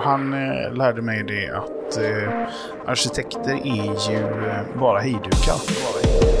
och 0.00 0.06
han 0.06 0.32
eh, 0.32 0.72
lärde 0.72 1.02
mig 1.02 1.22
det 1.22 1.50
att 1.50 1.96
eh, 1.96 2.32
arkitekter 2.86 3.52
är 3.52 4.10
ju 4.10 4.48
eh, 4.48 4.80
bara 4.80 4.98
hejdukar. 4.98 5.58
Bara 5.84 6.02
hejdukar. 6.02 6.39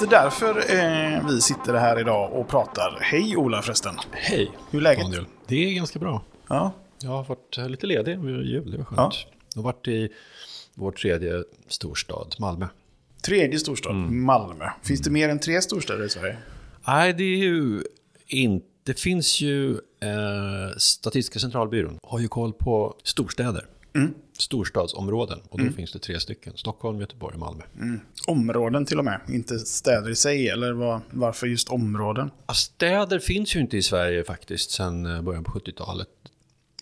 Är 0.00 0.04
inte 0.04 0.16
därför 0.16 0.58
eh, 0.58 1.26
vi 1.28 1.40
sitter 1.40 1.74
här 1.74 2.00
idag 2.00 2.32
och 2.32 2.48
pratar. 2.48 2.98
Hej 3.00 3.36
Ola 3.36 3.62
förresten. 3.62 3.94
Hej, 4.12 4.50
Hur 4.70 4.78
är 4.78 4.82
läget? 4.82 5.02
Daniel. 5.04 5.24
Det 5.46 5.54
är 5.70 5.74
ganska 5.74 5.98
bra. 5.98 6.22
Ja, 6.48 6.72
Jag 7.02 7.10
har 7.10 7.24
varit 7.24 7.58
eh, 7.58 7.68
lite 7.68 7.86
ledig 7.86 8.12
över 8.12 8.28
jul, 8.42 8.70
det 8.70 8.76
var 8.78 8.84
skönt. 8.84 8.98
Ja. 8.98 9.12
Jag 9.54 9.62
har 9.62 9.72
varit 9.72 9.88
i 9.88 10.08
vår 10.74 10.92
tredje 10.92 11.44
storstad, 11.68 12.34
Malmö. 12.38 12.66
tredje 13.22 13.58
storstad, 13.58 13.92
Mm. 13.92 14.24
Malmö. 14.24 14.64
Finns 14.82 15.00
det 15.00 15.10
mer 15.10 15.28
än 15.28 15.38
tre 15.38 15.62
storstäder 15.62 16.04
i 16.04 16.08
Sverige? 16.08 16.36
Nej, 16.86 17.12
det 17.12 17.24
är 17.24 17.36
ju 17.36 17.82
inte... 18.26 18.66
Det 18.84 19.00
finns 19.00 19.40
ju... 19.40 19.70
Eh, 19.72 20.76
Statistiska 20.78 21.38
centralbyrån 21.38 21.98
har 22.02 22.18
ju 22.18 22.28
koll 22.28 22.52
på 22.52 22.94
storstäder. 23.02 23.66
Mm. 23.94 24.14
Storstadsområden. 24.40 25.40
Och 25.48 25.64
då 25.64 25.72
finns 25.72 25.92
det 25.92 25.98
tre 25.98 26.20
stycken. 26.20 26.52
Stockholm, 26.56 27.00
Göteborg 27.00 27.34
och 27.34 27.40
Malmö. 27.40 27.62
Områden 28.26 28.86
till 28.86 28.98
och 28.98 29.04
med, 29.04 29.20
inte 29.28 29.58
städer 29.58 30.10
i 30.10 30.16
sig. 30.16 30.48
Eller 30.48 30.72
vad, 30.72 31.00
varför 31.10 31.46
just 31.46 31.68
områden? 31.68 32.30
Ja, 32.46 32.54
Städer 32.54 33.18
finns 33.18 33.56
ju 33.56 33.60
inte 33.60 33.76
i 33.76 33.82
Sverige 33.82 34.24
faktiskt 34.24 34.70
sedan 34.70 35.06
eh, 35.06 35.22
början 35.22 35.44
på 35.44 35.50
70-talet. 35.50 36.08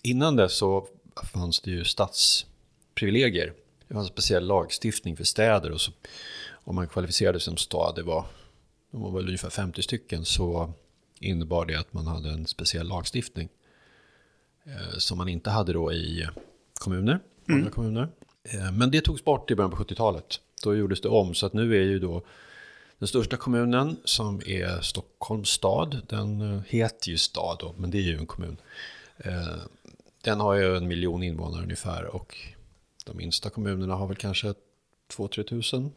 Innan 0.03 0.35
dess 0.35 0.53
så 0.57 0.87
fanns 1.33 1.59
det 1.61 1.71
ju 1.71 1.83
stadsprivilegier. 1.83 3.53
Det 3.87 3.93
fanns 3.93 4.09
en 4.09 4.13
speciell 4.13 4.47
lagstiftning 4.47 5.17
för 5.17 5.23
städer 5.23 5.71
och 5.71 5.81
så, 5.81 5.91
om 6.51 6.75
man 6.75 6.87
kvalificerade 6.87 7.39
sig 7.39 7.45
som 7.45 7.57
stad, 7.57 7.95
det 7.95 8.03
var, 8.03 8.25
de 8.91 9.01
var 9.01 9.11
väl 9.11 9.25
ungefär 9.25 9.49
50 9.49 9.81
stycken, 9.81 10.25
så 10.25 10.73
innebar 11.19 11.65
det 11.65 11.75
att 11.75 11.93
man 11.93 12.07
hade 12.07 12.29
en 12.29 12.47
speciell 12.47 12.87
lagstiftning. 12.87 13.49
Eh, 14.65 14.97
som 14.97 15.17
man 15.17 15.29
inte 15.29 15.49
hade 15.49 15.73
då 15.73 15.93
i 15.93 16.27
kommuner, 16.79 17.19
många 17.49 17.69
kommuner. 17.69 18.07
Eh, 18.43 18.71
men 18.71 18.91
det 18.91 19.01
togs 19.01 19.23
bort 19.23 19.51
i 19.51 19.55
början 19.55 19.71
på 19.71 19.77
70-talet. 19.83 20.39
Då 20.63 20.75
gjordes 20.75 21.01
det 21.01 21.09
om, 21.09 21.33
så 21.33 21.45
att 21.45 21.53
nu 21.53 21.75
är 21.75 21.83
ju 21.83 21.99
då 21.99 22.21
den 22.99 23.07
största 23.07 23.37
kommunen 23.37 23.97
som 24.03 24.41
är 24.45 24.81
Stockholms 24.81 25.49
stad, 25.49 26.01
den 26.09 26.41
eh, 26.55 26.61
heter 26.67 27.09
ju 27.09 27.17
stad 27.17 27.57
då, 27.59 27.73
men 27.77 27.91
det 27.91 27.97
är 27.97 28.01
ju 28.01 28.17
en 28.17 28.25
kommun. 28.25 28.57
Eh, 29.17 29.47
Den 30.23 30.39
har 30.39 30.53
ju 30.53 30.77
en 30.77 30.87
miljon 30.87 31.23
invånare 31.23 31.63
ungefär 31.63 32.05
och 32.05 32.37
de 33.05 33.17
minsta 33.17 33.49
kommunerna 33.49 33.95
har 33.95 34.07
väl 34.07 34.15
kanske 34.17 34.53
2-3 35.17 35.43
tusen. 35.43 35.91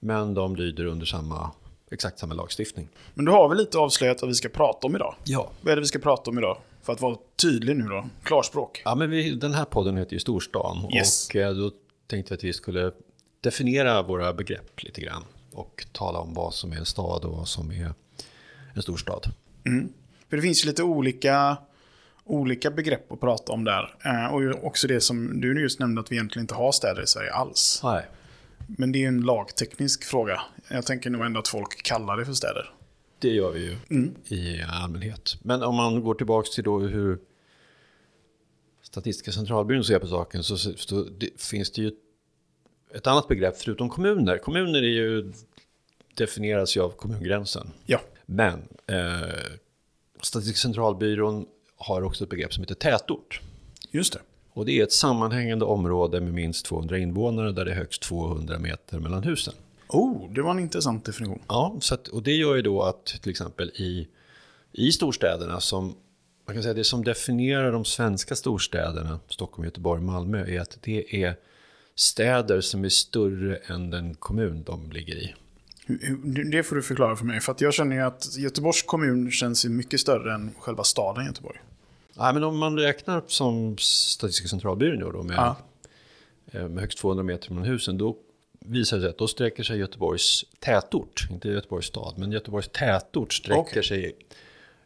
Men 0.00 0.34
de 0.34 0.56
lyder 0.56 0.84
under 0.84 1.06
samma, 1.06 1.50
exakt 1.90 2.18
samma 2.18 2.34
lagstiftning. 2.34 2.88
Men 3.14 3.24
du 3.24 3.32
har 3.32 3.48
väl 3.48 3.58
lite 3.58 3.78
avslöjat 3.78 4.22
vad 4.22 4.28
vi 4.28 4.34
ska 4.34 4.48
prata 4.48 4.86
om 4.86 4.96
idag? 4.96 5.14
Ja. 5.24 5.50
Vad 5.60 5.72
är 5.72 5.76
det 5.76 5.80
vi 5.80 5.86
ska 5.86 5.98
prata 5.98 6.30
om 6.30 6.38
idag? 6.38 6.58
För 6.82 6.92
att 6.92 7.00
vara 7.00 7.16
tydlig 7.42 7.76
nu 7.76 7.84
då. 7.84 8.06
Klarspråk. 8.22 8.82
Ja, 8.84 8.94
men 8.94 9.10
vi, 9.10 9.30
den 9.34 9.54
här 9.54 9.64
podden 9.64 9.96
heter 9.96 10.12
ju 10.12 10.18
Storstan 10.20 10.88
Yes. 10.94 11.28
och 11.28 11.36
eh, 11.36 11.52
då 11.54 11.70
tänkte 12.06 12.32
jag 12.32 12.36
att 12.38 12.44
vi 12.44 12.52
skulle 12.52 12.92
definiera 13.40 14.02
våra 14.02 14.32
begrepp 14.32 14.82
lite 14.82 15.00
grann 15.00 15.24
och 15.52 15.86
tala 15.92 16.18
om 16.18 16.34
vad 16.34 16.54
som 16.54 16.72
är 16.72 16.76
en 16.76 16.86
stad 16.86 17.24
och 17.24 17.36
vad 17.36 17.48
som 17.48 17.70
är 17.70 17.92
en 18.74 18.82
storstad. 18.82 19.26
För 20.30 20.36
det 20.36 20.42
finns 20.42 20.64
ju 20.64 20.68
lite 20.68 20.82
olika, 20.82 21.56
olika 22.24 22.70
begrepp 22.70 23.12
att 23.12 23.20
prata 23.20 23.52
om 23.52 23.64
där. 23.64 23.96
Eh, 24.04 24.26
och 24.34 24.64
också 24.66 24.86
det 24.88 25.00
som 25.00 25.40
du 25.40 25.60
just 25.62 25.78
nämnde 25.80 26.00
att 26.00 26.12
vi 26.12 26.16
egentligen 26.16 26.44
inte 26.44 26.54
har 26.54 26.72
städer 26.72 27.02
i 27.02 27.06
Sverige 27.06 27.32
alls. 27.32 27.80
Nej. 27.84 28.04
Men 28.66 28.92
det 28.92 28.98
är 28.98 29.00
ju 29.00 29.06
en 29.06 29.20
lagteknisk 29.20 30.04
fråga. 30.04 30.40
Jag 30.68 30.86
tänker 30.86 31.10
nog 31.10 31.26
ändå 31.26 31.40
att 31.40 31.48
folk 31.48 31.82
kallar 31.82 32.16
det 32.16 32.24
för 32.24 32.32
städer. 32.32 32.70
Det 33.20 33.28
gör 33.28 33.50
vi 33.50 33.60
ju 33.60 33.76
i 34.36 34.62
allmänhet. 34.62 35.36
Men 35.42 35.62
om 35.62 35.74
man 35.74 36.02
går 36.02 36.14
tillbaka 36.14 36.48
till 36.54 36.64
då 36.64 36.78
hur 36.78 37.18
Statistiska 38.82 39.32
centralbyrån 39.32 39.84
ser 39.84 39.98
på 39.98 40.06
saken 40.06 40.42
så, 40.42 40.56
så 40.56 41.04
det, 41.18 41.40
finns 41.40 41.70
det 41.70 41.82
ju 41.82 41.92
ett 42.94 43.06
annat 43.06 43.28
begrepp 43.28 43.56
förutom 43.56 43.88
kommuner. 43.88 44.38
Kommuner 44.38 44.82
är 44.82 44.88
ju, 44.88 45.32
definieras 46.14 46.76
ju 46.76 46.80
av 46.80 46.90
kommungränsen. 46.90 47.70
Ja. 47.86 48.00
Men 48.26 48.68
eh, 48.86 49.34
Statistiska 50.22 50.62
centralbyrån 50.62 51.46
har 51.76 52.02
också 52.02 52.24
ett 52.24 52.30
begrepp 52.30 52.54
som 52.54 52.62
heter 52.62 52.74
tätort. 52.74 53.40
Just 53.90 54.12
det. 54.12 54.20
Och 54.52 54.66
det 54.66 54.72
är 54.72 54.82
ett 54.82 54.92
sammanhängande 54.92 55.64
område 55.64 56.20
med 56.20 56.34
minst 56.34 56.66
200 56.66 56.98
invånare 56.98 57.52
där 57.52 57.64
det 57.64 57.70
är 57.70 57.76
högst 57.76 58.02
200 58.02 58.58
meter 58.58 58.98
mellan 58.98 59.22
husen. 59.22 59.54
Oh, 59.92 60.32
det 60.34 60.42
var 60.42 60.50
en 60.50 60.58
intressant 60.58 61.04
definition. 61.04 61.42
Ja, 61.48 61.76
så 61.80 61.94
att, 61.94 62.08
och 62.08 62.22
det 62.22 62.32
gör 62.32 62.54
ju 62.56 62.62
då 62.62 62.82
att 62.82 63.06
till 63.06 63.30
exempel 63.30 63.68
i, 63.68 64.08
i 64.72 64.92
storstäderna 64.92 65.60
som 65.60 65.94
man 66.46 66.54
kan 66.56 66.62
säga 66.62 66.74
det 66.74 66.84
som 66.84 67.04
definierar 67.04 67.72
de 67.72 67.84
svenska 67.84 68.36
storstäderna, 68.36 69.20
Stockholm, 69.28 69.64
Göteborg, 69.64 70.02
Malmö, 70.02 70.46
är 70.46 70.60
att 70.60 70.78
det 70.82 71.24
är 71.24 71.36
städer 71.94 72.60
som 72.60 72.84
är 72.84 72.88
större 72.88 73.56
än 73.56 73.90
den 73.90 74.14
kommun 74.14 74.62
de 74.66 74.90
ligger 74.92 75.14
i. 75.14 75.34
Det 76.50 76.62
får 76.62 76.76
du 76.76 76.82
förklara 76.82 77.16
för 77.16 77.24
mig. 77.24 77.40
För 77.40 77.52
att 77.52 77.60
jag 77.60 77.74
känner 77.74 77.96
ju 77.96 78.02
att 78.02 78.36
Göteborgs 78.38 78.82
kommun 78.82 79.30
känns 79.30 79.64
mycket 79.64 80.00
större 80.00 80.34
än 80.34 80.50
själva 80.58 80.84
staden 80.84 81.26
Göteborg. 81.26 81.58
Nej, 82.14 82.34
men 82.34 82.44
om 82.44 82.58
man 82.58 82.78
räknar 82.78 83.22
som 83.26 83.78
Statistiska 83.78 84.48
centralbyrån 84.48 84.98
gör 85.00 85.12
då 85.12 85.22
med, 85.22 85.36
Ja. 85.36 85.56
eh, 86.52 86.68
med 86.68 86.80
högst 86.80 86.98
200 86.98 87.24
meter 87.24 87.50
mellan 87.50 87.68
husen, 87.68 87.98
då 87.98 88.16
visar 88.64 88.96
det 88.96 89.00
sig 89.02 89.10
att 89.10 89.18
då 89.18 89.28
sträcker 89.28 89.62
sig 89.62 89.78
Göteborgs 89.78 90.44
tätort, 90.58 91.26
inte 91.30 91.48
Göteborgs 91.48 91.86
stad, 91.86 92.14
men 92.18 92.32
Göteborgs 92.32 92.68
tätort 92.68 93.32
sträcker 93.32 93.60
Okej. 93.60 93.82
sig 93.84 94.16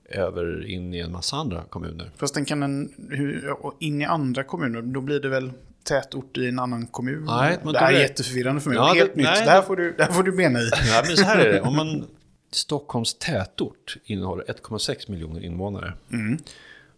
över 0.08 0.66
in 0.66 0.94
i 0.94 0.98
en 0.98 1.12
massa 1.12 1.36
andra 1.36 1.64
kommuner. 1.64 2.10
Fast 2.16 2.34
den 2.34 2.44
kan 2.44 2.62
en, 2.62 2.92
hur, 3.10 3.54
in 3.78 4.00
i 4.02 4.04
andra 4.04 4.44
kommuner, 4.44 4.82
då 4.82 5.00
blir 5.00 5.20
det 5.20 5.28
väl 5.28 5.52
tätort 5.84 6.38
i 6.38 6.48
en 6.48 6.58
annan 6.58 6.86
kommun? 6.86 7.24
Nej, 7.24 7.58
men 7.64 7.72
det 7.72 7.78
här 7.78 7.92
är 7.92 8.00
jätteförvirrande 8.00 8.60
för 8.60 8.70
mig. 8.70 8.76
Ja, 8.78 8.92
Helt 8.94 9.10
det- 9.14 9.16
nytt. 9.16 9.26
nej, 9.26 9.44
det, 9.44 9.50
här 9.50 9.62
får 9.62 9.76
du, 9.76 9.92
det 9.96 10.04
här 10.04 10.12
får 10.12 10.22
du 10.22 10.32
bena 10.32 10.60
i. 10.60 10.68
Ja, 10.88 11.02
men 11.06 11.16
så 11.16 11.24
här 11.24 11.38
är 11.38 11.52
det. 11.52 11.60
Om 11.60 11.76
man, 11.76 12.06
Stockholms 12.50 13.14
tätort 13.14 13.96
innehåller 14.04 14.44
1,6 14.44 15.10
miljoner 15.10 15.44
invånare. 15.44 15.92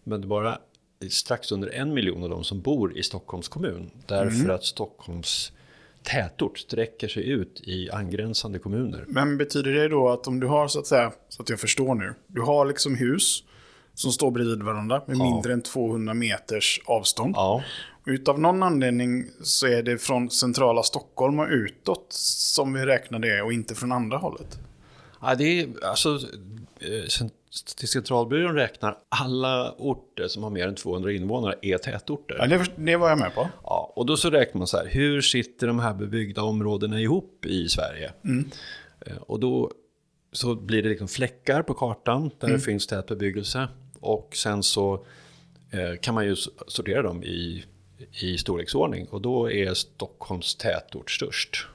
Men 0.05 0.21
det 0.21 0.25
är 0.25 0.29
bara 0.29 0.59
strax 1.11 1.53
under 1.53 1.69
en 1.69 1.95
miljon 1.95 2.23
av 2.23 2.29
de 2.31 2.45
som 2.45 2.61
bor 2.61 2.99
i 2.99 3.03
Stockholms 3.03 3.49
kommun. 3.49 3.91
Därför 4.07 4.49
att 4.51 4.65
Stockholms 4.65 5.53
tätort 6.07 6.59
sträcker 6.59 7.09
sig 7.09 7.29
ut 7.31 7.61
i 7.65 7.91
angränsande 7.91 8.59
kommuner. 8.59 9.05
Men 9.09 9.37
betyder 9.39 9.73
det 9.73 9.89
då 9.89 10.09
att 10.09 10.27
om 10.27 10.41
du 10.41 10.47
har 10.47 10.69
så 10.69 10.79
att 10.79 10.87
säga, 10.87 11.13
så 11.29 11.43
att 11.43 11.49
jag 11.49 11.61
förstår 11.61 11.95
nu. 11.95 12.15
Du 12.27 12.41
har 12.41 12.67
liksom 12.67 12.95
hus 12.95 13.43
som 13.95 14.13
står 14.13 14.31
bredvid 14.31 14.63
varandra 14.63 15.03
med 15.07 15.17
Ja. 15.17 15.25
mindre 15.25 15.53
än 15.53 15.63
200 15.63 16.15
meters 16.15 16.81
avstånd. 16.87 17.35
Ja, 17.37 17.63
Utav 18.09 18.41
någon 18.41 18.63
anledning 18.63 19.25
så 19.43 19.67
är 19.67 19.83
det 19.83 19.99
från 19.99 20.31
centrala 20.31 20.83
Stockholm 20.83 21.39
och 21.39 21.49
utåt 21.51 22.07
som 22.11 22.73
vi 22.73 22.87
räknar 22.87 23.19
det 23.19 23.43
och 23.43 23.53
inte 23.53 23.75
från 23.75 23.93
andra 23.93 24.17
hållet. 24.19 24.59
ja 25.23 25.35
det 25.35 25.61
är 25.61 25.69
alltså... 25.85 26.19
Statistiska 27.57 27.99
centralbyrån 27.99 28.55
räknar 28.55 28.99
alla 29.09 29.73
orter 29.79 30.29
som 30.29 30.43
har 30.43 30.51
mer 30.51 30.69
än 30.69 30.75
200 30.75 31.13
invånare 31.13 31.55
är 31.63 31.79
tätorter. 31.79 32.37
Ja, 32.39 32.47
det, 32.47 32.67
det 32.77 32.97
var 32.97 33.09
jag 33.09 33.19
med 33.19 33.35
på. 33.35 33.49
Ja, 33.63 33.93
och 33.97 34.07
då 34.07 34.17
så 34.17 34.31
räknar 34.31 34.59
man 34.59 34.67
så 34.67 34.77
här, 34.77 34.87
hur 34.87 35.21
sitter 35.21 35.67
de 35.67 35.79
här 35.79 35.95
bebyggda 35.95 36.43
områdena 36.43 37.01
ihop 37.01 37.47
i 37.47 37.69
Sverige? 37.69 38.13
Eh, 39.07 39.17
Och 39.17 39.41
då 39.41 39.71
så 40.33 40.55
blir 40.55 40.83
det 40.83 40.89
liksom 40.89 41.09
fläckar 41.09 41.63
på 41.63 41.75
kartan 41.75 42.31
där 42.41 42.49
det 42.49 42.61
finns 42.61 42.87
tät 42.87 43.07
bebyggelse. 43.07 43.69
Och 44.01 44.37
sen 44.37 44.63
så 44.63 45.07
eh, 45.71 46.01
kan 46.01 46.15
man 46.15 46.25
ju 46.27 46.37
sortera 46.67 47.03
dem 47.03 47.23
i, 47.25 47.65
i 48.23 48.39
storleksordning. 48.39 49.07
Och 49.07 49.21
då 49.21 49.51
är 49.53 49.75
Stockholms 49.75 50.55
tätort 50.57 51.11
störst. 51.11 51.67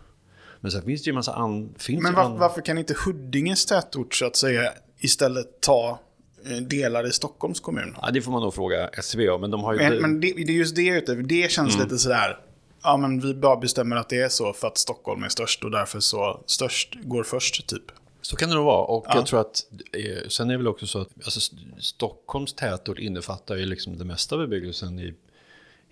Men 0.59 0.71
sen 0.71 0.81
finns 0.81 1.03
det 1.03 1.07
ju 1.07 1.11
en 1.11 1.15
massa 1.15 1.33
an, 1.33 1.75
finns 1.77 2.03
Men 2.03 2.13
var, 2.13 2.37
varför 2.37 2.61
kan 2.61 2.77
inte 2.77 2.95
Huddinges 3.05 3.65
tätort 3.65 4.15
så 4.15 4.25
att 4.25 4.35
säga 4.35 4.73
istället 5.01 5.61
ta 5.61 5.99
eh, 6.45 6.57
delar 6.57 7.07
i 7.07 7.11
Stockholms 7.11 7.59
kommun? 7.59 7.95
Ja, 8.01 8.11
det 8.11 8.21
får 8.21 8.31
man 8.31 8.41
nog 8.41 8.53
fråga 8.53 8.87
SCB 8.87 9.29
om, 9.29 9.41
men 9.41 9.51
de 9.51 9.63
har 9.63 9.73
ju... 9.73 9.79
Men, 9.79 9.97
men 10.01 10.19
det, 10.19 10.33
det 10.33 10.41
är 10.53 10.57
just 10.57 10.75
det. 10.75 10.99
Det 11.23 11.51
känns 11.51 11.75
Mm. 11.75 11.87
lite 11.87 11.97
sådär. 11.97 12.39
Ja, 12.83 12.97
men 12.97 13.19
vi 13.19 13.33
bara 13.33 13.55
bestämmer 13.57 13.95
att 13.95 14.09
det 14.09 14.21
är 14.21 14.29
så 14.29 14.53
för 14.53 14.67
att 14.67 14.77
Stockholm 14.77 15.23
är 15.23 15.29
störst 15.29 15.63
och 15.63 15.71
därför 15.71 15.99
så 15.99 16.41
störst 16.45 16.95
går 17.03 17.23
först 17.23 17.67
typ. 17.67 17.83
Så 18.21 18.35
kan 18.35 18.49
det 18.49 18.55
nog 18.55 18.65
vara. 18.65 18.83
Och 18.85 19.05
Ja. 19.09 19.15
jag 19.15 19.25
tror 19.25 19.39
att, 19.41 19.63
eh, 19.93 20.27
sen 20.29 20.47
är 20.49 20.53
det 20.53 20.57
väl 20.57 20.67
också 20.67 20.87
så 20.87 21.01
att 21.01 21.09
alltså, 21.23 21.37
St- 21.39 21.55
Stockholms 21.79 22.53
tätort 22.53 22.99
innefattar 22.99 23.55
ju 23.55 23.65
liksom 23.65 23.97
det 23.97 24.05
mesta 24.05 24.37
bebyggelsen 24.37 24.99
i, 24.99 25.13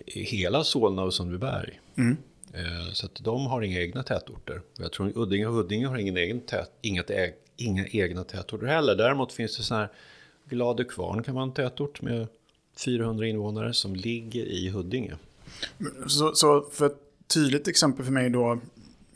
i 0.05 0.23
hela 0.23 0.63
Solna 0.63 1.03
och 1.03 1.13
Sundbyberg. 1.13 1.79
Eh, 2.53 2.93
Så 2.93 3.05
att 3.05 3.15
de 3.15 3.45
har 3.45 3.61
inga 3.61 3.79
egna 3.81 4.03
tätorter. 4.03 4.61
Jag 4.77 4.91
tror 4.91 5.17
Uddinge 5.17 5.47
och 5.47 5.53
Huddinge 5.53 5.87
har 5.87 5.97
ingen 5.97 6.17
egen 6.17 6.39
tät, 6.41 6.71
inget 6.81 7.09
äg, 7.09 7.35
inga 7.61 7.87
egna 7.87 8.23
tätorter 8.23 8.67
heller. 8.67 8.95
Däremot 8.95 9.33
finns 9.33 9.57
det 9.57 9.63
så 9.63 9.75
här, 9.75 9.89
Gladökvarn 10.49 11.23
kan 11.23 11.35
vara 11.35 11.43
en 11.43 11.53
tätort 11.53 12.01
med 12.01 12.27
400 12.85 13.27
invånare 13.27 13.73
som 13.73 13.95
ligger 13.95 14.45
i 14.45 14.69
Huddinge. 14.69 15.15
Så, 16.07 16.35
så 16.35 16.61
för 16.71 16.85
ett 16.85 16.97
tydligt 17.27 17.67
exempel 17.67 18.05
för 18.05 18.11
mig 18.11 18.29
då, 18.29 18.59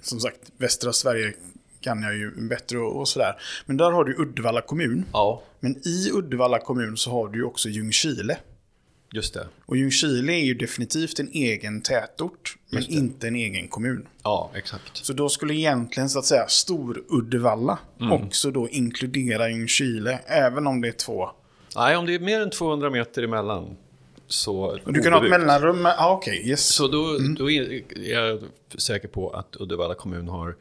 som 0.02 0.20
sagt, 0.20 0.40
västra 0.58 0.94
Sverige 0.94 1.34
kan 1.80 2.04
jag 2.04 2.18
ju 2.18 2.48
bättre 2.50 2.78
och, 2.80 3.00
och 3.00 3.08
sådär. 3.08 3.36
Men 3.66 3.78
där 3.78 3.92
har 3.92 4.04
du 4.04 4.16
Uddevalla 4.22 4.62
kommun. 4.62 5.06
Ja, 5.14 5.44
Men 5.60 5.88
i 5.88 6.10
Uddevalla 6.14 6.60
kommun 6.60 6.98
så 6.98 7.12
har 7.12 7.28
du 7.28 7.38
ju 7.38 7.44
också 7.44 7.70
Ljungskile. 7.70 8.38
Just 9.14 9.34
det. 9.34 9.48
Och 9.66 9.78
Ljungskile 9.78 10.34
är 10.34 10.44
ju 10.46 10.54
definitivt 10.54 11.20
en 11.20 11.30
egen 11.34 11.82
tätort, 11.82 12.58
men 12.70 12.84
inte 12.90 13.28
en 13.28 13.36
egen 13.36 13.68
kommun. 13.68 14.08
Ja, 14.24 14.52
exakt. 14.56 14.98
Så 15.06 15.14
då 15.14 15.30
skulle 15.30 15.54
egentligen 15.54 16.10
så 16.10 16.20
att 16.20 16.26
säga 16.26 16.48
Stor-Uddevalla 16.48 17.78
Mm. 18.00 18.12
också 18.12 18.52
då 18.52 18.70
inkludera 18.70 19.50
Ljungskile, 19.50 20.20
även 20.26 20.68
om 20.68 20.82
det 20.82 20.88
är 20.88 20.92
två. 20.92 21.30
Nej, 21.76 21.98
om 21.98 22.06
det 22.06 22.16
är 22.16 22.20
mer 22.20 22.42
än 22.42 22.50
200 22.50 22.90
meter 22.90 23.24
emellan 23.24 23.78
så... 24.28 24.80
Du 24.86 25.02
kan 25.02 25.14
ha 25.14 25.24
ett 25.24 25.30
mellanrum, 25.30 25.82
med- 25.82 25.96
ja 25.98 26.12
okej, 26.12 26.50
yes. 26.50 26.68
Så 26.76 26.88
då, 26.88 27.18
då 27.38 27.52
är 27.52 27.84
jag 28.14 28.40
säker 28.78 29.08
på 29.08 29.30
att 29.30 29.56
Uddevalla 29.60 29.96
kommun 29.96 30.28
har 30.28 30.56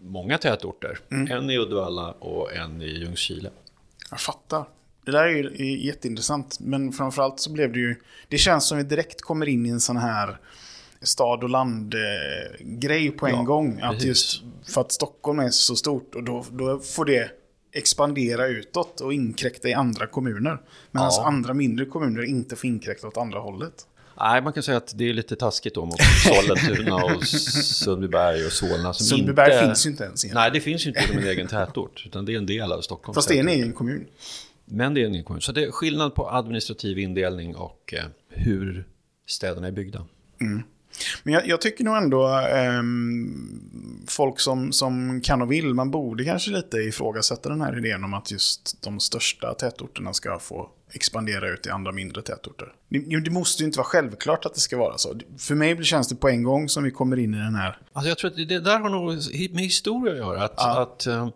många 0.00 0.38
tätorter. 0.38 0.98
En 1.30 1.50
i 1.50 1.58
Uddevalla 1.58 2.12
och 2.12 2.52
en 2.56 2.82
i 2.82 2.98
Ljungskile. 2.98 3.50
Jag 4.10 4.20
fattar. 4.20 4.64
Det 5.04 5.10
där 5.10 5.24
är 5.24 5.28
ju 5.28 5.46
är 5.46 5.76
jätteintressant, 5.86 6.60
men 6.60 6.92
framförallt 6.92 7.40
så 7.40 7.52
blev 7.52 7.72
det 7.72 7.78
ju... 7.78 7.96
Det 8.28 8.38
känns 8.38 8.66
som 8.66 8.78
vi 8.78 8.84
direkt 8.84 9.20
kommer 9.20 9.48
in 9.48 9.66
i 9.66 9.68
en 9.68 9.80
sån 9.80 9.96
här 9.96 10.38
stad 11.02 11.42
och 11.42 11.50
land-grej 11.50 13.10
på 13.10 13.26
en 13.26 13.34
Ja, 13.34 13.42
gång. 13.42 13.80
Att 13.82 13.92
precis. 13.94 14.06
just 14.08 14.42
för 14.74 14.80
att 14.80 14.92
Stockholm 14.92 15.38
är 15.38 15.50
så 15.50 15.76
stort 15.76 16.14
och 16.14 16.24
då, 16.24 16.44
då 16.52 16.78
får 16.78 17.04
det 17.04 17.30
expandera 17.72 18.46
utåt 18.46 19.00
och 19.00 19.12
inkräkta 19.14 19.68
i 19.68 19.74
andra 19.74 20.06
kommuner. 20.06 20.58
Medan 20.90 21.08
Ja. 21.12 21.24
andra 21.26 21.54
mindre 21.54 21.84
kommuner 21.84 22.22
inte 22.24 22.56
får 22.56 22.66
inkräkta 22.66 23.08
åt 23.08 23.16
andra 23.16 23.38
hållet. 23.38 23.86
Nej, 24.18 24.42
man 24.42 24.52
kan 24.52 24.62
säga 24.62 24.76
att 24.76 24.98
det 24.98 25.08
är 25.08 25.12
lite 25.12 25.36
taskigt 25.36 25.74
då 25.74 25.84
mot 25.84 26.00
Sollentuna 26.24 26.96
och 27.04 27.24
Sundbyberg 27.26 28.46
och 28.46 28.52
Solna. 28.52 28.92
Som 28.94 29.06
Sundbyberg 29.06 29.52
inte... 29.54 29.66
finns 29.66 29.86
ju 29.86 29.90
inte 29.90 30.04
ens 30.04 30.24
egentligen. 30.24 30.42
Nej, 30.42 30.50
det 30.52 30.60
finns 30.60 30.86
ju 30.86 30.88
inte 30.88 31.02
som 31.02 31.18
en 31.18 31.24
egen 31.26 31.46
tätort, 31.46 32.02
utan 32.06 32.24
det 32.24 32.32
är 32.34 32.36
en 32.38 32.46
del 32.46 32.72
av 32.72 32.80
Stockholm. 32.80 33.14
Fast 33.14 33.28
det 33.28 33.34
är 33.36 33.40
en 33.40 33.48
egen 33.48 33.72
kommun. 33.72 34.06
Men 34.70 34.94
det 34.94 35.02
är 35.02 35.06
en 35.06 35.12
egen 35.12 35.24
kommun. 35.24 35.40
Så 35.40 35.52
det 35.52 35.64
är 35.64 35.70
skillnad 35.70 36.14
på 36.14 36.30
administrativ 36.30 36.98
indelning 36.98 37.56
och 37.56 37.94
eh, 37.96 38.04
hur 38.28 38.86
städerna 39.26 39.66
är 39.66 39.72
byggda. 39.72 40.06
Men 41.22 41.34
jag, 41.34 41.48
jag 41.48 41.60
tycker 41.60 41.84
nog 41.84 41.96
ändå 41.96 42.26
ehm, 42.28 44.04
folk 44.08 44.40
som, 44.40 44.72
som 44.72 45.20
kan 45.20 45.42
och 45.42 45.52
vill, 45.52 45.74
man 45.74 45.90
borde 45.90 46.24
kanske 46.24 46.50
lite 46.50 46.76
ifrågasätta 46.76 47.48
den 47.48 47.60
här 47.60 47.78
idén 47.78 48.04
om 48.04 48.14
att 48.14 48.30
just 48.30 48.82
de 48.82 49.00
största 49.00 49.54
tätorterna 49.54 50.12
ska 50.12 50.38
få 50.38 50.70
expandera 50.92 51.48
ut 51.48 51.66
i 51.66 51.70
andra 51.70 51.92
mindre 51.92 52.22
tätorter. 52.22 52.72
Det, 52.88 53.20
det 53.20 53.30
måste 53.30 53.62
ju 53.62 53.66
inte 53.66 53.78
vara 53.78 53.86
självklart 53.86 54.46
att 54.46 54.54
det 54.54 54.60
ska 54.60 54.78
vara 54.78 54.98
så. 54.98 55.14
För 55.38 55.54
mig 55.54 55.84
känns 55.84 56.08
det 56.08 56.16
på 56.16 56.28
en 56.28 56.42
gång 56.42 56.68
som 56.68 56.84
vi 56.84 56.90
kommer 56.90 57.18
in 57.18 57.34
i 57.34 57.38
den 57.38 57.54
här. 57.54 57.78
Alltså 57.92 58.08
jag 58.08 58.18
tror 58.18 58.30
att 58.30 58.36
det 58.36 58.60
där 58.60 58.78
har 58.78 58.88
nog 58.90 59.06
med 59.54 59.64
historia 59.64 60.12
att 60.12 60.18
göra. 60.18 60.44
Att, 60.44 60.54
Ja. 60.56 60.82
att, 60.82 61.06
eh, 61.06 61.28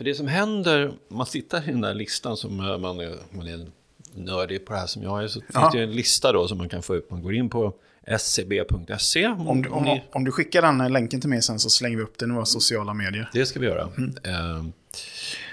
för 0.00 0.04
det 0.04 0.14
som 0.14 0.28
händer, 0.28 0.88
om 1.08 1.16
man 1.16 1.26
tittar 1.26 1.68
i 1.68 1.70
den 1.72 1.80
där 1.80 1.94
listan 1.94 2.36
som 2.36 2.60
eh, 2.60 2.78
man 2.78 3.00
är, 3.00 3.14
man 3.30 3.46
är 3.48 3.66
nördig 4.14 4.66
på 4.66 4.72
det 4.72 4.78
här 4.78 4.86
som 4.86 5.02
jag 5.02 5.22
är, 5.24 5.28
så 5.28 5.40
Ja. 5.54 5.60
finns 5.60 5.72
det 5.72 5.82
en 5.82 5.92
lista 5.92 6.32
då 6.32 6.48
som 6.48 6.58
man 6.58 6.68
kan 6.68 6.82
få 6.82 6.94
upp. 6.94 7.10
Man 7.10 7.22
går 7.22 7.34
in 7.34 7.48
på 7.50 7.74
scb.se. 8.18 9.26
Om 9.26 9.62
du, 9.62 9.68
om, 9.68 9.84
ni- 9.84 10.02
om 10.12 10.24
du 10.24 10.32
skickar 10.32 10.62
den 10.62 10.80
här 10.80 10.88
länken 10.88 11.20
till 11.20 11.30
mig 11.30 11.42
sen 11.42 11.58
så 11.58 11.70
slänger 11.70 11.96
vi 11.96 12.02
upp 12.02 12.18
den 12.18 12.30
i 12.30 12.34
våra 12.34 12.44
sociala 12.44 12.94
medier. 12.94 13.30
Det 13.32 13.46
ska 13.46 13.60
vi 13.60 13.66
göra. 13.66 13.82
Eh, 14.24 14.64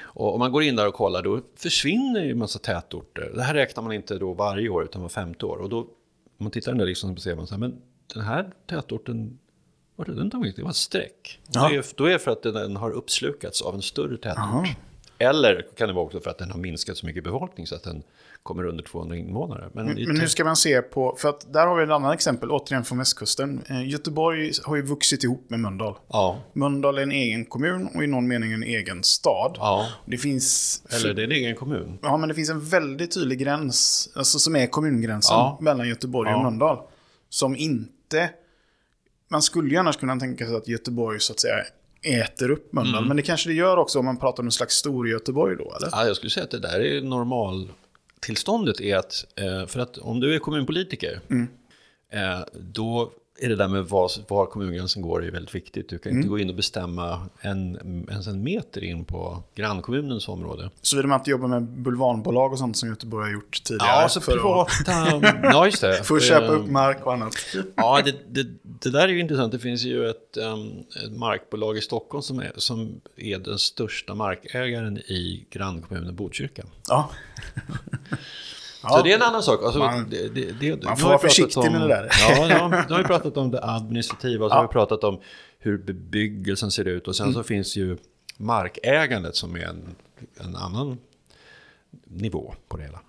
och 0.01 0.33
om 0.33 0.39
man 0.39 0.51
går 0.51 0.63
in 0.63 0.75
där 0.75 0.87
och 0.87 0.93
kollar 0.93 1.23
då 1.23 1.41
försvinner 1.55 2.23
ju 2.23 2.31
en 2.31 2.37
massa 2.37 2.59
tätorter. 2.59 3.31
Det 3.35 3.43
här 3.43 3.53
räknar 3.53 3.83
man 3.83 3.93
inte 3.93 4.17
då 4.17 4.33
varje 4.33 4.69
år 4.69 4.83
utan 4.83 5.01
var 5.01 5.09
femte 5.09 5.45
år. 5.45 5.57
Och 5.57 5.69
då, 5.69 5.77
om 5.79 5.87
man 6.37 6.51
tittar 6.51 6.71
i 6.71 6.73
den 6.73 6.77
där 6.79 6.85
listan 6.85 7.15
så 7.15 7.21
ser 7.21 7.35
man 7.35 7.47
så 7.47 7.53
här, 7.53 7.59
men 7.59 7.81
den 8.13 8.23
här 8.23 8.49
tätorten, 8.69 9.39
vart 9.97 10.07
är 10.07 10.13
den 10.13 10.29
tagit? 10.31 10.55
Det 10.55 10.63
var 10.63 10.69
ett 10.69 10.75
streck. 10.75 11.39
Ja. 11.51 11.69
Det 11.69 11.75
är, 11.75 11.85
då 11.95 12.05
är 12.05 12.09
det 12.09 12.19
för 12.19 12.31
att 12.31 12.43
den 12.43 12.75
har 12.75 12.91
uppslukats 12.91 13.61
av 13.61 13.75
en 13.75 13.81
större 13.81 14.17
tätort. 14.17 14.37
Aha. 14.39 14.65
Eller 15.19 15.65
kan 15.77 15.87
det 15.87 15.93
vara 15.93 16.05
också 16.05 16.19
för 16.19 16.29
att 16.29 16.37
den 16.37 16.51
har 16.51 16.59
minskat 16.59 16.97
så 16.97 17.05
mycket 17.05 17.23
befolkning 17.23 17.67
så 17.67 17.75
att 17.75 17.83
den 17.83 18.03
kommer 18.43 18.65
under 18.65 18.83
200 18.83 19.15
invånare. 19.15 19.69
Men, 19.73 19.97
i 19.97 20.07
Men 20.07 20.19
hur 20.19 20.27
ska 20.27 20.43
man 20.43 20.55
se 20.55 20.81
på, 20.81 21.15
för 21.19 21.29
att 21.29 21.53
där 21.53 21.67
har 21.67 21.77
vi 21.77 21.83
ett 21.83 21.89
annat 21.89 22.13
exempel, 22.13 22.51
återigen 22.51 22.83
från 22.83 22.97
västkusten. 22.97 23.61
Eh, 23.69 23.89
Göteborg 23.89 24.51
har 24.63 24.75
ju 24.75 24.81
vuxit 24.81 25.23
ihop 25.23 25.49
med 25.49 25.59
Mölndal. 25.59 25.95
Ja, 26.07 26.39
Mölndal 26.53 26.97
är 26.97 27.01
en 27.01 27.11
egen 27.11 27.45
kommun 27.45 27.89
och 27.95 28.03
i 28.03 28.07
någon 28.07 28.27
mening 28.27 28.51
en 28.53 28.63
egen 28.63 29.03
stad. 29.03 29.55
ja. 29.59 29.87
Det 30.05 30.17
finns... 30.17 30.81
Eller 30.89 31.13
det 31.13 31.21
är 31.21 31.25
en 31.25 31.31
egen 31.31 31.55
kommun. 31.55 31.99
Ja, 32.01 32.17
men 32.17 32.29
det 32.29 32.35
finns 32.35 32.49
en 32.49 32.65
väldigt 32.65 33.11
tydlig 33.13 33.39
gräns, 33.39 34.09
alltså 34.15 34.39
som 34.39 34.55
är 34.55 34.67
kommungränsen 34.67 35.35
Ja. 35.35 35.57
mellan 35.61 35.87
Göteborg 35.87 36.33
och. 36.33 36.43
Mölndal. 36.43 36.77
Som 37.29 37.55
inte... 37.55 38.29
Man 39.29 39.41
skulle 39.41 39.69
ju 39.69 39.77
annars 39.77 39.97
kunna 39.97 40.19
tänka 40.19 40.45
sig 40.45 40.55
att 40.55 40.67
Göteborg 40.67 41.19
så 41.19 41.33
att 41.33 41.39
säga 41.39 41.55
äter 42.01 42.51
upp 42.51 42.73
Mölndal. 42.73 42.97
Mm. 42.97 43.07
Men 43.07 43.17
det 43.17 43.23
kanske 43.23 43.49
det 43.49 43.53
gör 43.53 43.77
också 43.77 43.99
om 43.99 44.05
man 44.05 44.17
pratar 44.17 44.43
om 44.43 44.47
en 44.47 44.51
slags 44.51 44.75
stor 44.75 45.09
Göteborg 45.09 45.55
då, 45.55 45.75
eller? 45.75 45.89
Ja, 45.91 46.05
jag 46.05 46.15
skulle 46.15 46.29
säga 46.29 46.43
att 46.43 46.51
det 46.51 46.59
där 46.59 46.79
är 46.79 47.01
normaltillståndet 47.01 48.81
är 48.81 48.97
att, 48.97 49.25
eh, 49.35 49.67
för 49.67 49.79
att 49.79 49.97
om 49.97 50.19
du 50.19 50.35
är 50.35 50.39
kommunpolitiker, 50.39 51.19
eh, 52.11 52.39
då 52.53 53.11
är 53.39 53.49
det 53.49 53.55
där 53.55 53.67
med 53.67 53.85
var, 53.85 54.11
var 54.29 54.45
kommungränsen 54.45 55.01
går 55.01 55.25
är 55.25 55.31
väldigt 55.31 55.55
viktigt. 55.55 55.89
Du 55.89 55.97
kan 55.99 56.11
inte 56.11 56.27
gå 56.27 56.39
in 56.39 56.49
och 56.49 56.55
bestämma 56.55 57.29
en, 57.41 57.75
ens 58.09 58.27
en 58.27 58.43
meter 58.43 58.83
in 58.83 59.05
på 59.05 59.43
grannkommunens 59.55 60.27
område. 60.27 60.69
Såvida 60.81 61.07
man 61.07 61.19
inte 61.19 61.29
jobbar 61.31 61.47
med 61.47 61.63
bulvanbolag 61.63 62.51
och 62.51 62.57
sånt 62.59 62.77
som 62.77 62.89
Göteborg 62.89 63.25
har 63.25 63.33
gjort 63.33 63.63
tidigare. 63.63 64.01
Ja, 64.01 64.09
så 64.09 64.21
för 64.21 64.31
att- 64.31 64.37
privata... 64.37 65.39
Ja, 65.43 65.65
just 65.65 65.81
det. 65.81 66.03
För 66.03 66.15
att 66.15 66.23
köpa 66.23 66.45
Eh, 66.45 66.51
upp 66.51 66.69
mark 66.69 67.05
och 67.05 67.13
annat. 67.13 67.33
Ja, 67.75 68.01
det, 68.05 68.15
det, 68.29 68.47
det 68.63 68.89
där 68.89 69.03
är 69.03 69.07
ju 69.07 69.19
intressant. 69.19 69.51
Det 69.51 69.59
finns 69.59 69.83
ju 69.83 70.09
ett, 70.09 70.37
um, 70.37 70.83
ett 71.05 71.11
markbolag 71.17 71.77
i 71.77 71.81
Stockholm 71.81 72.21
som 72.21 72.39
är, 72.39 72.51
som 72.55 73.01
är 73.15 73.39
den 73.39 73.57
största 73.59 74.15
markägaren 74.15 74.97
i 74.97 75.45
grannkommunen 75.49 76.15
Botkyrka. 76.15 76.63
Ja. 76.87 77.09
Så 78.81 79.01
det 79.03 79.11
är 79.11 79.15
en 79.15 79.21
annan 79.21 79.43
sak. 79.43 79.63
Alltså, 79.63 79.79
Man- 79.79 80.09
det, 80.09 80.27
det, 80.35 80.51
det, 80.51 80.83
man 80.85 80.97
får 80.97 81.07
vara 81.07 81.17
försiktig 81.19 81.57
om, 81.63 81.71
med 81.71 81.81
det 81.81 81.87
där. 81.87 82.09
Ja, 82.29 82.47
ja, 82.49 82.67
nu 82.89 82.93
har 82.93 82.97
vi 82.97 83.03
pratat 83.03 83.37
om 83.37 83.51
det 83.51 83.63
administrativa, 83.63 84.49
så 84.49 84.53
Ja. 84.53 84.57
har 84.57 84.63
vi 84.67 84.67
pratat 84.73 85.03
om 85.03 85.19
hur 85.59 85.77
bebyggelsen 85.77 86.71
ser 86.71 86.85
ut 86.85 87.07
och 87.07 87.15
sen 87.15 87.23
Mm. 87.25 87.33
så 87.33 87.43
finns 87.43 87.75
ju 87.75 87.97
markägandet 88.37 89.35
som 89.35 89.55
är 89.55 89.59
en, 89.65 89.95
en 90.39 90.55
annan 90.55 90.97
nivå 92.07 92.53
på 92.67 92.77
det 92.77 92.83
hela. 92.83 92.99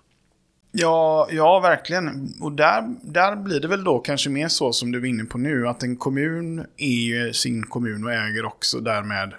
Ja, 0.71 1.27
ja, 1.31 1.59
verkligen. 1.59 2.33
Och 2.41 2.51
där, 2.51 2.95
där 3.01 3.35
blir 3.35 3.59
det 3.59 3.67
väl 3.67 3.83
då 3.83 3.99
kanske 3.99 4.29
mer 4.29 4.47
så 4.47 4.73
som 4.73 4.91
du 4.91 4.99
är 4.99 5.05
inne 5.05 5.23
på 5.25 5.37
nu, 5.37 5.67
att 5.67 5.83
en 5.83 5.95
kommun 5.97 6.65
är 6.77 6.87
ju 6.87 7.33
sin 7.33 7.63
kommun 7.63 8.03
och 8.05 8.13
äger 8.13 8.45
också 8.45 8.79
därmed, 8.79 9.33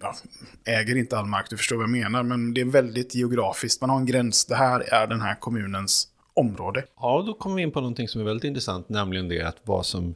ja, 0.00 0.14
äger 0.64 0.96
inte 0.96 1.18
all 1.18 1.26
mark, 1.26 1.50
du 1.50 1.56
förstår 1.56 1.76
vad 1.76 1.82
jag 1.82 1.90
menar, 1.90 2.22
men 2.22 2.54
det 2.54 2.60
är 2.60 2.64
väldigt 2.64 3.14
geografiskt. 3.14 3.80
Man 3.80 3.90
har 3.90 3.96
en 3.96 4.06
gräns, 4.06 4.44
det 4.44 4.56
här 4.56 4.80
är 4.80 5.06
den 5.06 5.20
här 5.20 5.34
kommunens 5.34 6.08
område. 6.34 6.84
Ja, 6.96 7.22
då 7.26 7.34
kommer 7.34 7.56
vi 7.56 7.62
in 7.62 7.70
på 7.70 7.80
någonting 7.80 8.08
som 8.08 8.20
är 8.20 8.24
väldigt 8.24 8.44
intressant, 8.44 8.88
nämligen 8.88 9.28
det 9.28 9.42
att 9.42 9.56
vad 9.62 9.86
som 9.86 10.14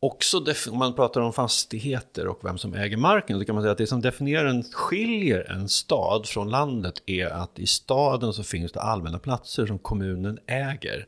också, 0.00 0.44
om 0.70 0.78
man 0.78 0.94
pratar 0.94 1.20
om 1.20 1.32
fastigheter 1.32 2.26
och 2.26 2.44
vem 2.44 2.58
som 2.58 2.74
äger 2.74 2.96
marken, 2.96 3.38
så 3.38 3.44
kan 3.44 3.54
man 3.54 3.64
säga 3.64 3.72
att 3.72 3.78
det 3.78 3.86
som 3.86 4.00
definierar 4.00 4.44
en, 4.46 4.62
skiljer 4.62 5.50
en 5.50 5.68
stad 5.68 6.26
från 6.26 6.48
landet 6.50 7.02
är 7.06 7.26
att 7.26 7.58
i 7.58 7.66
staden 7.66 8.32
så 8.32 8.42
finns 8.42 8.72
det 8.72 8.80
allmänna 8.80 9.18
platser 9.18 9.66
som 9.66 9.78
kommunen 9.78 10.38
äger. 10.46 11.06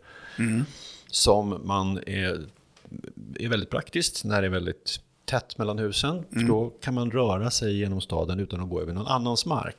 Som 1.06 1.60
man 1.64 1.98
är, 2.06 2.46
är 3.38 3.48
väldigt 3.48 3.70
praktiskt 3.70 4.24
när 4.24 4.40
det 4.40 4.48
är 4.48 4.50
väldigt 4.50 5.00
tätt 5.24 5.58
mellan 5.58 5.78
husen. 5.78 6.24
För 6.32 6.40
då 6.40 6.70
kan 6.80 6.94
man 6.94 7.10
röra 7.10 7.50
sig 7.50 7.78
genom 7.78 8.00
staden 8.00 8.40
utan 8.40 8.60
att 8.60 8.68
gå 8.70 8.80
över 8.80 8.92
någon 8.92 9.06
annans 9.06 9.46
mark. 9.46 9.76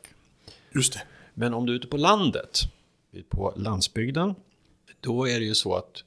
Just 0.71 0.93
det. 0.93 1.01
Men 1.33 1.53
om 1.53 1.65
du 1.65 1.71
är 1.71 1.75
ute 1.75 1.87
på 1.87 1.97
landet, 1.97 2.59
på 3.29 3.53
landsbygden, 3.55 4.35
då 4.99 5.27
är 5.27 5.39
det 5.39 5.45
ju 5.45 5.55
så 5.55 5.75
att 5.75 6.03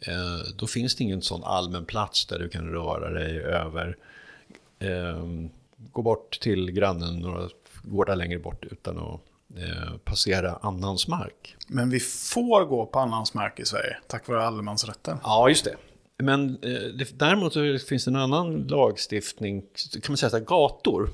eh, 0.00 0.52
då 0.56 0.66
finns 0.66 0.96
det 0.96 1.04
ingen 1.04 1.22
sån 1.22 1.44
allmän 1.44 1.84
plats 1.84 2.26
där 2.26 2.38
du 2.38 2.48
kan 2.48 2.68
röra 2.68 3.10
dig 3.10 3.40
över. 3.40 3.96
Eh, 4.78 5.24
gå 5.92 6.02
bort 6.02 6.40
till 6.40 6.70
grannen 6.70 7.18
några 7.18 7.48
gårdar 7.82 8.16
längre 8.16 8.38
bort 8.38 8.64
utan 8.64 8.98
att 8.98 9.20
eh, 9.56 9.96
passera 10.04 10.58
annans 10.62 11.08
mark. 11.08 11.56
Men 11.66 11.90
vi 11.90 12.00
får 12.00 12.64
gå 12.64 12.86
på 12.86 12.98
annans 12.98 13.34
mark 13.34 13.60
i 13.60 13.64
Sverige, 13.64 13.96
tack 14.06 14.28
vare 14.28 14.46
allemansrätten. 14.46 15.18
Ja, 15.22 15.48
just 15.48 15.64
det. 15.64 15.76
Men 16.22 16.50
eh, 16.50 16.80
det, 16.98 17.18
däremot 17.18 17.52
så 17.52 17.78
finns 17.88 18.04
det 18.04 18.10
en 18.10 18.16
annan 18.16 18.66
lagstiftning, 18.66 19.62
kan 19.92 20.02
man 20.08 20.16
säga 20.16 20.30
så 20.30 20.36
här, 20.36 20.44
gator. 20.44 21.10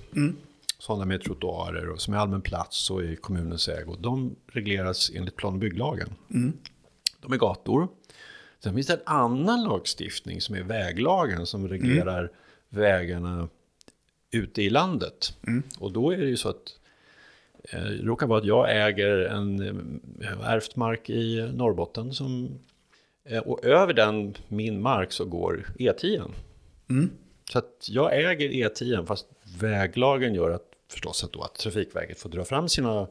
Sådana 0.78 1.04
med 1.04 1.22
trottoarer 1.22 1.88
och 1.88 2.00
som 2.00 2.14
är 2.14 2.18
allmän 2.18 2.42
plats 2.42 2.90
och 2.90 3.04
i 3.04 3.16
kommunens 3.16 3.68
ägo. 3.68 3.96
De 4.00 4.36
regleras 4.52 5.10
enligt 5.14 5.36
plan 5.36 5.52
och 5.52 5.58
bygglagen. 5.58 6.08
De 7.20 7.32
är 7.32 7.36
gator. 7.36 7.88
Sen 8.62 8.74
finns 8.74 8.86
det 8.86 8.92
en 8.94 9.00
annan 9.06 9.62
lagstiftning 9.64 10.40
som 10.40 10.54
är 10.54 10.62
väglagen 10.62 11.46
som 11.46 11.68
reglerar 11.68 12.30
vägarna 12.68 13.48
ute 14.30 14.62
i 14.62 14.70
landet. 14.70 15.36
Och 15.78 15.92
då 15.92 16.10
är 16.10 16.16
det 16.16 16.26
ju 16.28 16.36
så 16.36 16.48
att 16.48 16.78
Eh, 17.72 17.82
Det 17.82 18.02
råkar 18.02 18.26
vara 18.26 18.38
att 18.38 18.44
jag 18.44 18.86
äger 18.86 19.18
en 19.18 19.60
eh, 20.22 20.50
ärvt 20.50 20.76
mark 20.76 21.10
i 21.10 21.50
Norrbotten. 21.54 22.12
Som, 22.12 22.58
och 23.44 23.64
över 23.64 23.92
den, 23.92 24.34
min 24.48 24.82
mark, 24.82 25.12
så 25.12 25.24
går 25.24 25.66
E10. 25.78 26.30
Mm. 26.90 27.10
Så 27.50 27.58
att 27.58 27.86
jag 27.88 28.18
äger 28.18 28.48
E10 28.48 29.06
fast 29.06 29.26
väglagen 29.60 30.34
gör 30.34 30.50
att 30.50 30.62
förstås 30.94 31.24
att, 31.24 31.32
då, 31.32 31.42
att 31.42 31.54
Trafikverket 31.54 32.18
får 32.18 32.28
dra 32.28 32.44
fram 32.44 32.68
sina 32.68 33.06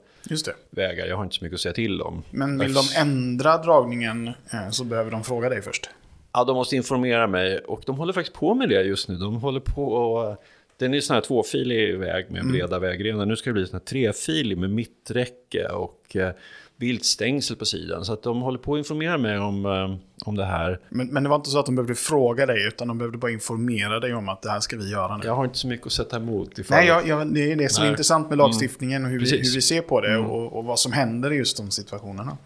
vägar. 0.70 1.05
Jag 1.05 1.17
har 1.17 1.24
inte 1.24 1.36
så 1.36 1.43
mycket 1.43 1.55
att 1.55 1.62
säga 1.62 1.74
till 1.74 2.01
om. 2.01 2.24
Men 2.32 2.60
vill 2.60 2.74
de 2.74 2.84
ändra 2.98 3.58
dragningen 3.58 4.27
eh, 4.27 4.70
så 4.72 4.84
behöver 4.84 5.12
de 5.12 5.24
fråga 5.24 5.50
dig 5.50 5.62
först. 5.62 5.89
Ja, 6.34 6.43
de 6.43 6.55
måste 6.55 6.75
informera 6.75 7.27
mig 7.27 7.60
och 7.60 7.82
de 7.86 7.98
håller 7.98 8.13
faktiskt 8.13 8.36
på 8.36 8.55
med 8.55 8.70
det 8.70 8.82
just 8.82 9.10
nu. 9.10 9.15
De 9.15 9.36
håller 9.36 9.60
på 9.60 9.88
och... 9.88 10.43
Den 10.77 10.93
är 10.93 11.00
sån 11.00 11.13
här 11.13 11.22
tvåfilig 11.22 11.98
väg 11.98 12.32
med 12.32 12.48
breda 12.48 12.79
vägrenar. 12.79 13.25
Nu 13.25 13.36
ska 13.36 13.50
det 13.50 13.53
bli 13.53 13.65
sån 13.65 13.79
här 13.79 13.86
trefilig 13.86 14.58
med 14.58 14.70
mitträcke 14.70 15.67
och 15.67 16.15
eh, 16.15 16.32
viltstängsel 16.77 17.58
på 17.58 17.65
sidan. 17.65 18.06
Så 18.06 18.13
att 18.13 18.24
de 18.24 18.42
håller 18.42 18.60
på 18.60 18.74
att 18.74 18.77
informera 18.77 19.18
mig 19.18 19.38
om, 19.39 19.65
eh, 19.65 19.96
om 20.25 20.36
det 20.36 20.46
här. 20.46 20.80
Men, 20.89 21.08
men 21.08 21.24
det 21.24 21.30
var 21.30 21.36
inte 21.36 21.50
så 21.50 21.60
att 21.60 21.65
de 21.65 21.75
behövde 21.75 21.96
fråga 21.96 22.46
dig, 22.46 22.68
utan 22.68 22.88
de 22.88 22.98
behövde 22.98 23.18
bara 23.18 23.32
informera 23.32 24.00
dig 24.00 24.13
om 24.13 24.30
att 24.30 24.42
det 24.42 24.50
här 24.50 24.60
ska 24.60 24.77
vi 24.77 24.92
göra 24.92 25.18
nu. 25.18 25.24
Jag 25.25 25.36
har 25.36 25.46
inte 25.46 25.58
så 25.58 25.68
mycket 25.68 25.86
att 25.88 25.94
sätta 25.94 26.18
emot. 26.18 26.60
ifall- 26.60 26.77
Nej, 26.77 26.88
jag, 26.88 27.08
jag, 27.08 27.34
det 27.34 27.51
är 27.51 27.56
det 27.56 27.70
som 27.72 27.82
är 27.82 27.86
Nej. 27.86 27.92
intressant 27.92 28.30
med 28.30 28.38
lagstiftningen 28.38 29.06
och 29.06 29.12
hur 29.12 29.20
vi, 29.20 29.30
hur 29.32 29.56
vi 29.56 29.62
ser 29.62 29.82
på 29.82 30.01
det 30.01 30.18
och, 30.18 30.53
och 30.58 30.65
vad 30.65 30.80
som 30.80 30.92
händer 30.92 31.34
i 31.34 31.36
just 31.36 31.58
de 31.58 31.72
situationerna. 31.72 32.38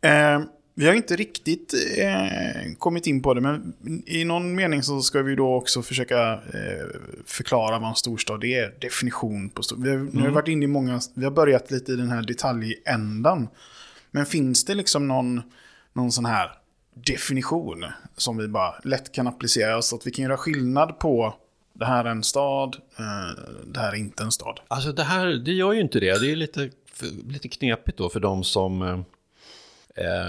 Eh, 0.00 0.40
vi 0.80 0.86
har 0.86 0.94
inte 0.94 1.16
riktigt 1.16 1.74
eh, 1.98 2.74
kommit 2.78 3.06
in 3.06 3.22
på 3.22 3.34
det, 3.34 3.40
men 3.40 3.74
i 4.06 4.24
någon 4.24 4.54
mening 4.54 4.82
så 4.82 5.02
ska 5.02 5.22
vi 5.22 5.34
då 5.34 5.54
också 5.54 5.82
försöka 5.82 6.32
eh, 6.32 6.86
förklara 7.26 7.78
vad 7.78 7.88
en 7.88 7.94
storstad 7.94 8.44
är. 8.44 8.74
Definition 8.80 9.48
på 9.48 9.62
storstad. 9.62 9.84
Vi 9.84 9.90
har, 9.90 9.98
Nu 9.98 10.20
har 10.20 10.28
vi 10.28 10.34
varit 10.34 10.48
inne 10.48 10.64
i 10.64 10.68
många, 10.68 11.00
vi 11.14 11.24
har 11.24 11.30
börjat 11.30 11.70
lite 11.70 11.92
i 11.92 11.96
den 11.96 12.10
här 12.10 12.22
detaljändan. 12.22 13.48
Men 14.10 14.26
finns 14.26 14.64
det 14.64 14.74
liksom 14.74 15.08
någon, 15.08 15.42
någon 15.92 16.12
sån 16.12 16.24
här 16.24 16.52
definition 16.94 17.84
som 18.16 18.36
vi 18.36 18.48
bara 18.48 18.74
lätt 18.84 19.12
kan 19.12 19.26
applicera 19.26 19.82
så 19.82 19.96
att 19.96 20.06
vi 20.06 20.10
kan 20.10 20.22
göra 20.22 20.36
skillnad 20.36 20.98
på 20.98 21.34
det 21.72 21.84
här 21.84 22.04
är 22.04 22.10
en 22.10 22.22
stad, 22.22 22.76
eh, 22.98 23.42
det 23.66 23.80
här 23.80 23.92
är 23.92 23.96
inte 23.96 24.22
en 24.22 24.32
stad. 24.32 24.60
Alltså 24.68 24.92
det 24.92 25.04
här, 25.04 25.26
det 25.26 25.52
gör 25.52 25.72
ju 25.72 25.80
inte 25.80 26.00
det. 26.00 26.20
Det 26.20 26.32
är 26.32 26.36
lite, 26.36 26.70
lite 27.28 27.48
knepigt 27.48 27.98
då 27.98 28.08
för 28.08 28.20
de 28.20 28.44
som 28.44 28.82
eh, 28.82 29.00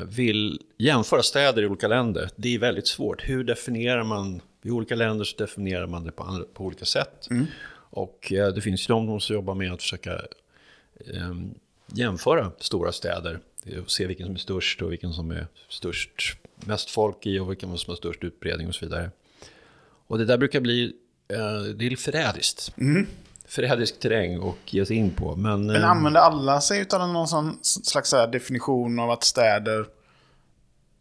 vill 0.07 0.59
jämföra 0.77 1.23
städer 1.23 1.61
i 1.61 1.65
olika 1.65 1.87
länder. 1.87 2.29
Det 2.35 2.55
är 2.55 2.59
väldigt 2.59 2.87
svårt. 2.87 3.29
Hur 3.29 3.43
definierar 3.43 4.03
man, 4.03 4.41
i 4.63 4.69
olika 4.69 4.95
länder 4.95 5.25
så 5.25 5.37
definierar 5.37 5.87
man 5.87 6.03
det 6.03 6.11
på, 6.11 6.45
på 6.53 6.65
olika 6.65 6.85
sätt. 6.85 7.27
Och 7.91 8.33
eh, 8.33 8.47
det 8.53 8.61
finns 8.61 8.89
ju 8.89 8.93
de 8.93 9.19
som 9.19 9.33
jobbar 9.35 9.55
med 9.55 9.73
att 9.73 9.81
försöka 9.81 10.13
eh, 11.07 11.35
jämföra 11.93 12.51
stora 12.59 12.91
städer. 12.91 13.39
Och 13.81 13.91
se 13.91 14.07
vilken 14.07 14.25
som 14.25 14.35
är 14.35 14.39
störst 14.39 14.81
och 14.81 14.91
vilken 14.91 15.13
som 15.13 15.31
är 15.31 15.47
störst, 15.69 16.37
mest 16.55 16.89
folk 16.89 17.25
i 17.25 17.39
och 17.39 17.51
vilken 17.51 17.77
som 17.77 17.91
har 17.91 17.95
störst 17.95 18.23
utbredning 18.23 18.67
och 18.67 18.75
så 18.75 18.85
vidare. 18.85 19.11
Och 20.07 20.17
det 20.17 20.25
där 20.25 20.37
brukar 20.37 20.59
bli, 20.59 20.93
eh, 21.27 21.61
det 21.75 21.85
är 21.85 21.95
förrädiskt. 21.95 22.73
Förrädisk 23.51 23.99
terräng 23.99 24.49
att 24.49 24.73
ge 24.73 24.85
sig 24.85 24.95
in 24.95 25.11
på. 25.11 25.35
Men, 25.35 25.65
Men 25.67 25.75
eh, 25.75 25.89
använder 25.89 26.21
alla 26.21 26.61
sig 26.61 26.85
av 26.93 27.09
någon 27.09 27.27
sån 27.27 27.59
slags 27.61 28.11
definition 28.31 28.99
av 28.99 29.11
att 29.11 29.23
städer 29.23 29.85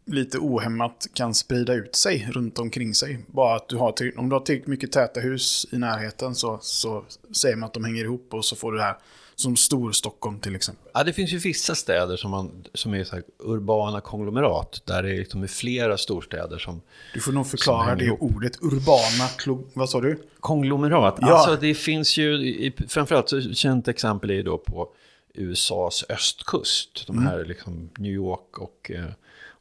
lite 0.05 0.37
ohämmat 0.37 1.07
kan 1.13 1.33
sprida 1.33 1.73
ut 1.73 1.95
sig 1.95 2.29
runt 2.31 2.59
omkring 2.59 2.93
sig? 2.95 3.25
Bara 3.27 3.55
att 3.55 3.69
du 3.69 3.77
har, 3.77 3.91
till- 3.91 4.17
om 4.17 4.29
du 4.29 4.35
har 4.35 4.39
tillräckligt 4.41 4.67
mycket 4.67 4.91
täta 4.91 5.19
hus 5.19 5.65
i 5.71 5.77
närheten 5.77 6.35
så, 6.35 6.59
så 6.61 7.03
säger 7.35 7.55
man 7.55 7.67
att 7.67 7.73
de 7.73 7.83
hänger 7.85 8.03
ihop 8.03 8.33
och 8.33 8.45
så 8.45 8.55
får 8.55 8.71
du 8.71 8.77
det 8.77 8.83
här 8.83 8.97
som 9.41 9.55
Storstockholm 9.55 10.39
till 10.39 10.55
exempel. 10.55 10.91
Ja, 10.93 11.03
det 11.03 11.13
finns 11.13 11.31
ju 11.31 11.37
vissa 11.37 11.75
städer 11.75 12.17
som, 12.17 12.31
man, 12.31 12.63
som 12.73 12.93
är 12.93 13.03
så 13.03 13.21
urbana 13.39 14.01
konglomerat. 14.01 14.81
Där 14.85 15.03
det 15.03 15.09
liksom 15.09 15.43
är 15.43 15.47
flera 15.47 15.97
storstäder 15.97 16.57
som... 16.57 16.81
Du 17.13 17.19
får 17.19 17.31
nog 17.31 17.47
förklara 17.47 17.95
det 17.95 18.11
ordet. 18.11 18.57
Urbana, 18.61 19.27
klo, 19.37 19.67
vad 19.73 19.89
sa 19.89 20.01
du? 20.01 20.23
Konglomerat? 20.39 21.17
Ja. 21.21 21.33
Alltså 21.33 21.55
det 21.55 21.73
finns 21.73 22.17
ju, 22.17 22.71
framförallt 22.87 23.33
ett 23.33 23.57
känt 23.57 23.87
exempel 23.87 24.29
är 24.29 24.43
då 24.43 24.57
på 24.57 24.89
USAs 25.33 26.05
östkust. 26.09 27.07
De 27.07 27.27
här 27.27 27.45
liksom 27.45 27.89
New 27.97 28.11
York 28.11 28.57
och 28.57 28.91
eh, 28.91 29.05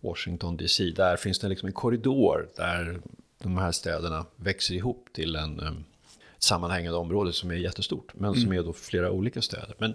Washington 0.01 0.57
DC. 0.57 0.91
Där 0.91 1.17
finns 1.17 1.39
det 1.39 1.49
liksom 1.49 1.67
en 1.67 1.73
korridor 1.73 2.49
där 2.57 3.01
de 3.43 3.59
här 3.59 3.73
städerna 3.73 4.27
växer 4.37 4.75
ihop 4.75 5.09
till 5.13 5.37
en 5.37 5.61
eh, 5.61 5.73
sammanhängande 6.41 6.99
område 6.99 7.33
som 7.33 7.51
är 7.51 7.55
jättestort. 7.55 8.13
Men 8.15 8.35
som 8.35 8.53
är 8.53 8.63
då 8.63 8.73
flera 8.73 9.11
olika 9.11 9.43
städer. 9.43 9.75
Men 9.79 9.95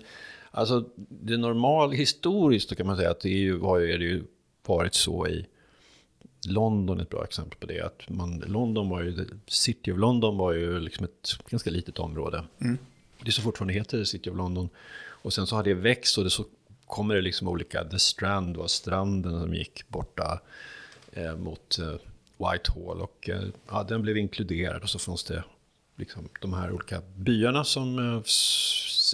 alltså 0.51 0.89
det 0.95 1.37
normal 1.37 1.91
historiskt 1.91 2.77
kan 2.77 2.87
man 2.87 2.97
säga 2.97 3.11
att 3.11 3.19
det 3.19 3.29
är 3.29 3.37
ju, 3.37 3.59
har 3.59 3.79
ju, 3.79 3.97
det 3.97 4.05
ju 4.05 4.23
varit 4.65 4.93
så 4.93 5.27
i 5.27 5.45
London 6.47 6.99
är 6.99 7.03
ett 7.03 7.09
bra 7.09 7.23
exempel 7.23 7.59
på 7.59 7.65
det. 7.65 7.81
Att 7.81 8.09
man, 8.09 8.39
London 8.39 8.89
var 8.89 9.01
ju, 9.01 9.25
City 9.47 9.91
of 9.91 9.97
London 9.97 10.37
var 10.37 10.53
ju 10.53 10.79
liksom 10.79 11.05
ett 11.05 11.37
ganska 11.49 11.69
litet 11.69 11.99
område. 11.99 12.43
Det 13.25 13.31
som 13.31 13.43
fortfarande 13.43 13.73
heter 13.73 14.03
City 14.03 14.29
of 14.29 14.37
London. 14.37 14.69
Och 14.97 15.33
sen 15.33 15.47
så 15.47 15.55
har 15.55 15.63
det 15.63 15.73
växt 15.73 16.17
och 16.17 16.23
det 16.23 16.29
så 16.29 16.45
kommer 16.85 17.15
det 17.15 17.21
liksom 17.21 17.47
olika, 17.47 17.83
The 17.83 17.99
Strand 17.99 18.57
var 18.57 18.67
stranden 18.67 19.41
som 19.41 19.53
gick 19.53 19.89
borta 19.89 20.41
eh, 21.11 21.35
mot 21.35 21.79
eh, 21.79 21.95
Whitehall. 22.37 23.01
Och 23.01 23.29
eh, 23.29 23.43
ja, 23.69 23.83
den 23.83 24.01
blev 24.01 24.17
inkluderad 24.17 24.83
och 24.83 24.89
så 24.89 24.99
fanns 24.99 25.23
det 25.23 25.43
liksom 25.95 26.29
de 26.41 26.53
här 26.53 26.71
olika 26.71 27.01
byarna 27.15 27.63
som 27.63 27.99
eh, 27.99 28.21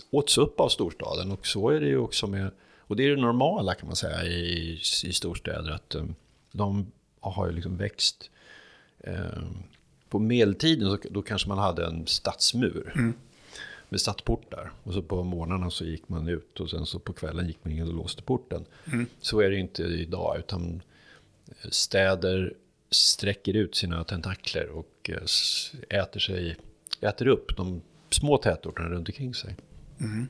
åts 0.09 0.37
upp 0.37 0.59
av 0.59 0.69
storstaden. 0.69 1.31
Och 1.31 1.47
så 1.47 1.69
är 1.69 1.79
det 1.79 1.87
ju 1.87 1.97
också 1.97 2.27
med, 2.27 2.51
och 2.77 2.95
det 2.95 3.03
är 3.03 3.15
det 3.15 3.21
normala 3.21 3.73
kan 3.73 3.87
man 3.87 3.95
säga 3.95 4.23
i, 4.23 4.73
i 5.03 5.13
storstäder. 5.13 5.71
Att 5.71 5.95
eh, 5.95 6.05
de 6.51 6.91
har 7.19 7.47
ju 7.47 7.53
liksom 7.53 7.77
växt. 7.77 8.29
Eh, 8.99 9.43
på 10.09 10.19
medeltiden 10.19 10.89
så, 10.89 10.97
då 11.09 11.21
kanske 11.21 11.47
man 11.47 11.57
hade 11.57 11.85
en 11.85 12.07
stadsmur. 12.07 13.13
Med 13.89 14.01
stadsportar. 14.01 14.71
Och 14.83 14.93
så 14.93 15.01
på 15.01 15.23
morgnarna 15.23 15.69
så 15.69 15.85
gick 15.85 16.09
man 16.09 16.27
ut 16.27 16.59
och 16.59 16.69
sen 16.69 16.85
så 16.85 16.99
på 16.99 17.13
kvällen 17.13 17.47
gick 17.47 17.57
man 17.63 17.73
in 17.73 17.87
och 17.87 17.93
låste 17.93 18.21
porten. 18.21 18.65
Så 19.21 19.39
är 19.39 19.49
det 19.49 19.57
inte 19.57 19.83
idag 19.83 20.39
utan 20.39 20.81
städer 21.69 22.53
sträcker 22.91 23.53
ut 23.53 23.75
sina 23.75 24.03
tentakler 24.03 24.69
och 24.69 25.09
äter, 25.89 26.19
sig, 26.19 26.55
äter 27.01 27.27
upp 27.27 27.57
de 27.57 27.81
små 28.09 28.37
tätorterna 28.37 28.89
runt 28.89 29.09
omkring 29.09 29.33
sig. 29.33 29.55
Mm. 29.99 30.27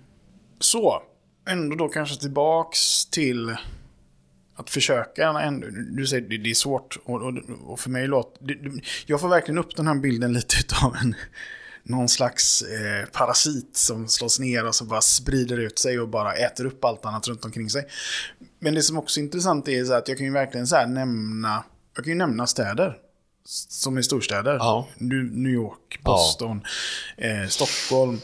Så, 0.60 1.04
ändå 1.50 1.76
då 1.76 1.88
kanske 1.88 2.20
tillbaks 2.20 3.06
till 3.06 3.56
att 4.56 4.70
försöka. 4.70 5.28
Ändå, 5.28 5.68
du 5.92 6.08
säger 6.08 6.30
det, 6.30 6.38
det 6.38 6.50
är 6.50 6.54
svårt 6.54 7.00
och, 7.04 7.22
och, 7.22 7.34
och 7.66 7.80
för 7.80 7.90
mig 7.90 8.08
låter... 8.08 8.58
Jag 9.06 9.22
får 9.22 9.30
verkligen 9.30 9.58
upp 9.58 9.76
den 9.76 9.88
här 9.88 9.96
bilden 9.96 10.34
lite 10.34 10.76
av 10.84 10.96
en... 10.96 11.16
Någon 11.84 12.10
slags 12.10 12.62
eh, 12.62 13.06
parasit 13.06 13.78
som 13.78 14.08
slås 14.08 14.40
ner 14.40 14.68
och 14.68 14.76
så 14.76 14.86
bara 14.86 15.02
sprider 15.02 15.58
ut 15.58 15.80
sig 15.80 16.00
och 16.00 16.10
bara 16.10 16.34
äter 16.34 16.66
upp 16.66 16.86
allt 16.86 17.06
annat 17.06 17.28
runt 17.28 17.46
omkring 17.46 17.70
sig. 17.70 17.88
Men 18.60 18.74
det 18.74 18.84
som 18.84 18.98
också 18.98 19.20
är 19.20 19.24
intressant 19.24 19.68
är 19.68 19.86
så 19.86 19.94
att 19.94 20.08
jag 20.08 20.18
kan 20.18 20.26
ju 20.26 20.34
verkligen 20.34 20.68
så 20.68 20.76
här 20.76 20.88
nämna... 20.88 21.64
Jag 21.96 22.04
kan 22.04 22.12
ju 22.12 22.18
nämna 22.18 22.48
städer. 22.48 22.98
Som 23.46 23.98
är 23.98 24.02
storstäder. 24.02 24.54
Ja. 24.56 24.88
New 24.98 25.52
York, 25.54 25.78
Ja. 25.92 26.00
Boston, 26.04 26.62
eh, 27.18 27.48
Stockholm, 27.50 28.20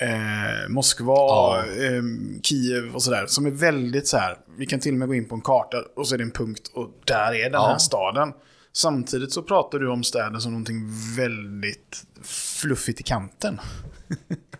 eh, 0.00 0.68
Moskva, 0.68 1.14
Ja. 1.14 1.64
eh, 1.78 2.02
Kiev 2.42 2.94
och 2.94 3.02
sådär. 3.02 3.26
Som 3.26 3.46
är 3.46 3.50
väldigt 3.50 4.08
så 4.08 4.16
här. 4.16 4.36
Vi 4.58 4.66
kan 4.66 4.80
till 4.80 4.92
och 4.92 4.98
med 4.98 5.08
gå 5.08 5.14
in 5.14 5.28
på 5.28 5.34
en 5.34 5.40
karta 5.40 5.76
och 5.96 6.08
så 6.08 6.14
är 6.14 6.18
det 6.18 6.24
en 6.24 6.30
punkt 6.30 6.70
och 6.74 6.90
där 7.04 7.34
är 7.34 7.42
den 7.42 7.52
Ja. 7.52 7.66
här 7.66 7.78
staden. 7.78 8.32
Samtidigt 8.72 9.32
så 9.32 9.42
pratar 9.42 9.78
du 9.78 9.88
om 9.90 10.04
städer 10.04 10.38
som 10.38 10.52
någonting 10.52 10.90
väldigt 11.16 12.02
fluffigt 12.60 13.00
i 13.00 13.02
kanten. 13.02 13.60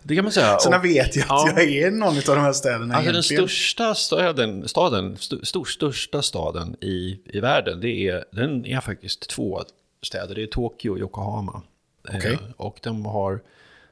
Det 0.03 0.15
kan 0.15 0.23
man 0.23 0.31
säga. 0.33 0.55
Och- 0.67 0.85
vet 0.85 1.15
jag 1.15 1.23
att 1.23 1.29
ja. 1.29 1.53
jag 1.55 1.63
är 1.71 1.91
någon 1.91 2.17
av 2.17 2.23
de 2.25 2.39
här 2.39 2.53
städerna 2.53 2.95
Alltså 2.95 3.05
den 3.11 3.15
egentligen. 3.15 3.47
största 3.47 3.95
staden, 3.95 4.67
staden 4.67 5.13
st 5.13 5.35
stor, 5.43 5.65
största 5.65 6.21
staden 6.21 6.75
i, 6.81 7.19
i 7.25 7.39
världen, 7.39 7.79
det 7.81 8.07
är, 8.07 8.25
den 8.31 8.65
är 8.65 8.81
faktiskt 8.81 9.29
två 9.29 9.61
städer. 10.01 10.35
Det 10.35 10.43
är 10.43 10.47
Tokyo 10.47 10.91
och 10.91 10.99
Yokohama. 10.99 11.61
Eh, 12.09 12.39
och 12.57 12.79
de 12.83 13.05
har 13.05 13.41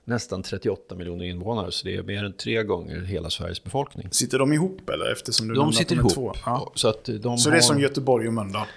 nästan 0.04 0.44
38 0.44 0.96
miljoner 0.96 1.26
invånare, 1.26 1.72
så 1.72 1.88
det 1.88 1.96
är 1.96 2.04
mer 2.04 2.24
än 2.24 2.34
tre 2.34 2.64
gånger 2.64 3.02
hela 3.02 3.30
Sveriges 3.30 3.64
befolkning. 3.64 4.08
Sitter 4.12 4.40
de 4.40 4.54
ihop 4.54 4.90
eller? 4.90 5.12
Eftersom 5.12 5.48
du 5.48 5.54
De 5.54 5.74
sitter 5.74 5.96
ihop. 5.96 6.14
Två. 6.14 6.34
Ja. 6.46 6.72
Så, 6.76 6.88
att 6.88 7.04
de 7.06 7.38
Så 7.38 7.50
har, 7.50 7.52
det 7.52 7.58
är 7.58 7.62
som 7.62 7.80
Göteborg 7.80 8.28
och 8.28 8.34
Mölndal. 8.34 8.68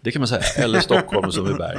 Det 0.00 0.10
kan 0.10 0.20
man 0.20 0.28
säga, 0.28 0.42
eller 0.64 0.80
Stockholm 0.80 1.26
och 1.26 1.34
Sundbyberg. 1.34 1.78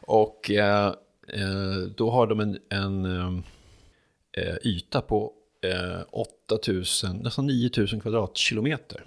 Och 0.00 0.50
eh, 0.50 0.86
eh, 1.28 1.78
då 1.96 2.10
har 2.10 2.26
de 2.26 2.40
en, 2.40 2.58
en 2.68 3.04
eh, 4.32 4.56
yta 4.64 5.00
på 5.00 5.32
eh, 5.64 6.00
8000, 6.10 7.16
nästan 7.16 7.46
9000 7.46 8.00
kvadratkilometer. 8.00 9.04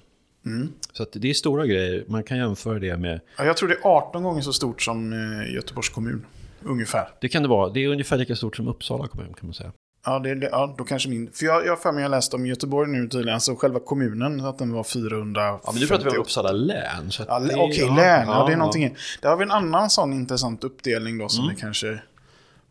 Så 0.94 1.04
att 1.04 1.10
det 1.14 1.30
är 1.30 1.34
stora 1.34 1.66
grejer. 1.66 2.04
Man 2.08 2.24
kan 2.24 2.38
jämföra 2.38 2.80
det 2.80 2.98
med, 2.98 3.20
Ja, 3.38 3.46
jag 3.46 3.58
tror 3.58 3.70
det 3.70 3.76
är 3.76 3.80
18 3.88 4.24
gånger 4.24 4.42
så 4.42 4.54
stort 4.54 4.82
som 4.82 5.14
eh, 5.14 5.54
Göteborgs 5.56 5.90
kommun. 5.90 6.26
Ungefär. 6.64 7.08
det 7.22 7.30
kan 7.30 7.42
det 7.44 7.50
vara, 7.50 7.70
det 7.70 7.84
är 7.84 7.88
ungefär 7.88 8.18
lika 8.18 8.36
stort 8.36 8.56
som 8.56 8.68
Uppsala 8.68 9.08
kommun 9.08 9.34
kan 9.40 9.48
man 9.48 9.54
säga. 9.54 9.72
Ja, 10.06 10.20
det, 10.20 10.36
det, 10.36 10.50
ja, 10.52 10.76
då 10.78 10.84
kanske 10.84 11.10
min... 11.10 11.32
För 11.34 11.46
jag 11.46 11.70
har 11.70 11.76
för 11.76 11.92
mig 11.92 12.02
jag 12.02 12.12
läste 12.12 12.36
om 12.36 12.46
Göteborg 12.46 12.92
nu 12.92 13.08
tydligen, 13.08 13.34
alltså 13.34 13.56
själva 13.56 13.80
kommunen, 13.80 14.42
att 14.46 14.58
den 14.58 14.72
var 14.74 14.84
400... 14.84 15.42
Ja, 15.42 15.60
men 15.72 15.82
nu 15.82 15.88
pratar 15.88 16.04
vi 16.04 16.10
om 16.10 16.18
Uppsala 16.22 16.52
län. 16.52 17.12
så 17.12 17.24
Ja, 17.28 17.40
det- 17.40 17.56
Okej, 17.56 17.86
län. 17.86 18.28
Ja, 18.28 18.46
det 18.48 18.54
är 18.54 18.58
någonting. 18.58 18.96
Där 19.22 19.30
har 19.30 19.38
vi 19.38 19.44
en 19.44 19.52
annan 19.52 19.90
sån 19.90 20.14
intressant 20.14 20.64
uppdelning 20.64 21.18
då 21.18 21.30
som 21.30 21.44
Mm. 21.44 21.56
vi 21.56 21.62
kanske 21.62 22.00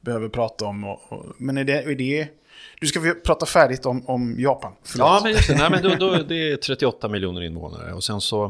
behöver 0.00 0.28
prata 0.28 0.64
om. 0.64 0.85
Och, 0.85 1.12
och, 1.12 1.25
men 1.38 1.59
är 1.59 1.64
det, 1.64 1.83
är 1.83 1.95
det... 1.95 2.28
Du 2.81 2.87
ska 2.87 3.00
vi 3.00 3.14
prata 3.14 3.47
färdigt 3.47 3.87
om, 3.87 4.07
om 4.07 4.40
Japan. 4.40 4.73
Förlåt. 4.83 5.07
Ja, 5.07 5.21
men 5.23 5.33
just 5.33 5.49
det. 5.49 5.54
Nej, 5.54 5.71
men 5.71 5.83
då, 5.83 5.95
då, 5.95 6.23
det 6.28 6.52
är 6.52 6.57
38 6.57 7.09
miljoner 7.09 7.40
invånare. 7.40 7.93
Och 7.93 8.04
sen 8.04 8.21
så 8.21 8.49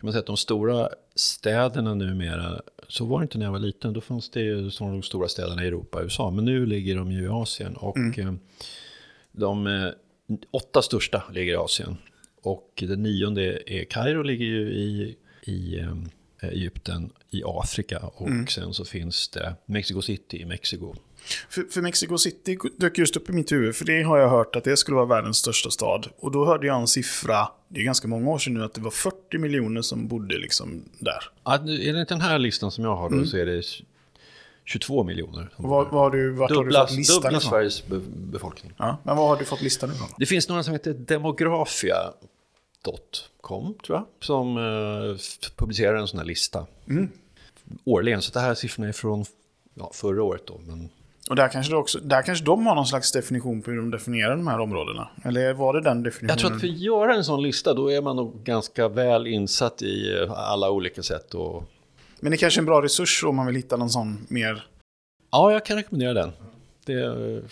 kan 0.00 0.06
man 0.06 0.12
säga 0.12 0.20
att 0.20 0.26
de 0.26 0.36
stora 0.36 0.88
städerna 1.14 1.94
numera, 1.94 2.60
så 2.88 3.04
var 3.04 3.18
det 3.18 3.22
inte 3.22 3.38
när 3.38 3.46
jag 3.46 3.52
var 3.52 3.58
liten, 3.58 3.92
då 3.92 4.00
fanns 4.00 4.30
det 4.30 4.40
ju 4.40 4.70
som 4.70 4.90
de 4.90 5.02
stora 5.02 5.28
städerna 5.28 5.64
i 5.64 5.66
Europa 5.66 5.98
och 5.98 6.04
USA. 6.04 6.30
Men 6.30 6.44
nu 6.44 6.66
ligger 6.66 6.96
de 6.96 7.12
ju 7.12 7.24
i 7.24 7.28
Asien. 7.28 7.76
Och 7.76 8.18
eh, 8.18 8.32
de 9.32 9.66
eh, 9.66 9.88
åtta 10.50 10.82
största 10.82 11.22
ligger 11.32 11.52
i 11.52 11.56
Asien. 11.56 11.96
Och 12.42 12.82
den 12.86 13.02
nionde 13.02 13.62
är 13.66 13.84
Kairo, 13.84 14.22
ligger 14.22 14.46
ju 14.46 14.70
i, 14.70 15.16
i 15.42 15.78
eh, 15.78 15.94
Egypten, 16.42 17.10
i 17.30 17.42
Afrika. 17.46 17.98
Och 17.98 18.50
sen 18.50 18.74
så 18.74 18.84
finns 18.84 19.28
det 19.28 19.54
Mexico 19.66 20.02
City 20.02 20.40
i 20.42 20.44
Mexiko. 20.44 20.94
För, 21.48 21.62
för 21.62 21.82
Mexico 21.82 22.18
City 22.18 22.58
dök 22.76 22.98
just 22.98 23.16
upp 23.16 23.30
i 23.30 23.32
mitt 23.32 23.52
huvud, 23.52 23.76
för 23.76 23.84
det 23.84 24.02
har 24.02 24.18
jag 24.18 24.28
hört 24.28 24.56
att 24.56 24.64
det 24.64 24.76
skulle 24.76 24.94
vara 24.94 25.06
världens 25.06 25.36
största 25.36 25.70
stad. 25.70 26.06
Och 26.18 26.30
då 26.30 26.44
hörde 26.44 26.66
jag 26.66 26.80
en 26.80 26.86
siffra, 26.86 27.48
det 27.68 27.80
är 27.80 27.84
ganska 27.84 28.08
många 28.08 28.30
år 28.30 28.38
sedan 28.38 28.54
nu, 28.54 28.64
att 28.64 28.74
det 28.74 28.80
var 28.80 28.90
40 28.90 29.38
miljoner 29.38 29.82
som 29.82 30.08
bodde 30.08 30.38
liksom 30.38 30.82
där. 30.98 31.30
Ja, 31.44 31.54
enligt 31.56 32.08
den 32.08 32.20
här 32.20 32.38
listan 32.38 32.70
som 32.70 32.84
jag 32.84 32.96
har 32.96 33.10
då 33.10 33.24
så 33.24 33.36
är 33.36 33.46
det 33.46 33.62
22 34.64 35.04
miljoner. 35.04 35.48
vad, 35.56 35.90
vad 35.90 36.00
har 36.02 36.10
du, 36.10 36.30
vart 36.30 36.50
har 36.50 36.56
du 36.56 36.62
Dubbla, 36.62 36.86
fått 36.86 36.96
listan 36.96 37.22
dubbla? 37.22 37.40
Sveriges 37.40 37.86
be 37.86 38.00
befolkning. 38.08 38.72
Ja, 38.76 38.98
men 39.02 39.16
vad 39.16 39.28
har 39.28 39.36
du 39.36 39.44
fått 39.44 39.62
listan 39.62 39.92
ifrån? 39.92 40.08
Det 40.18 40.26
finns 40.26 40.48
några 40.48 40.62
som 40.62 40.72
heter 40.72 40.92
demografia.com 42.84 43.74
tror 43.86 43.98
jag. 43.98 44.06
Som 44.20 44.56
eh, 44.56 45.16
publicerar 45.56 45.96
en 45.96 46.08
sån 46.08 46.18
här 46.18 46.26
lista. 46.26 46.66
Årligen. 47.84 48.22
Så 48.22 48.32
det 48.32 48.40
här 48.40 48.54
siffrorna 48.54 48.88
är 48.88 48.92
från 48.92 49.24
ja, 49.74 49.90
förra 49.94 50.22
året 50.22 50.46
då. 50.46 50.60
Men 50.66 50.88
Och 51.30 51.36
där 51.36 51.48
kanske, 51.48 51.74
också, 51.74 51.98
där 51.98 52.22
kanske 52.22 52.44
de 52.44 52.66
har 52.66 52.74
någon 52.74 52.86
slags 52.86 53.12
definition 53.12 53.62
på 53.62 53.70
hur 53.70 53.78
de 53.78 53.90
definierar 53.90 54.36
de 54.36 54.46
här 54.46 54.60
områdena. 54.60 55.08
Eller 55.24 55.52
var 55.52 55.74
det 55.74 55.80
den 55.80 56.02
definitionen? 56.02 56.28
jag 56.28 56.38
tror 56.38 56.52
att 56.54 56.60
för 56.60 56.68
att 56.68 56.78
göra 56.78 57.14
en 57.14 57.24
sån 57.24 57.42
lista 57.42 57.74
då 57.74 57.92
är 57.92 58.02
man 58.02 58.16
nog 58.16 58.42
ganska 58.44 58.88
väl 58.88 59.26
insatt 59.26 59.82
i 59.82 60.22
eh, 60.22 60.32
alla 60.32 60.70
olika 60.70 61.02
sätt. 61.02 61.34
Och... 61.34 61.64
Men 62.20 62.30
det 62.30 62.36
är 62.36 62.38
kanske 62.38 62.58
är 62.58 62.62
en 62.62 62.66
bra 62.66 62.82
resurs 62.82 63.24
om 63.24 63.36
man 63.36 63.46
vill 63.46 63.56
hitta 63.56 63.76
någon 63.76 63.90
sån 63.90 64.26
mer... 64.28 64.66
Ja, 65.32 65.52
jag 65.52 65.64
kan 65.64 65.76
rekommendera 65.76 66.12
den. 66.14 66.32
Det, 66.84 66.92
är, 66.92 67.36
eh, 67.36 67.42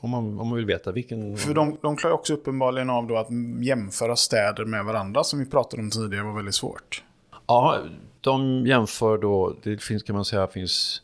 om, 0.00 0.10
man, 0.10 0.24
om 0.40 0.48
man 0.48 0.56
vill 0.56 0.66
veta 0.66 0.92
vilken... 0.92 1.36
För 1.36 1.54
de, 1.54 1.76
de 1.82 1.96
klarar 1.96 2.14
också 2.14 2.34
uppenbarligen 2.34 2.90
av 2.90 3.06
då 3.06 3.16
att 3.16 3.28
jämföra 3.62 4.16
städer 4.16 4.64
med 4.64 4.84
varandra, 4.84 5.24
som 5.24 5.38
vi 5.38 5.46
pratade 5.46 5.82
om 5.82 5.90
tidigare, 5.90 6.24
var 6.24 6.32
väldigt 6.36 6.54
svårt. 6.54 7.02
Ja, 7.46 7.78
de 8.20 8.66
jämför 8.66 9.18
då, 9.18 9.56
det 9.62 9.82
finns 9.82 10.02
kan 10.02 10.16
man 10.16 10.24
säga 10.24 10.46
finns 10.46 11.02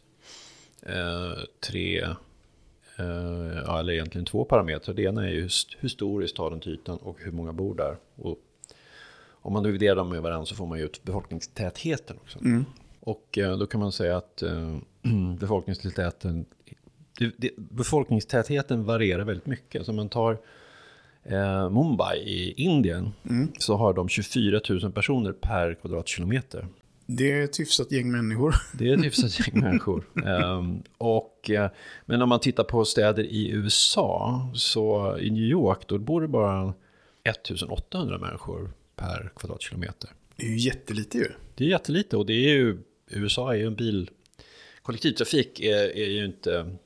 eh, 0.83 1.43
tre, 1.71 2.01
eh, 2.97 3.79
eller 3.79 3.93
egentligen 3.93 4.25
två 4.25 4.45
parametrar. 4.45 4.95
Det 4.95 5.03
ena 5.03 5.29
är 5.29 5.33
just 5.33 5.77
hur 5.79 5.89
stor 5.89 6.23
är 6.23 6.27
staden 6.27 6.61
till 6.61 6.73
ytan 6.73 6.97
och 6.97 7.17
hur 7.21 7.33
många 7.33 7.53
bor 7.53 7.75
där. 7.75 7.97
Och 8.17 8.39
om 9.43 9.53
man 9.53 9.63
dividerar 9.63 9.97
dem 9.97 10.09
med 10.09 10.23
varandra 10.23 10.47
så 10.47 10.55
får 10.55 10.67
man 10.67 10.79
ju 10.79 10.85
ut 10.85 11.03
befolkningstätheten 11.05 12.17
också. 12.23 12.39
Och 13.01 13.39
eh, 13.39 13.59
då 13.59 13.67
kan 13.67 13.81
man 13.81 13.93
säga 13.93 14.17
att 14.17 14.43
eh, 14.43 14.77
befolkningstätheten, 15.39 16.45
det, 17.23 17.33
det, 17.37 17.51
befolkningstätheten 17.57 18.85
varierar 18.85 19.25
väldigt 19.25 19.47
mycket. 19.47 19.85
Så 19.85 19.93
om 19.93 19.97
man 19.97 20.09
tar 20.09 20.39
eh, 21.25 21.71
Mumbai 21.71 22.19
i 22.19 22.55
Indien 22.57 23.13
så 23.59 23.77
har 23.77 23.95
de 23.95 24.09
24 24.09 24.61
000 24.69 24.93
personer 24.93 25.33
per 25.33 25.75
kvadratkilometer. 25.75 26.67
Det 27.07 27.33
är 27.33 27.45
ett 27.45 27.61
hyfsat 27.61 27.93
gäng 27.93 28.11
människor. 28.11 28.55
Det 28.79 28.89
är 28.89 28.99
ett 28.99 29.05
hyfsat 29.05 29.41
gäng 29.41 29.61
människor. 29.61 30.05
Ehm, 30.27 30.83
och, 30.99 31.51
eh, 31.51 31.71
men 32.07 32.23
om 32.23 32.29
man 32.29 32.41
tittar 32.41 32.65
på 32.65 32.85
städer 32.85 33.25
i 33.25 33.51
USA, 33.51 34.51
så 34.55 35.17
i 35.19 35.31
New 35.31 35.45
York, 35.45 35.79
då 35.87 35.99
bor 35.99 36.21
det 36.21 36.29
bara 36.29 36.75
1800 37.25 38.19
människor 38.19 38.71
per 38.97 39.33
kvadratkilometer. 39.37 40.11
Det 40.37 40.47
är 40.47 40.51
ju 40.51 40.59
jättelite 40.59 41.19
ju. 41.19 41.29
Det 41.55 41.65
är 41.65 41.69
jättelite 41.69 42.17
och 42.17 42.27
det 42.27 42.33
är 42.33 42.55
ju, 42.55 42.79
USA 43.11 43.55
är 43.55 43.59
ju 43.59 43.67
en 43.67 43.75
bil... 43.75 44.11
Kollektivtrafik 44.83 45.61
är, 45.61 45.97
är 45.97 46.09
ju 46.09 46.25
inte... 46.25 46.77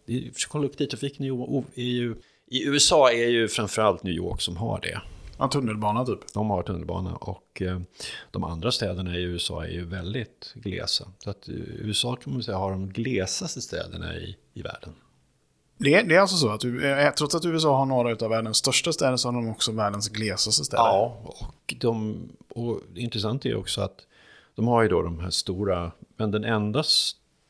Kollektivtrafiken 0.49 1.25
är 1.25 1.29
ju, 1.29 1.63
är 1.75 1.93
ju... 1.93 2.17
I 2.51 2.67
USA 2.67 3.13
är 3.13 3.29
ju 3.29 3.49
framförallt 3.49 4.03
New 4.03 4.15
York 4.15 4.41
som 4.41 4.57
har 4.57 4.81
det. 4.81 5.01
Ja, 5.39 5.49
tunnelbana 5.49 6.05
typ. 6.05 6.33
De 6.35 6.51
har 6.51 6.63
tunnelbana 6.63 7.17
och 7.17 7.63
eh, 7.63 7.81
de 8.31 8.45
andra 8.45 8.73
städerna 8.73 9.17
i 9.17 9.23
USA 9.23 9.65
är 9.65 9.71
ju 9.71 9.85
väldigt 9.85 10.53
glesa. 10.55 11.09
Så 11.19 11.31
att 11.31 11.49
eh, 11.49 11.55
USA 11.57 12.17
kan 12.17 12.33
man 12.33 12.43
säga 12.43 12.57
har 12.57 12.71
de 12.71 12.89
glesaste 12.89 13.61
städerna 13.61 14.17
i, 14.17 14.37
i 14.55 14.63
världen. 14.63 14.93
Det 15.79 15.95
är, 15.95 16.05
det 16.05 16.15
är 16.15 16.21
alltså 16.21 16.37
så 16.37 16.49
att 16.49 16.65
eh, 16.65 17.15
trots 17.19 17.35
att 17.35 17.45
USA 17.45 17.77
har 17.77 17.87
några 17.87 18.25
av 18.25 18.31
världens 18.31 18.57
största 18.57 18.93
städer 18.93 19.17
så 19.17 19.29
har 19.29 19.33
de 19.33 19.49
också 19.49 19.73
världens 19.73 20.09
glesaste 20.09 20.65
städer. 20.65 20.83
Ja, 20.83 21.21
och, 21.25 21.75
de, 21.81 22.29
och 22.49 22.81
intressant 22.95 23.47
är 23.47 23.57
också 23.57 23.81
att 23.81 24.07
de 24.55 24.69
har 24.69 24.83
ju 24.83 24.89
då 24.89 25.03
de 25.03 25.21
här 25.21 25.31
stora, 25.31 25.93
men 26.17 26.31
den 26.31 26.45
enda 26.45 26.83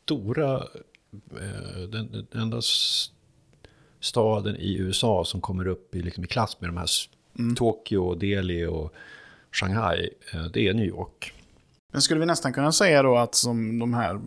stora, 0.07 0.55
eh, 1.40 1.81
den, 1.88 2.27
enda 2.35 2.61
staden 4.01 4.57
i 4.57 4.77
USA 4.79 5.25
som 5.25 5.40
kommer 5.40 5.66
upp 5.66 5.95
i, 5.95 6.03
liksom, 6.03 6.25
i 6.25 6.27
klass 6.27 6.61
med 6.61 6.69
de 6.71 6.77
här 6.77 6.85
s- 6.85 7.09
Tokyo, 7.57 8.14
Delhi 8.14 8.64
och 8.66 8.92
Shanghai, 9.53 10.11
eh, 10.33 10.45
det 10.45 10.69
är 10.69 10.75
New 10.75 10.87
York. 10.87 11.33
Men 11.92 12.03
skulle 12.03 12.21
vi 12.21 12.27
nästan 12.27 12.53
kunna 12.53 12.73
säga 12.73 13.03
då 13.03 13.16
att 13.16 13.35
som 13.35 13.79
de 13.79 13.95
här... 13.95 14.21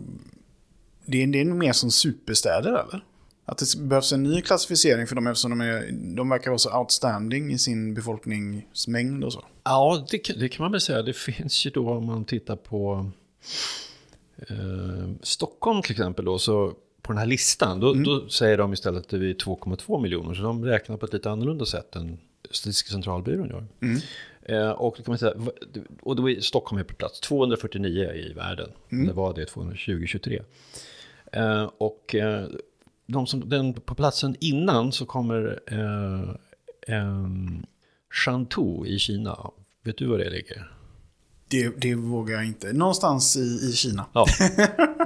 Det 1.06 1.22
är, 1.22 1.26
det 1.26 1.40
är 1.40 1.44
mer 1.44 1.72
som 1.72 1.90
superstäder 1.90 2.68
eller? 2.70 3.04
Att 3.44 3.58
det 3.58 3.76
behövs 3.78 4.12
en 4.12 4.22
ny 4.22 4.42
klassificering 4.42 5.06
för 5.06 5.14
dem 5.14 5.26
eftersom 5.26 5.50
de, 5.50 5.60
är, 5.60 5.88
de 6.16 6.28
verkar 6.28 6.50
vara 6.50 6.58
så 6.58 6.78
outstanding 6.78 7.52
i 7.52 7.58
sin 7.58 7.94
befolkningsmängd 7.94 9.24
och 9.24 9.32
så. 9.32 9.44
Ja, 9.64 10.06
det, 10.10 10.18
kan- 10.18 10.38
det 10.38 10.48
kan 10.48 10.64
man 10.64 10.72
väl 10.72 10.80
säga. 10.80 11.02
Det 11.02 11.12
finns 11.16 11.66
ju 11.66 11.70
då 11.70 11.90
om 11.90 12.06
man 12.06 12.24
tittar 12.24 12.56
på 12.56 13.10
eh, 14.48 15.10
Stockholm 15.22 15.82
till 15.82 15.92
exempel 15.92 16.24
då, 16.24 16.38
så 16.38 16.74
på 17.02 17.12
den 17.12 17.18
här 17.18 17.26
listan, 17.26 17.80
då, 17.80 17.94
då 17.94 18.28
säger 18.28 18.58
de 18.58 18.72
istället 18.72 19.06
att 19.06 19.12
vi 19.12 19.30
är 19.30 19.34
2,2 19.34 20.02
miljoner. 20.02 20.34
Så 20.34 20.42
de 20.42 20.64
räknar 20.64 20.96
på 20.96 21.06
ett 21.06 21.12
lite 21.12 21.30
annorlunda 21.30 21.64
sätt 21.64 21.96
än 21.96 22.18
Statistiska 22.50 22.90
centralbyrån 22.90 23.48
gör. 23.48 23.64
Eh, 24.42 24.70
och 24.70 24.94
då 24.96 25.02
kan 25.02 25.12
man 25.12 25.18
säga, 25.18 25.34
och 26.02 26.16
då 26.16 26.30
är 26.30 26.40
Stockholm 26.40 26.80
är 26.80 26.84
på 26.84 26.94
plats 26.94 27.20
249 27.20 28.12
i 28.12 28.32
världen. 28.32 28.70
Det 29.06 29.12
var 29.12 29.34
det 29.34 29.46
2023. 29.46 30.42
Eh, 31.32 31.70
och 31.78 32.14
eh, 32.14 32.46
de 33.06 33.26
som, 33.26 33.48
den, 33.48 33.74
på 33.74 33.94
platsen 33.94 34.36
innan 34.40 34.92
så 34.92 35.06
kommer 35.06 35.60
eh, 35.66 36.34
Shantou 38.10 38.86
i 38.86 38.98
Kina. 38.98 39.50
Vet 39.82 39.98
du 39.98 40.06
var 40.06 40.18
det 40.18 40.30
ligger? 40.30 40.72
Det, 41.50 41.80
det 41.80 41.94
vågar 41.94 42.34
jag 42.34 42.46
inte. 42.46 42.72
Någonstans 42.72 43.36
i, 43.36 43.40
i 43.70 43.72
Kina. 43.72 44.06
Ja, 44.12 44.26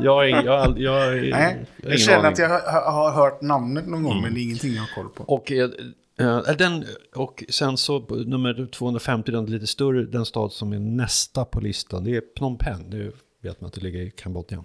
jag, 0.00 0.30
är, 0.30 0.44
jag, 0.44 0.80
jag, 0.80 1.14
Nej, 1.30 1.66
jag 1.82 1.92
jag 1.92 2.00
känner 2.00 2.18
aning. 2.18 2.32
att 2.32 2.38
jag 2.38 2.48
har, 2.48 2.92
har 2.92 3.10
hört 3.12 3.42
namnet 3.42 3.86
någon 3.86 4.02
gång, 4.02 4.22
men 4.22 4.34
det 4.34 4.40
är 4.40 4.42
ingenting 4.42 4.74
jag 4.74 4.80
har 4.80 4.94
koll 4.94 5.08
på. 5.08 5.24
Och, 5.24 5.52
eh, 5.52 5.70
eh, 6.18 6.56
den, 6.58 6.84
och 7.14 7.44
sen 7.48 7.76
så 7.76 7.98
nummer 8.26 8.66
250, 8.72 9.32
den 9.32 9.46
lite 9.46 9.66
större, 9.66 10.04
den 10.04 10.24
stad 10.26 10.52
som 10.52 10.72
är 10.72 10.78
nästa 10.78 11.44
på 11.44 11.60
listan, 11.60 12.04
det 12.04 12.16
är 12.16 12.20
Phnom 12.20 12.58
Penh. 12.58 12.84
Det 12.90 13.12
vet 13.42 13.60
man 13.60 13.68
att 13.68 13.74
det 13.74 13.80
ligger 13.80 14.00
i 14.00 14.10
Kambodja. 14.10 14.64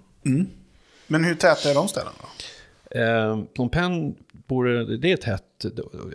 Men 1.08 1.24
hur 1.24 1.36
täta 1.36 1.70
är 1.70 1.76
de 1.76 1.88
städerna? 1.88 2.12
Eh, 2.92 3.44
Phnom 3.56 3.70
Penh, 3.70 4.12
bor, 4.48 4.66
det 4.98 5.12
är 5.12 5.18
tätt. 5.18 5.66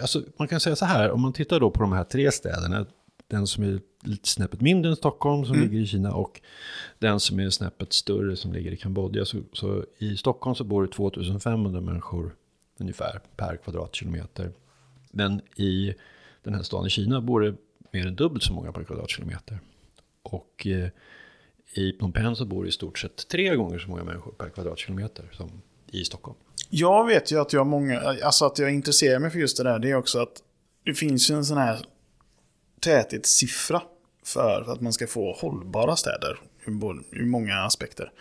Alltså, 0.00 0.22
man 0.38 0.48
kan 0.48 0.60
säga 0.60 0.76
så 0.76 0.84
här, 0.84 1.10
om 1.10 1.20
man 1.20 1.32
tittar 1.32 1.60
då 1.60 1.70
på 1.70 1.80
de 1.80 1.92
här 1.92 2.04
tre 2.04 2.32
städerna, 2.32 2.86
den 3.26 3.46
som 3.46 3.64
är 3.64 3.80
lite 4.02 4.28
snäppet 4.28 4.60
mindre 4.60 4.90
än 4.90 4.96
Stockholm 4.96 5.44
som 5.44 5.56
ligger 5.56 5.78
i 5.78 5.86
Kina 5.86 6.14
och 6.14 6.40
den 6.98 7.20
som 7.20 7.40
är 7.40 7.50
snäppet 7.50 7.92
större 7.92 8.36
som 8.36 8.52
ligger 8.52 8.72
i 8.72 8.76
Kambodja. 8.76 9.24
Så, 9.24 9.38
så 9.52 9.84
i 9.98 10.16
Stockholm 10.16 10.54
så 10.54 10.64
bor 10.64 10.82
det 10.82 10.92
2500 10.92 11.80
människor 11.80 12.36
ungefär 12.78 13.20
per 13.36 13.56
kvadratkilometer. 13.56 14.52
Men 15.10 15.40
i 15.56 15.94
den 16.42 16.54
här 16.54 16.62
staden 16.62 16.86
i 16.86 16.90
Kina 16.90 17.20
bor 17.20 17.40
det 17.40 17.54
mer 17.90 18.06
än 18.06 18.14
dubbelt 18.14 18.42
så 18.42 18.52
många 18.52 18.72
per 18.72 18.84
kvadratkilometer. 18.84 19.60
Och 20.22 20.66
eh, 20.66 20.88
i 21.74 21.92
Phnom 21.92 22.12
Penh 22.12 22.34
så 22.34 22.44
bor 22.44 22.62
det 22.62 22.68
i 22.68 22.72
stort 22.72 22.98
sett 22.98 23.28
tre 23.28 23.56
gånger 23.56 23.78
så 23.78 23.88
många 23.88 24.04
människor 24.04 24.32
per 24.32 24.48
kvadratkilometer 24.48 25.30
som 25.32 25.62
i 25.90 26.04
Stockholm. 26.04 26.36
Jag 26.70 27.06
vet 27.06 27.32
ju 27.32 27.40
att 27.40 27.52
jag 27.52 27.66
många, 27.66 28.00
alltså 28.00 28.44
att 28.44 28.58
jag 28.58 28.74
intresserar 28.74 29.18
mig 29.18 29.30
för 29.30 29.38
just 29.38 29.56
det 29.56 29.62
där, 29.62 29.78
det 29.78 29.90
är 29.90 29.94
också 29.94 30.18
att 30.18 30.42
det 30.84 30.94
finns 30.94 31.30
ju 31.30 31.34
en 31.34 31.44
sån 31.44 31.58
här 31.58 31.86
täthetssiffra 32.84 33.82
för 34.24 34.72
att 34.72 34.80
man 34.80 34.92
ska 34.92 35.06
få 35.06 35.32
hållbara 35.32 35.96
städer 35.96 36.40
ur, 36.66 37.24
många 37.24 37.56
aspekter. 37.56 38.12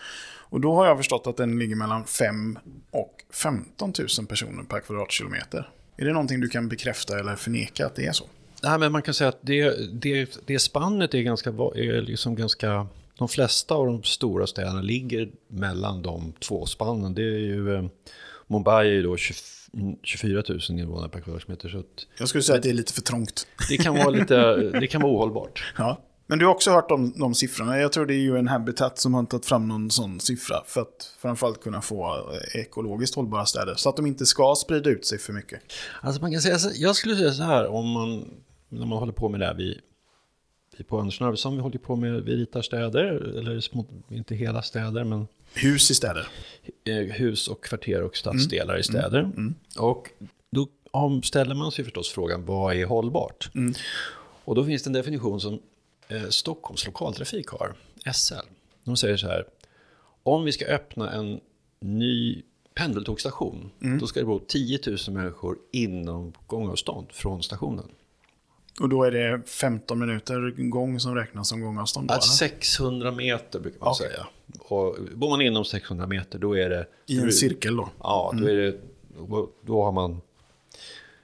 Och 0.50 0.62
då 0.62 0.76
har 0.76 0.86
jag 0.86 0.98
förstått 0.98 1.28
att 1.28 1.38
den 1.38 1.60
ligger 1.60 1.76
mellan 1.76 2.06
5 2.06 2.60
och 2.92 3.24
15 3.34 3.94
000 4.18 4.28
personer 4.28 4.64
per 4.64 4.80
kvadratkilometer. 4.80 5.70
Är 5.98 6.06
det 6.06 6.14
någonting 6.14 6.40
du 6.40 6.50
kan 6.50 6.70
bekräfta 6.70 7.20
eller 7.20 7.36
förneka 7.36 7.86
att 7.86 7.96
det 7.96 8.06
är 8.06 8.12
så? 8.12 8.26
Nej, 8.64 8.80
men 8.80 8.92
man 8.92 9.02
kan 9.02 9.14
säga 9.14 9.30
att 9.30 9.40
det, 9.42 9.94
det, 10.02 10.38
det 10.46 10.60
spannet 10.60 11.14
är 11.14 11.22
ganska, 11.22 11.50
är 11.50 12.02
liksom 12.02 12.36
ganska... 12.36 12.88
De 13.18 13.28
flesta 13.28 13.76
av 13.76 13.86
de 13.86 14.04
stora 14.04 14.48
städerna 14.48 14.82
ligger 14.82 15.32
mellan 15.48 16.02
de 16.02 16.34
två 16.40 16.66
spannen. 16.66 17.14
Det 17.14 17.22
är 17.22 17.40
ju... 17.40 17.76
Eh, 17.76 17.86
Mumbai 18.48 18.88
är 18.88 18.92
ju 18.92 19.04
då 19.04 19.18
25 19.18 19.63
24 20.04 20.44
000 20.50 20.60
invånare 20.70 21.10
per 21.10 21.20
kvadratmeter. 21.20 21.70
Så 21.70 21.84
Jag 22.18 22.28
skulle 22.28 22.44
säga 22.44 22.58
att 22.58 22.64
det 22.64 22.70
är 22.70 22.74
lite 22.74 22.94
för 22.94 23.02
trångt. 23.02 23.48
det 23.70 23.78
kan 23.78 23.96
vara 23.96 24.10
lite, 24.10 24.56
det 24.80 24.88
kan 24.88 25.02
vara 25.02 25.14
ohållbart. 25.14 25.74
Ja. 25.78 26.02
Men 26.28 26.40
du 26.40 26.46
har 26.46 26.54
också 26.54 26.72
hört 26.72 26.92
om 26.92 27.14
de 27.16 27.36
siffrorna. 27.36 27.80
Jag 27.80 27.92
tror 27.92 28.06
det 28.06 28.14
är 28.14 28.20
ju 28.20 28.38
en 28.38 28.48
Habitat 28.48 29.00
som 29.00 29.14
har 29.14 29.24
tagit 29.24 29.46
fram 29.46 29.68
någon 29.68 29.92
sån 29.92 30.20
siffra. 30.20 30.56
För 30.68 30.82
att 30.82 31.16
framförallt 31.22 31.64
kunna 31.64 31.82
få 31.82 32.16
eh, 32.16 32.62
ekologiskt 32.62 33.16
hållbara 33.16 33.46
städer. 33.46 33.76
Så 33.76 33.90
att 33.90 33.96
de 33.96 34.06
inte 34.06 34.26
ska 34.26 34.56
sprida 34.56 34.90
ut 34.90 35.06
sig 35.06 35.20
för 35.20 35.34
mycket. 35.34 35.62
Alltså 36.02 36.22
man 36.22 36.32
kan 36.32 36.42
säga 36.42 36.58
jag 36.74 36.96
skulle 36.96 37.16
säga 37.16 37.32
så 37.32 37.44
här 37.44 37.68
om 37.68 37.90
man, 37.90 38.26
när 38.70 38.86
man 38.86 38.98
håller 38.98 39.14
på 39.14 39.30
med 39.30 39.40
det 39.40 39.46
här, 39.46 39.54
vi, 39.54 39.80
vi 40.78 40.84
på 40.84 41.00
Andersson 41.00 41.28
Arvidsson, 41.28 41.56
vi 41.56 41.62
håller 41.62 41.78
på 41.78 41.96
med, 41.96 42.24
vi 42.24 42.36
ritar 42.36 42.62
städer, 42.62 43.06
eller 43.40 43.60
små, 43.60 43.86
inte 44.10 44.36
hela 44.36 44.62
städer, 44.62 45.04
men 45.04 45.28
Hus 45.54 45.92
i 45.92 45.96
städer. 45.96 46.28
eh, 46.84 46.96
hus 46.96 47.48
och 47.48 47.64
kvarter 47.64 48.02
och 48.02 48.16
stadsdelar 48.18 48.78
i 48.80 48.84
städer. 48.84 49.32
Och 49.78 50.10
då 50.52 50.68
ställer 51.24 51.56
man 51.56 51.72
sig 51.72 51.84
förstås 51.86 52.10
frågan, 52.10 52.46
vad 52.46 52.76
är 52.76 52.86
hållbart? 52.86 53.50
Och 54.46 54.56
då 54.56 54.66
finns 54.66 54.84
det 54.84 54.88
en 54.90 54.94
definition 54.94 55.42
som 55.42 55.60
eh, 56.08 56.24
Stockholms 56.30 56.86
lokaltrafik 56.86 57.48
har, 57.48 57.76
SL. 58.14 58.34
De 58.84 58.98
säger 58.98 59.18
så 59.18 59.28
här, 59.28 59.46
om 60.24 60.44
vi 60.44 60.52
ska 60.52 60.66
öppna 60.66 61.12
en 61.12 61.40
ny 61.80 62.42
pendeltågstation, 62.74 63.72
då 64.00 64.08
ska 64.08 64.20
det 64.20 64.26
bo 64.26 64.40
10 64.40 64.80
000 64.88 64.98
människor 65.08 65.58
inom 65.72 66.34
gångavstånd 66.48 67.08
från 67.12 67.44
stationen. 67.44 67.86
Och 68.80 68.90
då 68.90 69.04
är 69.04 69.12
det 69.12 69.42
15 69.48 70.00
minuter 70.00 70.52
gång 70.70 71.00
som 71.00 71.16
räknas 71.16 71.50
som 71.50 71.62
gångavstånd. 71.62 72.12
Att 72.12 72.24
600 72.24 73.12
meter 73.12 73.60
brukar 73.60 73.80
man 73.80 73.90
Okej. 73.90 74.08
säga. 74.10 74.28
Och 74.60 74.98
bor 75.16 75.30
man 75.30 75.42
inom 75.42 75.66
600 75.66 76.08
meter, 76.08 76.40
då 76.40 76.58
är 76.58 76.70
det... 76.70 76.88
I 77.06 77.20
en 77.20 77.32
cirkel 77.32 77.76
då. 77.76 77.90
Ja, 78.00 78.34
då, 78.38 78.48
är 78.48 78.56
det, 78.56 78.78
då 79.66 79.84
har 79.84 79.92
man 79.92 80.22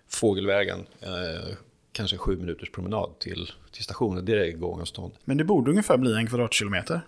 fågelvägen, 0.10 0.86
eh, 1.02 1.56
kanske 1.92 2.18
sju 2.18 2.38
minuters 2.38 2.72
promenad 2.72 3.20
till, 3.20 3.52
till 3.72 3.84
stationen. 3.84 4.26
Det 4.26 4.48
är 4.48 4.52
gångavstånd. 4.52 5.12
Men 5.26 5.38
det 5.38 5.44
borde 5.44 5.72
ungefär 5.72 5.98
bli 5.98 6.14
en 6.16 6.28
kvadratkilometer. 6.28 7.02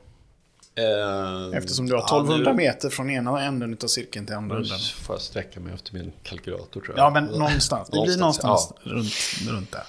Eh, 0.75 1.57
Eftersom 1.57 1.85
du 1.87 1.93
har 1.93 1.99
ja, 2.01 2.05
1200 2.05 2.51
nu- 2.51 2.57
meter 2.57 2.89
från 2.89 3.09
ena 3.09 3.41
änden 3.41 3.77
av 3.83 3.87
cirkeln 3.87 4.25
till 4.25 4.35
andra 4.35 4.55
änden. 4.57 4.79
får 4.79 5.15
jag 5.15 5.21
sträcka 5.21 5.59
mig 5.59 5.73
efter 5.73 5.93
min 5.93 6.11
kalkylator 6.23 6.81
tror 6.81 6.97
jag. 6.97 7.05
Ja, 7.05 7.09
men 7.09 7.25
någonstans. 7.25 7.89
Det 7.89 8.01
blir 8.01 8.17
någonstans 8.17 8.73
runt, 8.83 9.13
runt 9.49 9.71
där. 9.71 9.83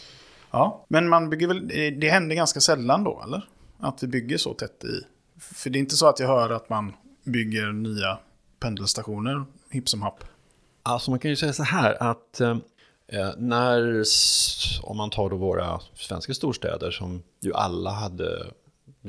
Ja, 0.52 0.84
men 0.88 1.08
man 1.08 1.30
bygger 1.30 1.48
väl... 1.48 1.70
Eh, 1.70 1.92
det 1.98 2.10
händer 2.10 2.36
ganska 2.36 2.60
sällan 2.60 3.04
då, 3.04 3.22
eller? 3.24 3.48
Att 3.78 4.02
vi 4.02 4.06
bygger 4.06 4.38
så 4.38 4.54
tätt 4.54 4.84
i... 4.84 5.06
För 5.40 5.70
det 5.70 5.78
är 5.78 5.80
inte 5.80 5.96
så 5.96 6.06
att 6.06 6.20
jag 6.20 6.28
hör 6.28 6.50
att 6.50 6.68
man 6.68 6.92
bygger 7.24 7.72
nya 7.72 8.18
pendelstationer 8.60 9.44
hipp 9.70 9.88
som 9.88 10.02
happ. 10.02 10.24
Alltså 10.82 11.10
man 11.10 11.18
kan 11.18 11.30
ju 11.30 11.36
säga 11.36 11.52
så 11.52 11.62
här 11.62 12.02
att 12.02 12.40
eh, 12.40 12.56
eh 13.06 13.30
när, 13.36 14.04
om 14.82 14.96
man 14.96 15.10
tar 15.10 15.30
då 15.30 15.36
våra 15.36 15.80
svenska 15.94 16.34
storstäder 16.34 16.90
som 16.90 17.22
ju 17.40 17.54
alla 17.54 17.90
hade 17.90 18.46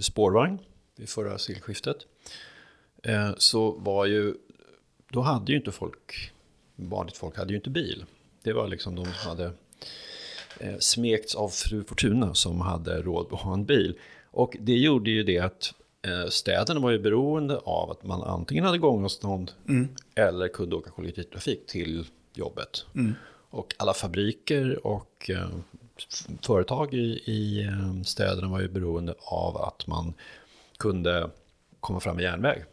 spårvagn 0.01 0.59
vid 0.95 1.09
förra 1.09 1.37
sekelskiftet. 1.37 1.97
Eh, 3.03 3.31
så 3.37 3.71
var 3.71 4.05
ju, 4.05 4.33
då 5.11 5.21
hade 5.21 5.51
ju 5.51 5.57
inte 5.57 5.71
folk, 5.71 6.31
vanligt 6.75 7.17
folk 7.17 7.37
hade 7.37 7.49
ju 7.49 7.55
inte 7.57 7.69
bil. 7.69 8.05
Det 8.43 8.53
var 8.53 8.67
liksom 8.67 8.95
de 8.95 9.05
som 9.05 9.29
hade 9.29 9.51
smekts 10.79 11.35
av 11.35 11.49
fru 11.49 11.83
Fortuna 11.83 12.33
som 12.33 12.61
hade 12.61 13.01
råd 13.01 13.33
att 13.33 13.39
ha 13.39 13.53
en 13.53 13.65
bil. 13.65 13.97
Och 14.31 14.57
det 14.59 14.77
gjorde 14.77 15.11
ju 15.11 15.23
det 15.23 15.39
att 15.39 15.73
eh, 16.01 16.29
städerna 16.29 16.79
var 16.79 16.91
ju 16.91 16.99
beroende 16.99 17.57
av 17.57 17.91
att 17.91 18.03
man 18.03 18.23
antingen 18.23 18.65
hade 18.65 18.77
gångavstånd 18.77 19.51
eller 20.15 20.47
kunde 20.47 20.75
åka 20.75 20.89
kollektivtrafik 20.91 21.67
till 21.67 22.05
jobbet. 22.33 22.85
Och 23.49 23.73
alla 23.77 23.93
fabriker 23.93 24.87
och 24.87 25.29
eh, 25.29 25.49
företag 26.41 26.93
i, 26.93 27.63
eh, 27.63 28.01
städerna 28.03 28.47
var 28.47 28.61
ju 28.61 28.67
beroende 28.67 29.15
av 29.19 29.57
att 29.57 29.87
man 29.87 30.13
kunde 30.77 31.29
komma 31.79 31.99
fram 31.99 32.15
med 32.15 32.23
järnväg 32.23 32.63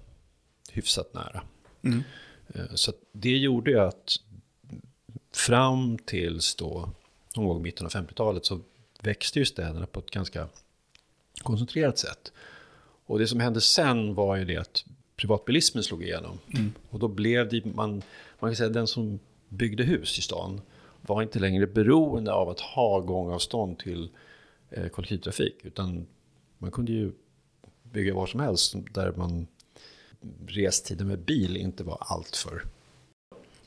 hyfsat 0.73 1.15
nära. 1.15 1.43
Eh, 2.55 2.65
Så 2.75 2.93
det 3.13 3.37
gjorde 3.37 3.71
ju 3.71 3.81
att 3.81 4.17
fram 5.35 5.99
tills 5.99 6.55
då, 6.55 6.89
någon 7.37 7.47
gång 7.47 7.59
i 7.59 7.63
mitten 7.63 7.87
av 7.87 7.93
50-talet, 7.93 8.45
så 8.45 8.61
växte 9.01 9.39
ju 9.39 9.45
städerna 9.45 9.87
på 9.87 10.01
ett 10.01 10.11
ganska 10.11 10.49
koncentrerat 11.43 11.99
sätt. 11.99 12.33
Och 13.07 13.19
det 13.19 13.27
som 13.27 13.41
hände 13.41 13.61
sen 13.61 14.15
var 14.15 14.37
ju 14.37 14.45
det 14.45 14.57
att 14.57 14.85
privatbilismen 15.17 15.85
slog 15.85 16.03
igenom. 16.03 16.39
Och 16.91 16.99
då 16.99 17.09
blev 17.09 17.49
det, 17.49 17.65
man, 17.65 18.03
man 18.39 18.51
kan 18.51 18.57
säga 18.57 18.69
den 18.69 18.87
som 18.87 19.19
byggde 19.49 19.85
hus 19.85 20.19
i 20.19 20.23
stan 20.23 20.61
var 21.01 21.23
inte 21.23 21.39
längre 21.39 21.67
beroende 21.67 22.33
av 22.33 22.49
att 22.49 22.61
ha 22.61 23.01
gångavstånd 23.01 23.79
till 23.79 24.11
eh, 24.71 24.89
kollektivtrafik. 24.89 25.55
Utan 25.63 26.07
man 26.59 26.71
kunde 26.71 26.93
ju 26.93 27.13
bygga 27.83 28.15
var 28.15 28.27
som 28.27 28.41
helst 28.41 28.75
där 28.93 29.13
man 29.13 29.47
restiden 30.47 31.07
med 31.09 31.19
bil 31.19 31.57
inte 31.57 31.85
var 31.85 31.99
allt 32.01 32.37
för 32.37 32.63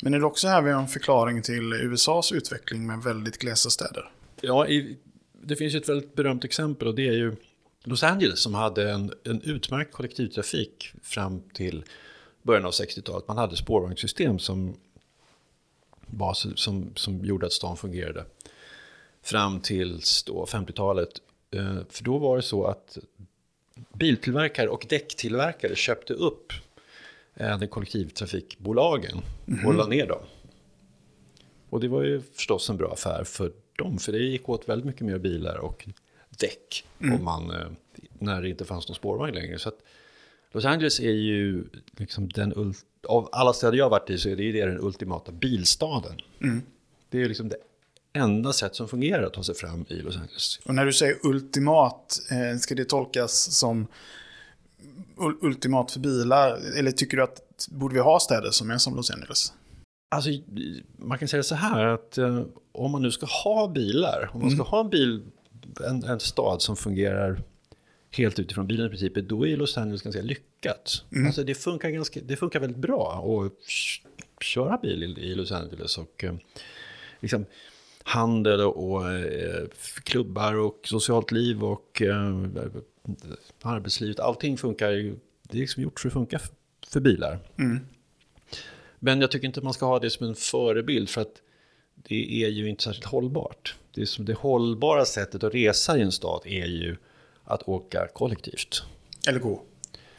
men 0.03 0.13
är 0.13 0.19
det 0.19 0.25
också 0.25 0.47
här 0.47 0.61
vi 0.61 0.71
har 0.71 0.81
en 0.81 0.87
förklaring 0.87 1.41
till 1.41 1.73
USAs 1.73 2.31
utveckling 2.31 2.87
med 2.87 2.99
väldigt 2.99 3.37
glesa 3.37 3.69
städer? 3.69 4.11
Ja, 4.41 4.67
i, 4.67 4.97
det 5.43 5.55
finns 5.55 5.73
ju 5.73 5.77
ett 5.77 5.89
väldigt 5.89 6.15
berömt 6.15 6.45
exempel 6.45 6.87
och 6.87 6.95
det 6.95 7.07
är 7.07 7.13
ju 7.13 7.35
Los 7.83 8.03
Angeles 8.03 8.39
som 8.39 8.53
hade 8.53 8.91
en, 8.91 9.13
en 9.23 9.41
utmärkt 9.41 9.93
kollektivtrafik 9.93 10.93
fram 11.03 11.41
till 11.53 11.83
början 12.41 12.65
av 12.65 12.71
60-talet. 12.71 13.27
Man 13.27 13.37
hade 13.37 13.55
spårvagnssystem 13.55 14.39
som, 14.39 14.75
var, 16.05 16.33
som, 16.33 16.91
som 16.95 17.25
gjorde 17.25 17.45
att 17.45 17.53
stan 17.53 17.77
fungerade 17.77 18.25
fram 19.21 19.59
till 19.59 19.97
50-talet. 19.97 21.09
Eh, 21.51 21.77
för 21.89 22.03
då 22.03 22.17
var 22.17 22.35
det 22.35 22.43
så 22.43 22.65
att 22.65 22.97
biltillverkare 23.93 24.69
och 24.69 24.85
däcktillverkare 24.89 25.75
köpte 25.75 26.13
upp 26.13 26.53
eh, 27.35 27.59
de 27.59 27.67
kollektivtrafikbolagen 27.67 29.17
och 29.65 29.73
la 29.73 29.87
ner 29.87 30.07
dem. 30.07 30.21
Och 31.69 31.79
det 31.79 31.87
var 31.87 32.03
ju 32.03 32.21
förstås 32.21 32.69
en 32.69 32.77
bra 32.77 32.93
affär 32.93 33.23
för 33.23 33.51
dem, 33.77 33.97
för 33.97 34.11
det 34.11 34.17
gick 34.17 34.49
åt 34.49 34.69
väldigt 34.69 34.85
mycket 34.85 35.01
mer 35.01 35.17
bilar 35.17 35.57
och 35.57 35.87
däck 36.39 36.85
om 36.99 37.23
man, 37.23 37.51
eh, 37.51 37.67
när 38.19 38.41
det 38.41 38.49
inte 38.49 38.65
fanns 38.65 38.87
någon 38.87 38.95
spårvagn 38.95 39.33
längre. 39.35 39.59
Så 39.59 39.69
att 39.69 39.79
Los 40.51 40.65
Angeles 40.65 40.99
är 40.99 41.11
ju 41.11 41.63
liksom 41.97 42.29
den, 42.29 42.53
ult- 42.53 42.85
av 43.07 43.29
alla 43.31 43.53
städer 43.53 43.77
jag 43.77 43.85
har 43.85 43.89
varit 43.89 44.09
i 44.09 44.17
så 44.17 44.29
är 44.29 44.35
det 44.35 44.43
ju 44.43 44.51
den 44.51 44.79
ultimata 44.81 45.31
bilstaden. 45.31 46.17
Det 47.09 47.17
är 47.17 47.21
ju 47.21 47.27
liksom 47.27 47.49
det 47.49 47.57
enda 48.13 48.53
sätt 48.53 48.75
som 48.75 48.87
fungerar 48.87 49.23
att 49.23 49.33
ta 49.33 49.43
sig 49.43 49.55
fram 49.55 49.85
i 49.89 49.95
Los 49.95 50.15
Angeles. 50.15 50.59
Och 50.65 50.75
när 50.75 50.85
du 50.85 50.93
säger 50.93 51.17
ultimat, 51.23 52.19
eh, 52.31 52.57
ska 52.57 52.75
det 52.75 52.85
tolkas 52.85 53.33
som 53.55 53.87
ultimat 55.41 55.91
för 55.91 55.99
bilar? 55.99 56.59
Eller 56.77 56.91
tycker 56.91 57.17
du 57.17 57.23
att 57.23 57.67
borde 57.71 57.93
vi 57.93 58.01
ha 58.01 58.19
städer 58.19 58.51
som 58.51 58.71
är 58.71 58.77
som 58.77 58.95
Los 58.95 59.11
Angeles? 59.11 59.53
Alltså, 60.15 60.29
man 60.97 61.17
kan 61.17 61.27
säga 61.27 61.43
så 61.43 61.55
här 61.55 61.85
att 61.85 62.17
eh, 62.17 62.41
om 62.71 62.91
man 62.91 63.01
nu 63.01 63.11
ska 63.11 63.25
ha 63.25 63.67
bilar, 63.67 64.29
om 64.33 64.41
man 64.41 64.51
ska 64.51 64.63
ha 64.63 64.79
en 64.79 64.89
bil, 64.89 65.21
en, 65.87 66.03
en 66.03 66.19
stad 66.19 66.61
som 66.61 66.75
fungerar 66.75 67.41
helt 68.11 68.39
utifrån 68.39 68.67
bilen 68.67 68.85
i 68.85 68.89
princip, 68.89 69.15
då 69.15 69.47
är 69.47 69.57
Los 69.57 69.77
Angeles 69.77 70.01
ganska 70.01 70.21
lyckat. 70.21 71.03
Alltså 71.25 71.43
det 71.43 71.55
funkar, 71.55 71.89
ganska, 71.89 72.19
det 72.23 72.35
funkar 72.35 72.59
väldigt 72.59 72.77
bra 72.77 73.25
att 73.45 73.69
köra 74.43 74.77
bil 74.77 75.03
i, 75.03 75.21
i 75.21 75.35
Los 75.35 75.51
Angeles 75.51 75.97
och 75.97 76.23
eh, 76.23 76.33
liksom 77.19 77.45
handel 78.03 78.61
och, 78.61 78.91
och 78.91 79.11
eh, 79.11 79.67
klubbar 80.03 80.55
och 80.55 80.79
socialt 80.83 81.31
liv 81.31 81.63
och 81.63 82.01
eh, 82.01 82.43
arbetslivet, 83.61 84.19
allting 84.19 84.57
funkar 84.57 84.91
ju, 84.91 85.15
det 85.41 85.57
är 85.57 85.61
liksom 85.61 85.83
gjort 85.83 85.99
för 85.99 86.07
att 86.09 86.13
funka 86.13 86.39
för 86.87 86.99
bilar. 86.99 87.39
Men 88.99 89.21
jag 89.21 89.31
tycker 89.31 89.47
inte 89.47 89.61
man 89.61 89.73
ska 89.73 89.85
ha 89.85 89.99
det 89.99 90.09
som 90.09 90.27
en 90.27 90.35
förebild 90.35 91.09
för 91.09 91.21
att 91.21 91.41
det 91.95 92.43
är 92.43 92.49
ju 92.49 92.69
inte 92.69 92.83
särskilt 92.83 93.05
hållbart. 93.05 93.75
Det, 93.93 94.01
är 94.01 94.05
som 94.05 94.25
det 94.25 94.33
hållbara 94.33 95.05
sättet 95.05 95.43
att 95.43 95.53
resa 95.53 95.97
i 95.97 96.01
en 96.01 96.11
stad 96.11 96.41
är 96.45 96.65
ju 96.65 96.95
att 97.43 97.63
åka 97.63 98.07
kollektivt. 98.13 98.83
Eller 99.27 99.39
gå? 99.39 99.61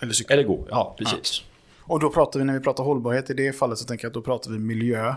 Eller 0.00 0.12
cykla? 0.12 0.34
Eller 0.34 0.44
gå, 0.44 0.66
ja 0.70 0.94
precis. 0.98 1.42
Och 1.80 2.00
då 2.00 2.10
pratar 2.10 2.38
vi, 2.38 2.44
när 2.44 2.54
vi 2.54 2.60
pratar 2.60 2.84
hållbarhet 2.84 3.30
i 3.30 3.34
det 3.34 3.52
fallet 3.52 3.78
så 3.78 3.84
tänker 3.84 4.04
jag 4.04 4.10
att 4.10 4.14
då 4.14 4.22
pratar 4.22 4.50
vi 4.50 4.58
miljö, 4.58 5.14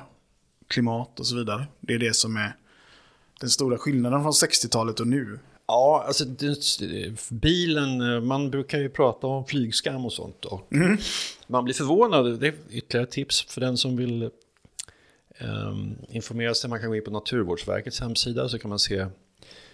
klimat 0.67 1.19
och 1.19 1.27
så 1.27 1.35
vidare. 1.35 1.67
Det 1.79 1.93
är 1.93 1.99
det 1.99 2.15
som 2.15 2.37
är 2.37 2.55
den 3.39 3.49
stora 3.49 3.77
skillnaden 3.77 4.21
från 4.21 4.31
60-talet 4.31 4.99
och 4.99 5.07
nu. 5.07 5.39
Ja, 5.67 6.03
alltså 6.07 6.25
bilen, 7.29 8.01
eh, 8.01 8.21
man 8.21 8.51
brukar 8.51 8.79
ju 8.79 8.89
prata 8.89 9.27
om 9.27 9.45
flygskam 9.45 10.05
och 10.05 10.13
sånt. 10.13 10.45
Och 10.45 10.67
Man 11.47 11.63
blir 11.63 11.73
förvånad, 11.73 12.39
det 12.39 12.47
är 12.47 12.53
ytterligare 12.69 13.07
tips 13.07 13.41
för 13.41 13.61
den 13.61 13.77
som 13.77 13.97
vill 13.97 14.29
um, 15.39 15.95
informera 16.09 16.53
sig. 16.53 16.69
Man 16.69 16.79
kan 16.79 16.89
gå 16.89 16.95
in 16.95 17.03
på 17.03 17.11
Naturvårdsverkets 17.11 17.99
hemsida 17.99 18.49
så 18.49 18.59
kan 18.59 18.69
man 18.69 18.79
se. 18.79 19.07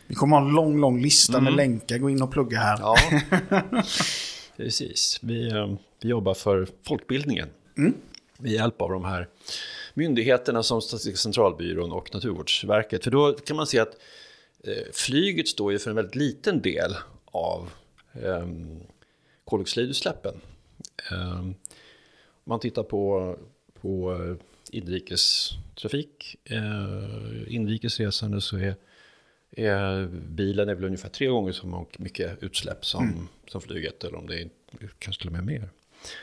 Vi 0.07 0.15
kommer 0.15 0.37
ha 0.37 0.45
en 0.45 0.53
lång, 0.53 0.79
lång 0.79 1.01
lista 1.01 1.37
mm. 1.37 1.43
med 1.43 1.53
länkar. 1.53 1.97
Gå 1.97 2.09
in 2.09 2.21
och 2.21 2.31
plugga 2.31 2.59
här. 2.59 2.79
Ja, 2.79 2.95
precis. 4.57 5.19
Vi, 5.21 5.51
um, 5.51 5.77
vi 6.01 6.09
jobbar 6.09 6.33
för 6.33 6.67
folkbildningen. 6.87 7.49
Mm. 7.77 7.93
Med 8.37 8.51
hjälp 8.51 8.81
av 8.81 8.89
de 8.89 9.05
här 9.05 9.27
myndigheterna 9.93 10.63
som 10.63 10.81
Statistiska 10.81 11.17
centralbyrån 11.17 11.91
och 11.91 12.13
Naturvårdsverket. 12.13 13.03
För 13.03 13.11
då 13.11 13.33
kan 13.33 13.57
man 13.57 13.67
se 13.67 13.79
att 13.79 13.97
flyget 14.93 15.47
står 15.47 15.71
ju 15.71 15.79
för 15.79 15.89
en 15.89 15.95
väldigt 15.95 16.15
liten 16.15 16.61
del 16.61 16.95
av 17.25 17.69
eh, 18.13 18.47
koldioxidutsläppen. 19.45 20.41
Eh, 21.11 21.47
man 22.43 22.59
tittar 22.59 22.83
på, 22.83 23.35
på 23.81 24.13
eh, 24.13 24.35
inrikestrafik, 24.71 26.35
eh, 26.43 27.53
inrikesresande 27.53 28.41
så 28.41 28.57
är, 28.57 28.75
är 29.51 30.07
bilen 30.07 30.69
är 30.69 30.75
väl 30.75 30.83
ungefär 30.83 31.09
tre 31.09 31.27
gånger 31.27 31.51
så 31.51 31.87
mycket 31.97 32.43
utsläpp 32.43 32.85
som, 32.85 33.03
mm. 33.03 33.27
som 33.47 33.61
flyget, 33.61 34.03
eller 34.03 34.17
om 34.17 34.27
det 34.27 34.41
är 34.41 34.49
kanske 34.99 35.21
till 35.21 35.29
och 35.29 35.33
med 35.33 35.45
mer. 35.45 35.69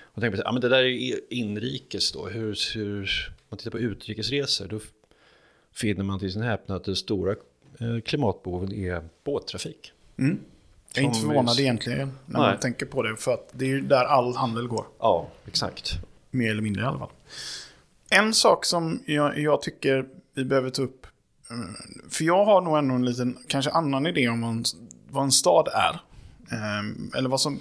Och 0.01 0.21
tänker 0.21 0.37
på, 0.39 0.43
ja, 0.45 0.53
men 0.53 0.61
det 0.61 0.69
där 0.69 0.85
är 0.85 1.21
inrikes 1.31 2.13
då, 2.13 2.29
hur, 2.29 2.75
hur 2.75 3.11
man 3.49 3.59
tittar 3.59 3.71
på 3.71 3.79
utrikesresor, 3.79 4.69
då 4.69 4.81
finner 5.73 6.05
man 6.05 6.19
till 6.19 6.33
sin 6.33 6.43
häpnad 6.43 6.77
att 6.77 6.85
det 6.85 6.97
stora 6.97 7.37
eh, 7.81 8.01
klimatbehovet 8.05 8.73
är 8.73 9.03
båttrafik. 9.25 9.93
Mm. 10.19 10.41
Jag 10.95 11.05
är 11.05 11.09
inte 11.09 11.21
förvånad 11.21 11.57
vi... 11.57 11.63
egentligen 11.63 12.13
när 12.27 12.41
Nej. 12.41 12.51
man 12.51 12.61
tänker 12.61 12.87
på 12.87 13.03
det, 13.03 13.17
för 13.17 13.35
att 13.35 13.49
det 13.53 13.65
är 13.65 13.69
ju 13.69 13.81
där 13.81 14.05
all 14.05 14.37
handel 14.37 14.69
går. 14.69 14.87
Ja, 14.99 15.29
exakt. 15.47 15.93
Mer 16.31 16.51
eller 16.51 16.63
mindre 16.63 16.83
i 16.83 16.87
alla 16.87 16.99
fall. 16.99 17.11
En 18.11 18.35
sak 18.35 18.65
som 18.65 19.03
jag, 19.07 19.39
jag 19.39 19.63
tycker 19.63 20.07
vi 20.35 20.45
behöver 20.45 20.71
ta 20.71 20.83
upp, 20.83 21.07
eh, 21.51 21.57
för 22.11 22.25
jag 22.25 22.45
har 22.45 22.61
nog 22.61 22.79
ändå 22.79 22.95
en 22.95 23.05
liten, 23.05 23.39
kanske 23.47 23.71
annan 23.71 24.07
idé 24.07 24.29
om 24.29 24.41
vad 24.43 24.51
en, 24.51 24.65
vad 25.11 25.25
en 25.25 25.33
stad 25.33 25.69
är. 25.69 26.01
Ehm, 26.57 27.11
eller 27.17 27.29
vad 27.29 27.41
som 27.41 27.61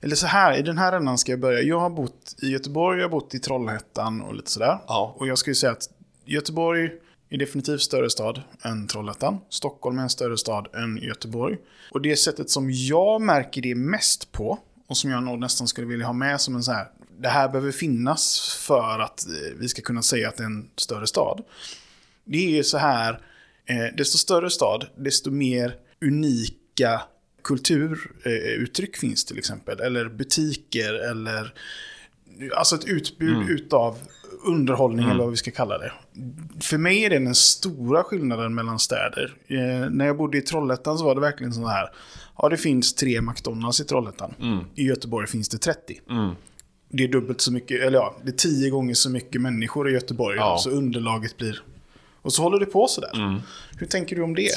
eller 0.00 0.16
så 0.16 0.26
här, 0.26 0.58
i 0.58 0.62
den 0.62 0.78
här 0.78 0.92
ändan 0.92 1.18
ska 1.18 1.32
jag 1.32 1.40
börja. 1.40 1.60
Jag 1.60 1.80
har 1.80 1.90
bott 1.90 2.36
i 2.42 2.50
Göteborg, 2.50 2.98
jag 2.98 3.04
har 3.04 3.10
bott 3.10 3.34
i 3.34 3.38
Trollhättan 3.38 4.20
och 4.20 4.34
lite 4.34 4.50
sådär. 4.50 4.78
Ja. 4.86 5.14
Och 5.18 5.26
jag 5.26 5.38
ju 5.46 5.54
säga 5.54 5.72
att 5.72 5.90
Göteborg 6.24 6.90
är 7.30 7.38
definitivt 7.38 7.82
större 7.82 8.10
stad 8.10 8.42
än 8.62 8.88
Trollhättan. 8.88 9.38
Stockholm 9.48 9.98
är 9.98 10.02
en 10.02 10.10
större 10.10 10.38
stad 10.38 10.68
än 10.74 10.96
Göteborg. 10.96 11.56
Och 11.90 12.02
det 12.02 12.16
sättet 12.16 12.50
som 12.50 12.70
jag 12.70 13.20
märker 13.20 13.62
det 13.62 13.74
mest 13.74 14.32
på, 14.32 14.58
och 14.86 14.96
som 14.96 15.10
jag 15.10 15.22
nog 15.22 15.38
nästan 15.38 15.68
skulle 15.68 15.86
vilja 15.86 16.06
ha 16.06 16.12
med 16.12 16.40
som 16.40 16.54
en 16.56 16.62
så 16.62 16.72
här, 16.72 16.86
det 17.18 17.28
här 17.28 17.48
behöver 17.48 17.72
finnas 17.72 18.54
för 18.66 18.98
att 18.98 19.26
eh, 19.26 19.58
vi 19.58 19.68
ska 19.68 19.82
kunna 19.82 20.02
säga 20.02 20.28
att 20.28 20.36
det 20.36 20.42
är 20.42 20.46
en 20.46 20.70
större 20.76 21.06
stad. 21.06 21.44
Det 22.24 22.38
är 22.38 22.50
ju 22.50 22.64
så 22.64 22.78
här, 22.78 23.20
eh, 23.66 23.96
desto 23.96 24.18
större 24.18 24.50
stad, 24.50 24.86
desto 24.96 25.30
mer 25.30 25.76
unika 26.02 27.02
kulturuttryck 27.44 28.96
finns 28.96 29.24
till 29.24 29.38
exempel. 29.38 29.80
Eller 29.80 30.08
butiker 30.08 30.94
eller 30.94 31.54
alltså 32.56 32.76
ett 32.76 32.84
utbud 32.84 33.36
mm. 33.36 33.48
utav 33.48 33.98
underhållning 34.44 35.04
mm. 35.04 35.10
eller 35.10 35.24
vad 35.24 35.30
vi 35.30 35.36
ska 35.36 35.50
kalla 35.50 35.78
det. 35.78 35.92
För 36.60 36.78
mig 36.78 37.04
är 37.04 37.10
det 37.10 37.18
den 37.18 37.34
stora 37.34 38.04
skillnaden 38.04 38.54
mellan 38.54 38.78
städer. 38.78 39.34
Eh, 39.48 39.90
när 39.90 40.06
jag 40.06 40.16
bodde 40.16 40.38
i 40.38 40.40
Trollhättan 40.40 40.98
så 40.98 41.04
var 41.04 41.14
det 41.14 41.20
verkligen 41.20 41.52
så 41.52 41.66
här. 41.66 41.90
Ja, 42.38 42.48
det 42.48 42.56
finns 42.56 42.94
tre 42.94 43.20
McDonalds 43.20 43.80
i 43.80 43.84
Trollhättan. 43.84 44.34
Mm. 44.40 44.64
I 44.74 44.84
Göteborg 44.84 45.26
finns 45.26 45.48
det 45.48 45.58
30. 45.58 46.00
Mm. 46.10 46.34
Det 46.88 47.04
är 47.04 47.08
dubbelt 47.08 47.40
så 47.40 47.52
mycket, 47.52 47.80
eller 47.82 47.98
ja, 47.98 48.16
det 48.22 48.30
är 48.30 48.36
tio 48.36 48.70
gånger 48.70 48.94
så 48.94 49.10
mycket 49.10 49.40
människor 49.40 49.90
i 49.90 49.92
Göteborg. 49.92 50.36
Ja. 50.36 50.58
Så 50.58 50.70
underlaget 50.70 51.36
blir... 51.36 51.62
Och 52.22 52.32
så 52.32 52.42
håller 52.42 52.60
det 52.60 52.66
på 52.66 52.86
sådär. 52.88 53.10
Mm. 53.14 53.40
Hur 53.78 53.86
tänker 53.86 54.16
du 54.16 54.22
om 54.22 54.34
det? 54.34 54.54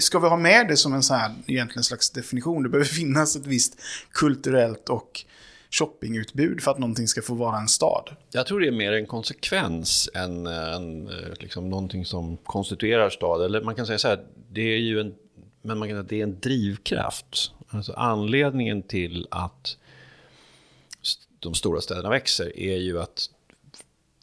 Ska 0.00 0.18
vi 0.18 0.28
ha 0.28 0.36
med 0.36 0.68
det 0.68 0.76
som 0.76 0.94
en 0.94 1.02
sån 1.02 1.16
här, 1.16 1.34
egentligen 1.46 1.84
slags 1.84 2.10
definition? 2.10 2.62
Det 2.62 2.68
behöver 2.68 2.88
finnas 2.88 3.36
ett 3.36 3.46
visst 3.46 3.80
kulturellt 4.12 4.88
och 4.88 5.24
shoppingutbud 5.74 6.62
för 6.62 6.70
att 6.70 6.78
någonting 6.78 7.08
ska 7.08 7.22
få 7.22 7.34
vara 7.34 7.58
en 7.58 7.68
stad? 7.68 8.16
Jag 8.30 8.46
tror 8.46 8.60
det 8.60 8.66
är 8.66 8.72
mer 8.72 8.92
en 8.92 9.06
konsekvens 9.06 10.10
än, 10.14 10.46
än 10.46 11.10
liksom 11.40 11.70
någonting 11.70 12.04
som 12.04 12.36
konstituerar 12.36 13.10
stad. 13.10 13.44
Eller 13.44 13.62
man 13.62 13.74
kan 13.74 13.86
säga 13.86 13.98
så 13.98 14.08
här, 14.08 14.24
det 14.50 14.60
är 14.60 14.78
ju 14.78 15.00
en, 15.00 15.14
men 15.62 15.78
man 15.78 15.88
kan 15.88 15.96
säga 15.96 16.06
det 16.08 16.20
är 16.20 16.22
en 16.22 16.40
drivkraft. 16.40 17.52
Alltså 17.68 17.92
anledningen 17.92 18.82
till 18.82 19.26
att 19.30 19.76
de 21.38 21.54
stora 21.54 21.80
städerna 21.80 22.10
växer 22.10 22.58
är 22.58 22.76
ju 22.76 23.00
att 23.00 23.30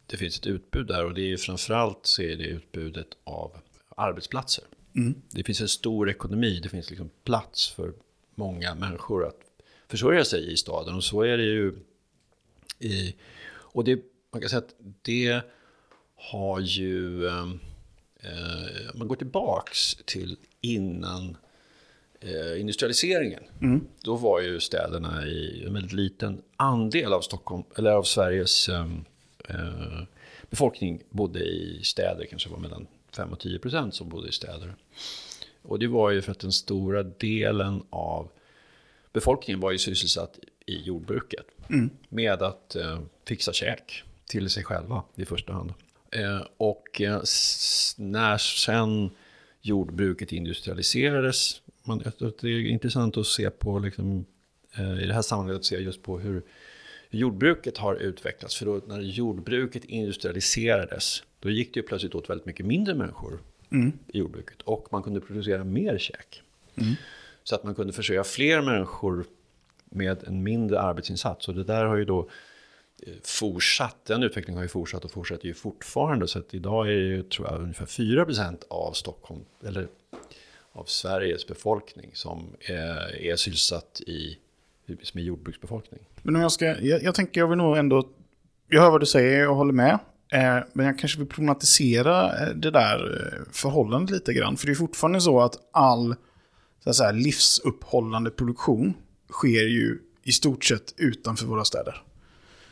det 0.06 0.16
finns 0.16 0.38
ett 0.38 0.46
utbud 0.46 0.86
där 0.86 1.04
och 1.04 1.14
det 1.14 1.20
är 1.20 1.28
ju 1.28 1.38
framförallt 1.38 2.00
så 2.02 2.22
är 2.22 2.36
det 2.36 2.44
utbudet 2.44 3.08
av 3.24 3.56
arbetsplatser. 3.96 4.64
Mm. 4.94 5.14
Det 5.30 5.44
finns 5.44 5.60
en 5.60 5.68
stor 5.68 6.10
ekonomi, 6.10 6.60
det 6.62 6.68
finns 6.68 6.90
liksom 6.90 7.10
plats 7.24 7.68
för 7.70 7.92
många 8.34 8.74
människor 8.74 9.26
att 9.26 9.40
försörja 9.92 10.24
sig 10.24 10.52
i 10.52 10.56
staden. 10.56 10.94
Och 10.94 11.04
så 11.04 11.22
är 11.22 11.36
det 11.36 11.44
ju 11.44 11.74
i... 12.78 13.14
Och 13.52 13.84
det, 13.84 14.00
man 14.32 14.40
kan 14.40 14.50
säga 14.50 14.58
att 14.58 14.74
det 15.02 15.40
har 16.16 16.60
ju... 16.60 17.28
Ehm, 17.28 17.60
eh, 18.20 18.94
man 18.94 19.08
går 19.08 19.16
tillbaks 19.16 19.94
till 20.04 20.36
innan 20.60 21.36
eh, 22.20 22.60
industrialiseringen. 22.60 23.42
Mm. 23.60 23.86
Då 24.04 24.16
var 24.16 24.40
ju 24.40 24.60
städerna 24.60 25.26
i 25.26 25.64
en 25.66 25.74
väldigt 25.74 25.92
liten 25.92 26.42
andel 26.56 27.12
av 27.12 27.20
Stockholm, 27.20 27.62
eller 27.76 27.90
av 27.90 28.02
Sveriges 28.02 28.68
ehm, 28.68 29.04
eh, 29.48 30.02
befolkning 30.50 31.02
bodde 31.10 31.40
i 31.40 31.80
städer, 31.84 32.26
kanske 32.30 32.50
var 32.50 32.58
mellan 32.58 32.86
5 33.16 33.32
och 33.32 33.40
10 33.40 33.58
procent 33.58 33.94
som 33.94 34.08
bodde 34.08 34.28
i 34.28 34.32
städer. 34.32 34.74
Och 35.62 35.78
det 35.78 35.86
var 35.86 36.10
ju 36.10 36.22
för 36.22 36.32
att 36.32 36.40
den 36.40 36.52
stora 36.52 37.02
delen 37.02 37.82
av 37.90 38.28
befolkningen 39.12 39.60
var 39.60 39.72
ju 39.72 39.78
sysselsatt 39.78 40.38
i 40.66 40.82
jordbruket. 40.82 41.46
Mm. 41.70 41.90
Med 42.08 42.42
att 42.42 42.76
eh, 42.76 43.00
fixa 43.28 43.52
käk 43.52 44.02
till 44.26 44.50
sig 44.50 44.64
själva 44.64 45.02
i 45.14 45.24
första 45.24 45.52
hand. 45.52 45.72
Eh, 46.10 46.42
och 46.56 47.00
eh, 47.00 47.22
när 47.96 48.38
sen 48.38 49.10
jordbruket 49.60 50.32
industrialiserades, 50.32 51.62
man, 51.84 51.98
det 52.18 52.48
är 52.48 52.66
intressant 52.66 53.16
att 53.16 53.26
se 53.26 53.50
på, 53.50 53.78
liksom, 53.78 54.24
eh, 54.76 55.02
i 55.02 55.06
det 55.06 55.14
här 55.14 55.22
sammanhanget, 55.22 55.60
att 55.60 55.64
se 55.64 55.76
just 55.76 56.02
på 56.02 56.18
hur 56.18 56.42
jordbruket 57.10 57.78
har 57.78 57.94
utvecklats. 57.94 58.56
För 58.56 58.66
då 58.66 58.80
när 58.86 59.00
jordbruket 59.00 59.84
industrialiserades, 59.84 61.22
då 61.40 61.50
gick 61.50 61.74
det 61.74 61.80
ju 61.80 61.86
plötsligt 61.86 62.14
åt 62.14 62.30
väldigt 62.30 62.46
mycket 62.46 62.66
mindre 62.66 62.94
människor 62.94 63.38
mm. 63.70 63.92
i 64.08 64.18
jordbruket. 64.18 64.62
Och 64.62 64.88
man 64.90 65.02
kunde 65.02 65.20
producera 65.20 65.64
mer 65.64 65.98
käk. 65.98 66.42
Mm. 66.76 66.94
Så 67.44 67.54
att 67.54 67.64
man 67.64 67.74
kunde 67.74 67.92
försörja 67.92 68.24
fler 68.24 68.62
människor 68.62 69.24
med 69.90 70.24
en 70.24 70.42
mindre 70.42 70.80
arbetsinsats. 70.80 71.48
Och 71.48 71.54
det 71.54 71.64
där 71.64 71.84
har 71.84 71.96
ju 71.96 72.04
då 72.04 72.28
eh, 73.06 73.12
fortsatt, 73.22 74.04
den 74.04 74.22
utvecklingen 74.22 74.56
har 74.56 74.64
ju 74.64 74.68
fortsatt 74.68 75.04
och 75.04 75.10
fortsätter 75.10 75.46
ju 75.46 75.54
fortfarande. 75.54 76.28
Så 76.28 76.38
att 76.38 76.54
idag 76.54 76.86
är 76.86 76.92
det 76.92 77.06
ju, 77.06 77.22
tror 77.22 77.48
jag, 77.48 77.60
ungefär 77.60 77.86
4% 77.86 78.62
av 78.70 78.92
Stockholm, 78.92 79.40
eller 79.66 79.88
av 80.72 80.84
Sveriges 80.84 81.46
befolkning 81.46 82.10
som 82.14 82.56
är, 82.60 83.16
är 83.16 83.36
sysselsatt 83.36 84.00
i, 84.06 84.38
som 85.02 85.20
är 85.20 85.24
jordbruksbefolkning. 85.24 86.00
Men 86.22 86.36
om 86.36 86.42
jag 86.42 86.52
ska, 86.52 86.64
jag, 86.80 87.02
jag 87.02 87.14
tänker 87.14 87.40
jag 87.40 87.48
vill 87.48 87.58
nog 87.58 87.76
ändå, 87.76 88.08
jag 88.68 88.82
hör 88.82 88.90
vad 88.90 89.00
du 89.00 89.06
säger, 89.06 89.40
jag 89.40 89.54
håller 89.54 89.72
med. 89.72 89.98
Eh, 90.32 90.58
men 90.72 90.86
jag 90.86 90.98
kanske 90.98 91.18
vill 91.18 91.28
problematisera 91.28 92.24
eh, 92.24 92.54
det 92.54 92.70
där 92.70 93.30
förhållandet 93.52 94.10
lite 94.10 94.32
grann. 94.32 94.56
För 94.56 94.66
det 94.66 94.72
är 94.72 94.74
fortfarande 94.74 95.20
så 95.20 95.40
att 95.40 95.56
all 95.72 96.14
så 96.84 96.90
att 96.90 96.96
säga, 96.96 97.12
livsuppehållande 97.12 98.30
produktion 98.30 98.94
sker 99.32 99.68
ju 99.68 99.98
i 100.22 100.32
stort 100.32 100.64
sett 100.64 100.94
utanför 100.96 101.46
våra 101.46 101.64
städer. 101.64 102.02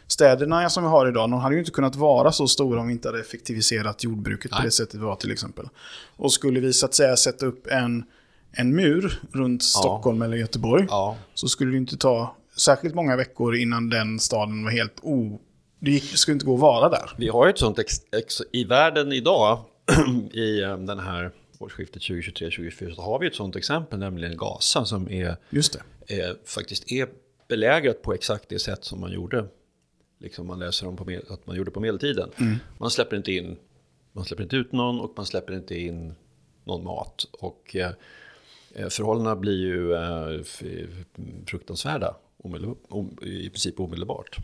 Städerna 0.06 0.70
som 0.70 0.82
vi 0.82 0.88
har 0.88 1.08
idag, 1.08 1.30
de 1.30 1.40
hade 1.40 1.54
ju 1.54 1.58
inte 1.58 1.70
kunnat 1.70 1.96
vara 1.96 2.32
så 2.32 2.48
stora 2.48 2.80
om 2.80 2.86
vi 2.86 2.92
inte 2.92 3.08
hade 3.08 3.20
effektiviserat 3.20 4.04
jordbruket 4.04 4.50
Nej. 4.50 4.60
på 4.60 4.64
det 4.64 4.70
sättet 4.70 5.00
vi 5.00 5.04
har 5.04 5.16
till 5.16 5.32
exempel. 5.32 5.68
Och 6.16 6.32
skulle 6.32 6.60
vi 6.60 6.72
så 6.72 6.86
att 6.86 6.94
säga 6.94 7.16
sätta 7.16 7.46
upp 7.46 7.66
en, 7.66 8.04
en 8.52 8.76
mur 8.76 9.20
runt 9.32 9.62
ja. 9.62 9.80
Stockholm 9.80 10.22
eller 10.22 10.36
Göteborg, 10.36 10.86
ja. 10.88 11.16
så 11.34 11.48
skulle 11.48 11.70
det 11.70 11.76
inte 11.76 11.96
ta 11.96 12.36
särskilt 12.56 12.94
många 12.94 13.16
veckor 13.16 13.56
innan 13.56 13.90
den 13.90 14.18
staden 14.20 14.64
var 14.64 14.70
helt 14.70 14.98
o... 15.02 15.40
Det 15.82 15.90
gick, 15.90 16.04
skulle 16.04 16.32
inte 16.32 16.46
gå 16.46 16.54
att 16.54 16.60
vara 16.60 16.88
där. 16.88 17.10
Vi 17.18 17.28
har 17.28 17.46
ju 17.46 17.50
ett 17.50 17.58
sånt 17.58 17.78
ex, 17.78 17.94
ex, 18.12 18.42
i 18.52 18.64
världen 18.64 19.12
idag, 19.12 19.58
i 20.32 20.62
um, 20.62 20.86
den 20.86 20.98
här 20.98 21.30
årsskiftet 21.60 22.02
2023-2024, 22.02 22.94
så 22.94 23.02
har 23.02 23.18
vi 23.18 23.26
ett 23.26 23.34
sånt 23.34 23.56
exempel, 23.56 23.98
nämligen 23.98 24.36
Gaza, 24.36 24.84
som 24.84 25.10
är. 25.10 25.36
Är, 26.06 26.36
faktiskt 26.44 26.92
är 26.92 27.08
belägrat 27.48 28.02
på 28.02 28.14
exakt 28.14 28.48
det 28.48 28.58
sätt 28.58 28.84
som 28.84 29.00
man 29.00 29.12
gjorde. 29.12 29.46
Liksom 30.18 30.46
man 30.46 30.58
läser 30.58 30.88
om 30.88 30.96
på, 30.96 31.20
att 31.28 31.46
man 31.46 31.56
gjorde 31.56 31.70
på 31.70 31.80
medeltiden. 31.80 32.30
Mm. 32.36 32.56
Man 32.78 32.90
släpper 32.90 33.16
inte 33.16 33.32
in, 33.32 33.56
man 34.12 34.24
släpper 34.24 34.42
inte 34.42 34.56
ut 34.56 34.72
någon 34.72 35.00
och 35.00 35.12
man 35.16 35.26
släpper 35.26 35.52
inte 35.52 35.74
in 35.74 36.14
någon 36.64 36.84
mat. 36.84 37.26
Och 37.32 37.76
eh, 37.76 38.88
förhållandena 38.88 39.36
blir 39.36 39.58
ju 39.58 39.94
eh, 39.94 40.42
fruktansvärda 41.46 42.16
i 43.22 43.48
princip 43.48 43.80
omedelbart. 43.80 44.38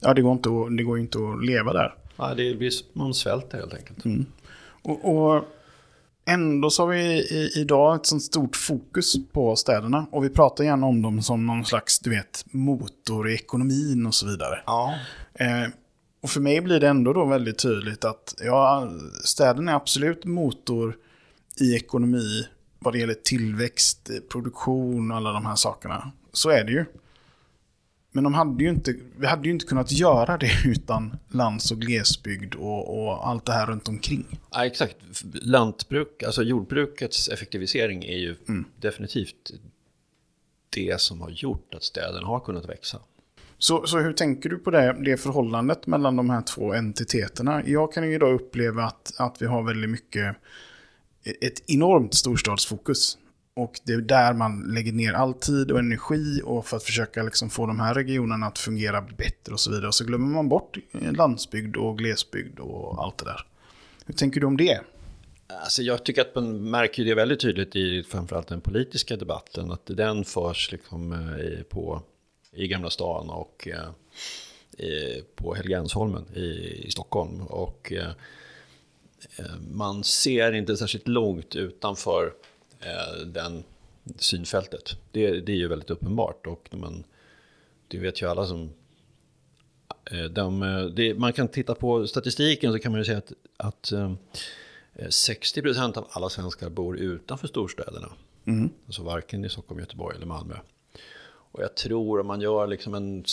Ja, 0.00 0.14
det 0.14 0.22
går, 0.22 0.32
inte 0.32 0.48
att, 0.48 0.76
det 0.76 0.82
går 0.82 0.98
inte 0.98 1.18
att 1.18 1.46
leva 1.46 1.72
där. 1.72 1.94
Ja, 2.16 2.34
det 2.34 2.54
blir, 2.54 2.72
man 2.92 3.14
svälter 3.14 3.58
helt 3.58 3.74
enkelt. 3.74 4.04
Mm. 4.04 4.26
Och, 4.82 5.14
och 5.14 5.44
ändå 6.28 6.70
så 6.70 6.82
har 6.82 6.88
vi 6.88 7.00
i, 7.04 7.52
idag 7.56 7.96
ett 7.96 8.06
sånt 8.06 8.22
stort 8.22 8.56
fokus 8.56 9.16
på 9.32 9.56
städerna. 9.56 10.06
Och 10.12 10.24
vi 10.24 10.28
pratar 10.28 10.64
gärna 10.64 10.86
om 10.86 11.02
dem 11.02 11.22
som 11.22 11.46
någon 11.46 11.64
slags, 11.64 11.98
du 11.98 12.10
vet, 12.10 12.44
motor 12.50 13.30
i 13.30 13.34
ekonomin 13.34 14.06
och 14.06 14.14
så 14.14 14.26
vidare. 14.26 14.62
Ja. 14.66 14.94
Eh, 15.34 15.70
och 16.22 16.30
för 16.30 16.40
mig 16.40 16.60
blir 16.60 16.80
det 16.80 16.88
ändå 16.88 17.12
då 17.12 17.24
väldigt 17.24 17.58
tydligt 17.58 18.04
att 18.04 18.34
ja, 18.44 18.90
städerna 19.24 19.72
är 19.72 19.76
absolut 19.76 20.24
motor 20.24 20.96
i 21.60 21.76
ekonomi 21.76 22.46
vad 22.78 22.94
det 22.94 22.98
gäller 22.98 23.14
tillväxt, 23.14 24.10
produktion 24.32 25.10
och 25.10 25.16
alla 25.16 25.32
de 25.32 25.46
här 25.46 25.54
sakerna. 25.54 26.12
Så 26.32 26.50
är 26.50 26.64
det 26.64 26.72
ju. 26.72 26.84
Men 28.18 28.24
de 28.24 28.34
hade 28.34 28.64
ju 28.64 28.70
inte, 28.70 28.94
vi 29.16 29.26
hade 29.26 29.44
ju 29.44 29.50
inte 29.50 29.66
kunnat 29.66 29.92
göra 29.92 30.36
det 30.36 30.50
utan 30.64 31.16
lands 31.28 31.70
och 31.70 31.80
glesbygd 31.80 32.54
och, 32.54 33.02
och 33.02 33.28
allt 33.28 33.44
det 33.46 33.52
här 33.52 33.66
runt 33.66 33.88
omkring. 33.88 34.38
Ja, 34.50 34.66
exakt. 34.66 34.96
Lantbruk, 35.32 36.22
alltså 36.22 36.42
jordbrukets 36.42 37.28
effektivisering 37.28 38.04
är 38.04 38.16
ju 38.16 38.36
mm. 38.48 38.64
definitivt 38.80 39.50
det 40.70 41.00
som 41.00 41.20
har 41.20 41.30
gjort 41.30 41.74
att 41.74 41.82
städerna 41.82 42.26
har 42.26 42.40
kunnat 42.40 42.68
växa. 42.68 42.98
Så, 43.58 43.86
så 43.86 43.98
hur 43.98 44.12
tänker 44.12 44.48
du 44.48 44.58
på 44.58 44.70
det, 44.70 44.96
det 45.04 45.16
förhållandet 45.16 45.86
mellan 45.86 46.16
de 46.16 46.30
här 46.30 46.42
två 46.42 46.72
entiteterna? 46.74 47.62
Jag 47.66 47.92
kan 47.92 48.08
ju 48.08 48.14
idag 48.14 48.34
uppleva 48.34 48.84
att, 48.84 49.14
att 49.18 49.42
vi 49.42 49.46
har 49.46 49.62
väldigt 49.62 49.90
mycket, 49.90 50.36
ett 51.40 51.70
enormt 51.70 52.14
storstadsfokus. 52.14 53.18
Och 53.58 53.80
det 53.84 53.92
är 53.92 54.00
där 54.00 54.32
man 54.32 54.74
lägger 54.74 54.92
ner 54.92 55.12
all 55.12 55.34
tid 55.34 55.70
och 55.70 55.78
energi 55.78 56.40
och 56.44 56.66
för 56.66 56.76
att 56.76 56.82
försöka 56.82 57.22
liksom 57.22 57.50
få 57.50 57.66
de 57.66 57.80
här 57.80 57.94
regionerna 57.94 58.46
att 58.46 58.58
fungera 58.58 59.00
bättre 59.00 59.52
och 59.52 59.60
så 59.60 59.70
vidare. 59.70 59.86
Och 59.86 59.94
så 59.94 60.04
glömmer 60.04 60.26
man 60.26 60.48
bort 60.48 60.78
eh, 60.92 61.12
landsbygd 61.12 61.76
och 61.76 61.98
glesbygd 61.98 62.58
och 62.58 63.04
allt 63.04 63.18
det 63.18 63.24
där. 63.24 63.46
Hur 64.06 64.14
tänker 64.14 64.40
du 64.40 64.46
om 64.46 64.56
det? 64.56 64.80
Alltså 65.46 65.82
jag 65.82 66.04
tycker 66.04 66.20
att 66.20 66.34
man 66.34 66.70
märker 66.70 67.04
det 67.04 67.14
väldigt 67.14 67.40
tydligt 67.40 67.76
i 67.76 68.02
framförallt 68.02 68.48
den 68.48 68.60
politiska 68.60 69.16
debatten. 69.16 69.70
Att 69.70 69.86
den 69.86 70.24
förs 70.24 70.72
liksom 70.72 71.12
eh, 71.12 71.62
på, 71.62 72.02
i 72.52 72.68
Gamla 72.68 72.90
stan 72.90 73.30
och 73.30 73.68
eh, 73.68 75.22
på 75.34 75.54
Helgeandsholmen 75.54 76.24
i, 76.34 76.82
i 76.86 76.90
Stockholm. 76.90 77.40
Och 77.40 77.92
man 79.70 80.04
ser 80.04 80.52
inte 80.52 80.76
särskilt 80.76 81.08
långt 81.08 81.56
utanför 81.56 82.32
den 83.26 83.64
synfältet. 84.16 84.96
Det, 85.12 85.40
det 85.40 85.52
är 85.52 85.56
ju 85.56 85.68
väldigt 85.68 85.90
uppenbart 85.90 86.46
och 86.46 86.68
man, 86.72 87.04
det 87.88 87.98
vet 87.98 88.22
ju 88.22 88.30
alla 88.30 88.46
som 88.46 88.70
eh, 90.10 90.24
de, 90.24 90.60
det, 90.96 91.14
man 91.14 91.32
kan 91.32 91.48
titta 91.48 91.74
på 91.74 92.06
statistiken 92.06 92.72
så 92.72 92.78
kan 92.78 92.92
man 92.92 93.00
ju 93.00 93.04
säga 93.04 93.18
att, 93.18 93.32
att 93.56 93.92
eh, 93.92 94.12
60% 94.98 95.98
av 95.98 96.08
alla 96.10 96.28
svenskar 96.28 96.70
bor 96.70 96.98
utanför 96.98 97.48
storstäderna. 97.48 98.12
Mm. 98.44 98.70
Alltså 98.86 99.02
varken 99.02 99.44
i 99.44 99.48
Stockholm, 99.48 99.80
Göteborg 99.80 100.16
eller 100.16 100.26
Malmö. 100.26 100.54
Och 101.50 101.62
jag 101.62 101.74
tror 101.74 102.20
om 102.20 102.26
man 102.26 102.40
gör 102.40 102.66
liksom 102.66 102.94
en, 102.94 103.24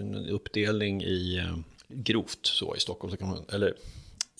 en 0.00 0.28
uppdelning 0.28 1.02
i 1.02 1.38
eh, 1.38 1.56
grovt 1.88 2.46
så 2.46 2.76
i 2.76 2.80
Stockholm, 2.80 3.10
så 3.10 3.16
kan 3.16 3.28
man, 3.28 3.44
eller 3.52 3.74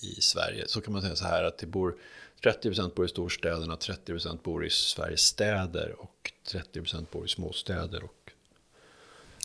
i 0.00 0.20
Sverige, 0.20 0.64
så 0.66 0.80
kan 0.80 0.92
man 0.92 1.02
säga 1.02 1.16
så 1.16 1.24
här 1.24 1.44
att 1.44 1.58
det 1.58 1.66
bor 1.66 1.94
30% 2.42 2.94
bor 2.94 3.04
i 3.04 3.08
storstäderna, 3.08 3.76
30% 3.76 4.38
bor 4.42 4.66
i 4.66 4.70
Sveriges 4.70 5.20
städer 5.20 5.94
och 5.98 6.32
30% 6.48 7.06
bor 7.12 7.24
i 7.24 7.28
småstäder. 7.28 8.04
Och, 8.04 8.32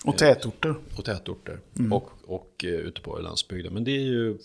och 0.06 0.17
tätorter. 0.17 0.75
Och 0.97 1.06
tätorter. 1.06 1.60
Mm. 1.80 1.93
Och, 1.93 2.10
och 2.25 2.65
uh, 2.67 2.71
ute 2.71 3.02
på 3.02 3.19
landsbygden. 3.19 3.73
Men 3.73 3.84
det 3.84 3.91
är 3.91 4.02
ju 4.02 4.38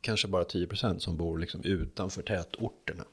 kanske 0.00 0.28
bara 0.28 0.44
10% 0.44 0.98
som 0.98 1.16
bor 1.16 1.38
liksom 1.38 1.60
utanför 1.64 2.22
tätorterna. 2.22 3.04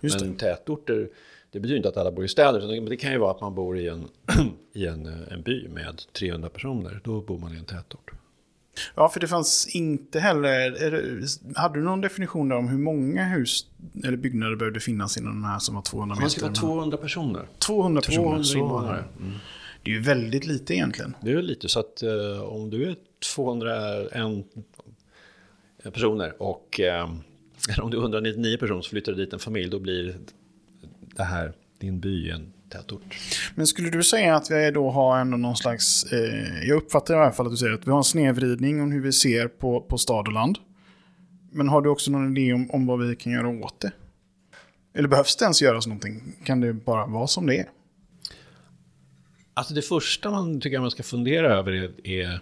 Just 0.00 0.20
Men 0.20 0.32
det. 0.32 0.38
tätorter, 0.38 1.08
det 1.50 1.60
betyder 1.60 1.76
inte 1.76 1.88
att 1.88 1.96
alla 1.96 2.12
bor 2.12 2.24
i 2.24 2.28
städer. 2.28 2.80
Men 2.80 2.84
det 2.84 2.96
kan 2.96 3.12
ju 3.12 3.18
vara 3.18 3.30
att 3.30 3.40
man 3.40 3.54
bor 3.54 3.78
i 3.78 3.88
en, 3.88 4.08
i 4.72 4.86
en, 4.86 5.06
en 5.06 5.42
by 5.42 5.68
med 5.68 6.02
300 6.12 6.48
personer. 6.48 7.00
Då 7.04 7.20
bor 7.20 7.38
man 7.38 7.54
i 7.54 7.58
en 7.58 7.64
tätort. 7.64 8.10
Ja, 8.94 9.08
för 9.08 9.20
det 9.20 9.28
fanns 9.28 9.66
inte 9.66 10.20
heller... 10.20 11.58
hade 11.58 11.78
du 11.78 11.84
någon 11.84 12.00
definition 12.00 12.48
där 12.48 12.56
om 12.56 12.68
hur 12.68 12.78
många 12.78 13.24
hus 13.24 13.66
eller 14.04 14.16
byggnader 14.16 14.56
behövde 14.56 14.80
finnas 14.80 15.18
inom 15.18 15.34
den 15.34 15.44
här 15.44 15.58
som 15.58 15.74
var 15.74 15.82
200 15.82 16.14
meter? 16.14 16.22
Man 16.22 16.30
ska 16.30 16.42
vara 16.42 16.54
200 16.54 16.96
personer. 16.96 17.46
200 17.58 18.00
personer. 18.00 18.24
200 18.24 18.44
invånare. 18.54 19.04
Mm. 19.18 19.32
Det 19.82 19.90
är 19.90 19.94
ju 19.94 20.00
väldigt 20.00 20.46
lite 20.46 20.74
egentligen. 20.74 21.14
Det 21.20 21.32
är 21.32 21.42
lite, 21.42 21.68
så 21.68 21.80
att 21.80 22.02
eh, 22.02 22.42
om 22.42 22.70
du 22.70 22.90
är 22.90 22.96
201 23.34 24.44
personer 25.92 26.42
och 26.42 26.80
eh, 26.80 27.10
om 27.82 27.90
du 27.90 27.96
är 27.96 28.00
199 28.00 28.56
personer 28.56 28.80
så 28.80 28.90
flyttar 28.90 29.12
dit 29.12 29.32
en 29.32 29.38
familj, 29.38 29.70
då 29.70 29.78
blir 29.78 30.16
det 31.00 31.22
här 31.22 31.52
din 31.78 32.00
by 32.00 32.30
en 32.30 32.52
tätort. 32.70 33.02
Men 33.54 33.66
skulle 33.66 33.90
du 33.90 34.02
säga 34.02 34.36
att 34.36 34.50
vi 34.50 34.70
då 34.70 34.90
har 34.90 35.18
ändå 35.18 35.36
någon 35.36 35.56
slags, 35.56 36.12
eh, 36.12 36.68
jag 36.68 36.76
uppfattar 36.76 37.14
i 37.14 37.16
alla 37.16 37.32
fall 37.32 37.46
att 37.46 37.52
du 37.52 37.56
säger 37.56 37.72
att 37.72 37.86
vi 37.86 37.90
har 37.90 37.98
en 37.98 38.04
snedvridning 38.04 38.82
om 38.82 38.92
hur 38.92 39.00
vi 39.00 39.12
ser 39.12 39.48
på, 39.48 39.80
på 39.80 39.98
stad 39.98 40.26
och 40.26 40.32
land. 40.32 40.58
Men 41.52 41.68
har 41.68 41.82
du 41.82 41.88
också 41.88 42.10
någon 42.10 42.36
idé 42.36 42.52
om, 42.52 42.70
om 42.70 42.86
vad 42.86 43.06
vi 43.06 43.16
kan 43.16 43.32
göra 43.32 43.48
åt 43.48 43.80
det? 43.80 43.92
Eller 44.94 45.08
behövs 45.08 45.36
det 45.36 45.44
ens 45.44 45.62
göras 45.62 45.86
någonting? 45.86 46.36
Kan 46.44 46.60
det 46.60 46.72
bara 46.72 47.06
vara 47.06 47.26
som 47.26 47.46
det 47.46 47.58
är? 47.58 47.66
Alltså 49.54 49.74
det 49.74 49.82
första 49.82 50.30
man 50.30 50.60
tycker 50.60 50.80
man 50.80 50.90
ska 50.90 51.02
fundera 51.02 51.54
över 51.54 51.72
är, 51.72 52.06
är 52.08 52.40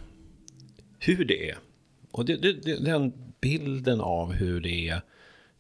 hur 0.99 1.25
det 1.25 1.51
är. 1.51 1.59
Och 2.11 2.25
det, 2.25 2.37
det, 2.37 2.85
den 2.85 3.13
bilden 3.41 4.01
av 4.01 4.33
hur 4.33 4.61
det 4.61 4.89
är 4.89 5.03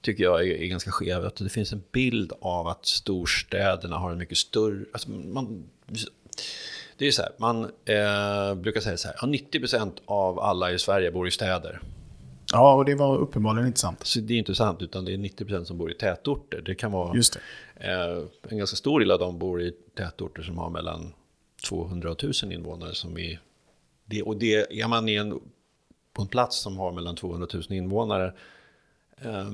tycker 0.01 0.25
jag 0.25 0.49
är, 0.49 0.67
ganska 0.67 0.91
skev. 0.91 1.25
Att 1.25 1.37
det 1.37 1.49
finns 1.49 1.73
en 1.73 1.83
bild 1.93 2.33
av 2.41 2.69
att 2.69 2.87
storstäderna 2.87 3.97
har 3.97 4.13
en 4.13 4.19
mycket 4.19 4.39
större... 4.39 4.85
Alltså 4.93 5.11
man, 5.11 5.71
det 6.97 7.07
är 7.07 7.11
så 7.11 7.23
här, 7.23 7.33
man 7.37 7.65
eh, 7.65 8.55
brukar 8.55 8.81
säga 8.81 8.97
så 8.97 9.09
här, 9.09 9.17
ja, 9.21 9.27
90% 9.27 9.93
av 10.05 10.41
alla 10.41 10.73
i 10.73 10.79
Sverige 10.79 11.11
bor 11.11 11.29
i 11.29 11.31
städer. 11.31 11.81
Ja, 12.53 12.75
och 12.75 12.85
det 12.85 12.95
var 12.95 13.17
uppenbarligen 13.17 13.67
inte 13.67 13.81
sant. 13.81 14.07
Så 14.07 14.21
det 14.21 14.35
är 14.35 14.39
inte 14.39 14.55
sant, 14.55 14.83
utan 14.83 15.05
det 15.05 15.13
är 15.13 15.17
90% 15.17 15.65
som 15.65 15.79
bor 15.79 15.91
i 15.91 15.95
tätorter. 15.95 16.61
Det 16.61 16.75
kan 16.75 16.93
vara... 16.93 17.17
Just 17.17 17.37
eh, 17.77 18.23
en 18.49 18.59
ganska 18.59 18.77
stor 18.77 19.01
del 19.01 19.11
av 19.11 19.19
dem 19.19 19.39
bor 19.39 19.63
i 19.63 19.73
tätorter 19.97 20.43
som 20.43 20.59
har 20.59 20.71
mellan 20.71 21.13
200 21.69 22.11
och 22.11 22.19
1000 22.19 22.53
invånare. 22.53 22.95
Som 22.95 23.19
är, 23.19 23.41
det, 24.05 24.23
och 24.23 24.37
det, 24.37 24.81
är 24.81 24.89
man 24.89 25.09
i 25.09 25.15
en, 25.15 25.41
på 26.13 26.23
en 26.23 26.29
plats 26.29 26.61
som 26.61 26.79
har 26.79 26.93
mellan 26.93 27.17
200 27.17 27.49
000 27.55 27.63
invånare 27.71 28.35
eh, 29.21 29.51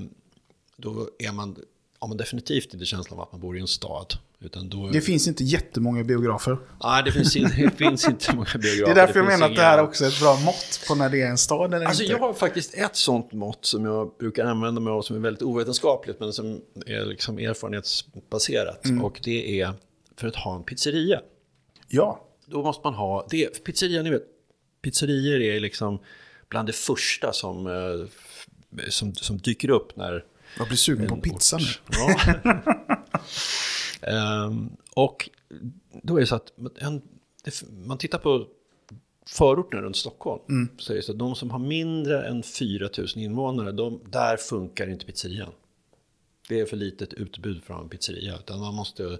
då 0.76 1.08
är 1.18 1.32
man, 1.32 1.56
har 1.98 2.08
man 2.08 2.16
definitivt 2.16 2.74
inte 2.74 2.86
känslan 2.86 3.18
av 3.18 3.24
att 3.24 3.32
man 3.32 3.40
bor 3.40 3.56
i 3.56 3.60
en 3.60 3.66
stad. 3.66 4.14
Utan 4.40 4.68
då... 4.68 4.88
Det 4.88 5.00
finns 5.00 5.28
inte 5.28 5.44
jättemånga 5.44 6.04
biografer. 6.04 6.58
Nej, 6.82 7.02
det 7.04 7.12
finns, 7.12 7.32
det 7.34 7.76
finns 7.76 8.08
inte 8.08 8.36
många 8.36 8.48
biografer. 8.54 8.94
Det 8.94 9.00
är 9.00 9.06
därför 9.06 9.18
jag 9.18 9.26
menar 9.26 9.36
inga... 9.36 9.46
att 9.46 9.56
det 9.56 9.62
här 9.62 9.78
är 9.78 9.82
också 9.82 10.04
ett 10.04 10.20
bra 10.20 10.36
mått 10.44 10.84
på 10.88 10.94
när 10.94 11.10
det 11.10 11.22
är 11.22 11.26
en 11.26 11.38
stad 11.38 11.74
eller 11.74 11.86
alltså, 11.86 12.02
inte. 12.02 12.12
Jag 12.12 12.20
har 12.20 12.32
faktiskt 12.32 12.74
ett 12.74 12.96
sånt 12.96 13.32
mått 13.32 13.64
som 13.64 13.84
jag 13.84 14.10
brukar 14.18 14.44
använda 14.44 14.80
mig 14.80 14.90
av 14.90 15.02
som 15.02 15.16
är 15.16 15.20
väldigt 15.20 15.42
ovetenskapligt 15.42 16.20
men 16.20 16.32
som 16.32 16.60
är 16.86 17.06
liksom 17.06 17.38
erfarenhetsbaserat. 17.38 18.84
Mm. 18.84 19.04
Och 19.04 19.20
det 19.22 19.60
är 19.60 19.72
för 20.16 20.28
att 20.28 20.36
ha 20.36 20.56
en 20.56 20.64
pizzeria. 20.64 21.20
Ja. 21.88 22.28
Då 22.46 22.62
måste 22.62 22.80
man 22.84 22.94
ha, 22.94 23.26
det, 23.30 23.64
pizzeria, 23.64 24.02
ni 24.02 24.10
vet, 24.10 24.22
pizzerior 24.82 25.40
är 25.40 25.60
liksom 25.60 25.98
bland 26.48 26.68
det 26.68 26.72
första 26.72 27.32
som, 27.32 27.66
eh, 27.66 28.06
som, 28.88 29.14
som 29.14 29.38
dyker 29.38 29.70
upp 29.70 29.96
när 29.96 30.24
jag 30.58 30.66
blir 30.66 30.76
sugen 30.76 31.08
på 31.08 31.16
pizza 31.16 31.58
nu. 31.58 31.64
Ja. 31.90 32.16
um, 34.46 34.76
och 34.94 35.30
då 36.02 36.16
är 36.16 36.20
det 36.20 36.26
så 36.26 36.34
att 36.34 36.52
en, 36.78 37.02
man 37.86 37.98
tittar 37.98 38.18
på 38.18 38.46
förorterna 39.26 39.82
runt 39.82 39.96
Stockholm. 39.96 40.42
Mm. 40.48 40.68
Så 40.78 40.92
är 40.92 40.96
det 40.96 41.02
så 41.02 41.12
att 41.12 41.18
de 41.18 41.34
som 41.34 41.50
har 41.50 41.58
mindre 41.58 42.28
än 42.28 42.42
4 42.42 42.88
000 42.98 43.06
invånare, 43.16 43.72
de, 43.72 44.00
där 44.10 44.36
funkar 44.36 44.90
inte 44.90 45.06
pizzerian. 45.06 45.52
Det 46.48 46.60
är 46.60 46.66
för 46.66 46.76
litet 46.76 47.12
utbud 47.12 47.64
från 47.64 47.82
en 47.82 47.88
pizzeria. 47.88 48.38
Utan 48.38 48.60
man 48.60 48.74
måste 48.74 49.18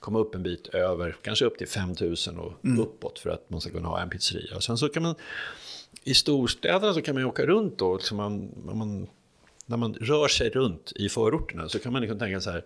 komma 0.00 0.18
upp 0.18 0.34
en 0.34 0.42
bit 0.42 0.66
över, 0.66 1.16
kanske 1.22 1.44
upp 1.44 1.58
till 1.58 1.68
5 1.68 1.94
000 2.00 2.14
och 2.38 2.64
mm. 2.64 2.80
uppåt 2.80 3.18
för 3.18 3.30
att 3.30 3.50
man 3.50 3.60
ska 3.60 3.70
kunna 3.70 3.88
ha 3.88 4.00
en 4.00 4.10
pizzeria. 4.10 4.56
Och 4.56 4.62
sen 4.62 4.78
så 4.78 4.88
kan 4.88 5.02
man, 5.02 5.14
i 6.04 6.14
storstäderna 6.14 6.94
så 6.94 7.02
kan 7.02 7.14
man 7.14 7.22
ju 7.22 7.28
åka 7.28 7.46
runt 7.46 7.78
då. 7.78 7.96
Liksom 7.96 8.16
man, 8.16 8.50
man 8.64 9.06
när 9.68 9.76
man 9.76 9.94
rör 9.94 10.28
sig 10.28 10.50
runt 10.50 10.92
i 10.96 11.08
förorterna 11.08 11.68
så 11.68 11.78
kan 11.78 11.92
man 11.92 12.02
liksom 12.02 12.18
tänka 12.18 12.40
så 12.40 12.50
här, 12.50 12.64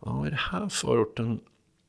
ja, 0.00 0.26
i 0.26 0.30
den 0.30 0.38
här 0.38 0.68
förorten, 0.68 1.40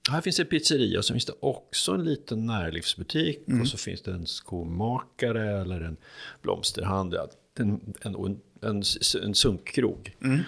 här 0.10 0.22
finns 0.22 0.39
en 0.39 0.46
pizzeria 0.46 1.00
och 1.00 1.06
så 1.06 1.14
finns 1.14 1.26
det 1.26 1.34
också 1.39 1.92
en 1.92 2.04
liten 2.04 2.46
närlivsbutik 2.46 3.48
mm. 3.48 3.62
och 3.62 3.68
så 3.68 3.78
finns 3.78 4.02
det 4.02 4.12
en 4.12 4.26
skomakare 4.26 5.62
eller 5.62 5.82
en 5.82 5.98
blomsterhandel, 6.42 7.28
en, 7.60 7.96
en, 8.02 8.16
en, 8.16 8.39
en, 8.62 8.84
en 9.24 9.36
sunkkrog. 9.36 10.16
Mm. 10.24 10.39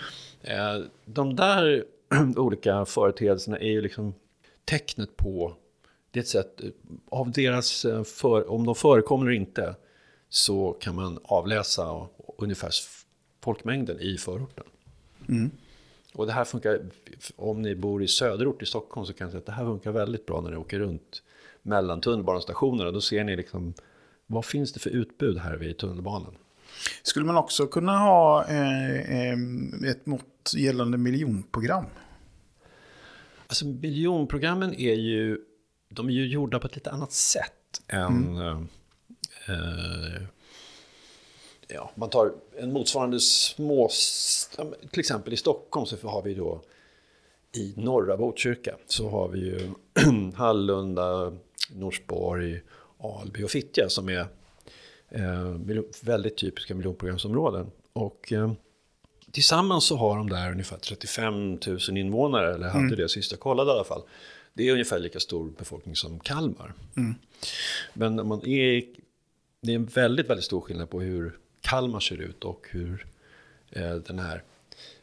Eh, 0.41 0.86
de 1.06 1.36
där 1.36 1.86
olika 2.36 2.86
företeelserna 2.86 3.60
är 3.60 3.72
ju 3.72 3.82
liksom 3.82 4.14
tecknet 4.66 5.18
på, 5.18 5.56
det 6.12 6.20
är 6.20 6.22
ett 6.22 6.28
sätt 6.28 6.62
av 7.10 7.32
deras, 7.32 7.86
eh, 7.86 8.04
för, 8.04 8.52
om 8.52 8.66
de 8.66 8.76
förekommer 8.76 9.26
eller 9.26 9.36
inte, 9.36 9.76
så 10.30 10.78
kan 10.80 10.96
man 10.96 11.20
avläsa 11.24 12.08
ungefär 12.38 12.70
folkmängden 13.44 14.00
i 14.00 14.18
förorten. 14.18 14.64
Mm. 15.30 15.52
Och 16.14 16.26
det 16.26 16.34
här 16.34 16.46
funkar, 16.46 16.80
om 17.36 17.62
ni 17.62 17.76
bor 17.76 18.04
i 18.04 18.08
söderort 18.08 18.62
i 18.62 18.66
Stockholm 18.66 19.06
så 19.06 19.14
kan 19.14 19.26
jag 19.26 19.32
säga 19.32 19.39
att 19.39 19.46
det 19.46 19.52
här 19.52 19.66
funkar 19.66 19.91
väldigt 19.91 20.26
bra 20.26 20.41
när 20.41 20.52
ni 20.52 20.58
åker 20.58 20.80
runt 20.80 21.24
mellan 21.62 22.02
tunnelbanestationerna. 22.02 22.91
Då 22.91 23.02
ser 23.02 23.24
ni 23.24 23.36
liksom, 23.36 23.74
vad 24.26 24.46
finns 24.46 24.74
det 24.74 24.80
för 24.80 24.89
utbud 24.89 25.38
här 25.38 25.58
vid 25.58 25.78
tunnelbanan? 25.78 26.36
Skulle 27.04 27.26
man 27.26 27.38
också 27.38 27.68
kunna 27.68 27.98
ha 27.98 28.46
eh, 28.46 28.96
eh, 28.96 29.38
ett 29.89 30.06
mått 30.06 30.54
gällande 30.56 30.98
miljonprogram? 30.98 31.86
Alltså 33.48 33.66
miljonprogrammen 33.66 34.74
är 34.74 34.94
ju, 34.94 35.39
de 35.89 36.08
är 36.08 36.14
ju 36.14 36.28
gjorda 36.28 36.60
på 36.60 36.68
ett 36.68 36.76
lite 36.76 36.91
annat 36.91 37.12
sätt 37.12 37.82
än 37.88 38.38
mm. 38.38 38.68
eh, 39.48 40.22
ja, 41.74 41.91
man 41.95 42.09
tar 42.09 42.34
en 42.57 42.74
motsvarande 42.74 43.19
små, 43.19 43.89
till 44.91 44.99
exempel 44.99 45.34
i 45.34 45.38
Stockholm 45.38 45.86
så 45.86 46.07
har 46.07 46.21
vi 46.21 46.34
då 46.34 46.61
i 47.55 47.74
norra 47.78 48.17
Botkyrka 48.17 48.76
så 48.88 49.09
har 49.09 49.28
vi 49.28 49.39
ju 49.39 49.69
Hallunda, 50.36 51.34
Norsborg, 51.76 52.61
Alby 52.99 53.43
och 53.43 53.51
Fittja 53.51 53.89
som 53.89 54.09
är 54.09 54.28
eh, 55.09 55.57
väldigt 56.01 56.38
typiska 56.38 56.76
miljonprogramsområden. 56.76 57.71
Och 57.93 58.34
eh, 58.34 58.53
tillsammans 59.32 59.86
så 59.86 59.95
har 59.95 60.17
de 60.17 60.30
där 60.30 60.51
ungefär 60.51 60.78
35 60.78 61.59
000 61.67 61.97
invånare, 61.97 62.53
eller 62.53 62.67
hade 62.67 62.86
mm. 62.86 62.95
det 62.95 63.09
sista 63.09 63.34
jag 63.34 63.39
kollade 63.39 63.71
i 63.71 63.74
alla 63.74 63.84
fall. 63.84 64.03
Det 64.53 64.67
är 64.67 64.71
ungefär 64.71 64.99
lika 64.99 65.19
stor 65.19 65.53
befolkning 65.57 65.95
som 65.95 66.19
Kalmar. 66.19 66.74
Mm. 66.97 67.15
Men 67.93 68.28
man 68.28 68.45
är, 68.47 68.84
det 69.61 69.71
är 69.71 69.76
en 69.76 69.86
väldigt, 69.86 70.30
väldigt 70.30 70.45
stor 70.45 70.61
skillnad 70.61 70.89
på 70.89 71.01
hur 71.01 71.38
Kalmar 71.64 71.99
ser 71.99 72.22
ut 72.22 72.43
och 72.43 72.68
hur 72.70 73.05
eh, 73.72 73.95
den 73.95 74.20
här 74.20 74.43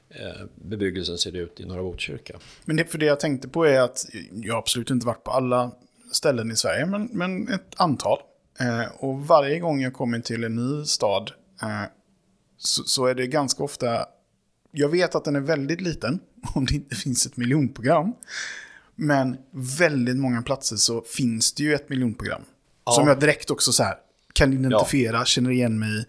eh, 0.08 0.46
bebyggelsen 0.54 1.18
ser 1.18 1.36
ut 1.36 1.60
i 1.60 1.66
Norra 1.66 1.82
Botkyrka. 1.82 2.38
Men 2.64 2.76
det, 2.76 2.84
för 2.84 2.98
det 2.98 3.06
jag 3.06 3.20
tänkte 3.20 3.48
på 3.48 3.64
är 3.64 3.80
att 3.80 4.06
jag 4.32 4.58
absolut 4.58 4.90
inte 4.90 5.06
varit 5.06 5.24
på 5.24 5.30
alla 5.30 5.72
ställen 6.12 6.50
i 6.50 6.56
Sverige, 6.56 6.86
men, 6.86 7.08
men 7.12 7.48
ett 7.48 7.74
antal. 7.76 8.18
Eh, 8.60 8.92
och 8.98 9.26
varje 9.26 9.58
gång 9.58 9.80
jag 9.80 9.92
kommer 9.92 10.20
till 10.20 10.44
en 10.44 10.54
ny 10.54 10.84
stad 10.84 11.32
eh, 11.62 11.82
så, 12.58 12.82
så, 12.82 13.06
är 13.06 13.14
det 13.14 13.26
ganska 13.26 13.62
ofta... 13.62 14.06
Jag 14.72 14.88
vet 14.88 15.14
att 15.14 15.24
den 15.24 15.36
är 15.36 15.40
väldigt 15.40 15.80
liten, 15.80 16.20
om 16.54 16.66
det 16.66 16.74
inte 16.74 16.96
finns 16.96 17.26
ett 17.26 17.36
miljonprogram. 17.36 18.12
Men 18.94 19.36
väldigt 19.50 20.16
många 20.16 20.42
platser 20.42 20.76
så 20.76 21.02
finns 21.02 21.52
det 21.52 21.62
ju 21.62 21.74
ett 21.74 21.88
miljonprogram. 21.88 22.42
Ja. 22.84 22.92
Som 22.92 23.08
jag 23.08 23.20
direkt 23.20 23.50
också 23.50 23.72
så 23.72 23.82
här 23.82 23.94
kan 24.32 24.52
identifiera, 24.52 25.16
ja. 25.16 25.24
känner 25.24 25.50
igen 25.50 25.78
mig 25.78 26.06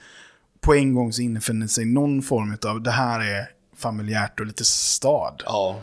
på 0.61 0.75
en 0.75 0.95
gång 0.95 1.13
så 1.13 1.21
infinner 1.21 1.67
sig 1.67 1.85
någon 1.85 2.21
form 2.21 2.57
av 2.65 2.81
det 2.81 2.91
här 2.91 3.19
är 3.19 3.49
familjärt 3.75 4.39
och 4.39 4.45
lite 4.45 4.65
stad. 4.65 5.43
Ja. 5.45 5.81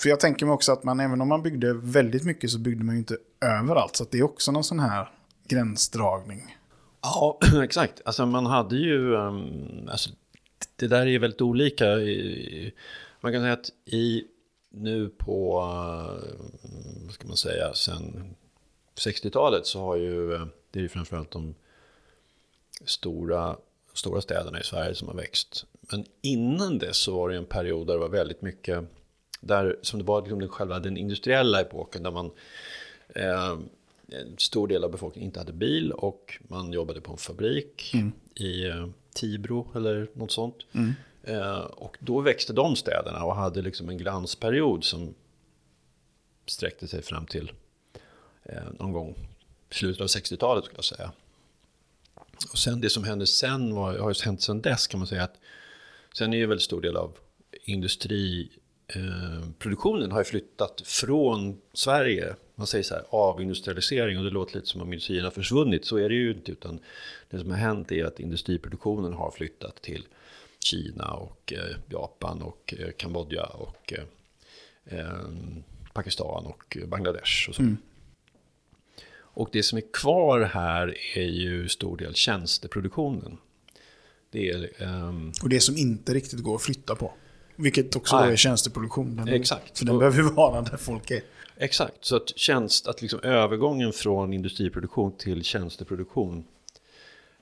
För 0.00 0.08
jag 0.08 0.20
tänker 0.20 0.46
mig 0.46 0.52
också 0.52 0.72
att 0.72 0.84
man, 0.84 1.00
även 1.00 1.20
om 1.20 1.28
man 1.28 1.42
byggde 1.42 1.74
väldigt 1.74 2.24
mycket 2.24 2.50
så 2.50 2.58
byggde 2.58 2.84
man 2.84 2.94
ju 2.94 2.98
inte 2.98 3.16
överallt. 3.40 3.96
Så 3.96 4.06
det 4.10 4.18
är 4.18 4.22
också 4.22 4.52
någon 4.52 4.64
sån 4.64 4.80
här 4.80 5.08
gränsdragning. 5.48 6.56
Ja, 7.02 7.38
exakt. 7.64 8.02
Alltså 8.04 8.26
man 8.26 8.46
hade 8.46 8.76
ju, 8.76 9.14
um, 9.14 9.88
alltså, 9.90 10.10
det 10.76 10.86
där 10.86 11.06
är 11.06 11.18
väldigt 11.18 11.40
olika. 11.40 11.84
Man 13.20 13.32
kan 13.32 13.42
säga 13.42 13.52
att 13.52 13.70
i, 13.84 14.24
nu 14.70 15.08
på, 15.08 15.60
uh, 15.60 16.38
vad 17.04 17.12
ska 17.12 17.28
man 17.28 17.36
säga, 17.36 17.74
sen 17.74 18.34
60-talet 18.98 19.66
så 19.66 19.80
har 19.80 19.96
ju, 19.96 20.32
uh, 20.32 20.46
det 20.70 20.78
är 20.78 20.82
ju 20.82 20.88
framförallt 20.88 21.30
de 21.30 21.54
stora, 22.84 23.56
stora 23.94 24.20
städerna 24.20 24.60
i 24.60 24.64
Sverige 24.64 24.94
som 24.94 25.08
har 25.08 25.14
växt. 25.14 25.66
Men 25.80 26.04
innan 26.22 26.78
dess 26.78 26.96
så 26.96 27.16
var 27.16 27.28
det 27.28 27.36
en 27.36 27.44
period 27.44 27.86
där 27.86 27.94
det 27.94 28.00
var 28.00 28.08
väldigt 28.08 28.42
mycket, 28.42 28.84
där, 29.40 29.78
som 29.82 29.98
det 29.98 30.04
var 30.04 30.22
liksom 30.22 30.48
själva 30.48 30.78
den 30.78 30.96
industriella 30.96 31.60
epoken 31.60 32.02
där 32.02 32.10
man 32.10 32.30
eh, 33.14 33.58
en 34.08 34.38
stor 34.38 34.68
del 34.68 34.84
av 34.84 34.90
befolkningen 34.90 35.28
inte 35.28 35.40
hade 35.40 35.52
bil 35.52 35.92
och 35.92 36.38
man 36.48 36.72
jobbade 36.72 37.00
på 37.00 37.12
en 37.12 37.18
fabrik 37.18 37.94
mm. 37.94 38.12
i 38.34 38.66
eh, 38.66 38.86
Tibro 39.14 39.68
eller 39.74 40.08
något 40.12 40.30
sånt. 40.30 40.56
Mm. 40.72 40.92
Eh, 41.22 41.58
och 41.58 41.96
då 42.00 42.20
växte 42.20 42.52
de 42.52 42.76
städerna 42.76 43.24
och 43.24 43.36
hade 43.36 43.62
liksom 43.62 43.88
en 43.88 43.98
glansperiod 43.98 44.84
som 44.84 45.14
sträckte 46.46 46.88
sig 46.88 47.02
fram 47.02 47.26
till 47.26 47.52
eh, 48.42 48.62
någon 48.78 48.92
gång 48.92 49.14
slutet 49.70 50.00
av 50.00 50.06
60-talet 50.06 50.64
skulle 50.64 50.78
jag 50.78 50.84
säga. 50.84 51.12
Och 52.52 52.58
sen 52.58 52.80
det 52.80 52.90
som 52.90 53.04
hände 53.04 53.26
sen 53.26 53.74
var, 53.74 53.98
har 53.98 54.24
hänt 54.24 54.42
sen 54.42 54.62
dess 54.62 54.86
kan 54.86 55.00
man 55.00 55.06
säga 55.06 55.22
att 55.22 55.40
sen 56.14 56.32
är 56.32 56.36
ju 56.36 56.42
en 56.42 56.48
väldigt 56.48 56.64
stor 56.64 56.80
del 56.80 56.96
av 56.96 57.16
industriproduktionen 57.64 60.08
eh, 60.08 60.12
har 60.12 60.20
ju 60.20 60.24
flyttat 60.24 60.82
från 60.84 61.60
Sverige. 61.72 62.34
Man 62.54 62.66
säger 62.66 62.84
så 62.84 62.94
här 62.94 63.04
avindustrialisering 63.10 64.18
och 64.18 64.24
det 64.24 64.30
låter 64.30 64.54
lite 64.54 64.66
som 64.66 64.80
om 64.80 64.92
industrin 64.92 65.24
har 65.24 65.30
försvunnit. 65.30 65.84
Så 65.84 65.96
är 65.96 66.08
det 66.08 66.14
ju 66.14 66.30
inte 66.30 66.52
utan 66.52 66.78
det 67.30 67.38
som 67.38 67.50
har 67.50 67.58
hänt 67.58 67.92
är 67.92 68.04
att 68.04 68.20
industriproduktionen 68.20 69.12
har 69.12 69.30
flyttat 69.30 69.82
till 69.82 70.06
Kina 70.64 71.12
och 71.12 71.52
eh, 71.52 71.76
Japan 71.90 72.42
och 72.42 72.74
eh, 72.78 72.90
Kambodja 72.96 73.44
och 73.44 73.92
eh, 73.92 74.04
eh 74.98 75.28
Pakistan 75.92 76.46
och 76.46 76.76
eh, 76.76 76.86
Bangladesh 76.86 77.48
och 77.48 77.54
så. 77.54 77.62
Mm. 77.62 77.76
Och 79.36 79.48
det 79.52 79.62
som 79.62 79.78
är 79.78 79.92
kvar 79.92 80.40
här 80.40 80.96
är 81.14 81.28
ju 81.28 81.68
stor 81.68 81.96
del 81.96 82.14
tjänsteproduktionen. 82.14 83.38
Det 84.30 84.50
är, 84.50 84.82
um... 84.82 85.32
Och 85.42 85.48
det 85.48 85.60
som 85.60 85.76
inte 85.76 86.14
riktigt 86.14 86.40
går 86.40 86.54
att 86.54 86.62
flytta 86.62 86.94
på. 86.94 87.12
Vilket 87.56 87.96
också 87.96 88.16
är 88.16 88.36
tjänsteproduktion. 88.36 89.16
Den, 89.16 89.28
Exakt. 89.28 89.78
För 89.78 89.84
den 89.84 89.94
och, 89.94 89.98
behöver 89.98 90.22
ju 90.22 90.30
vara 90.30 90.60
där 90.60 90.76
folk 90.76 91.10
är. 91.10 91.22
Exakt, 91.56 92.04
så 92.04 92.16
att, 92.16 92.38
tjänst, 92.38 92.86
att 92.86 93.02
liksom 93.02 93.20
övergången 93.22 93.92
från 93.92 94.32
industriproduktion 94.32 95.16
till 95.16 95.44
tjänsteproduktion 95.44 96.44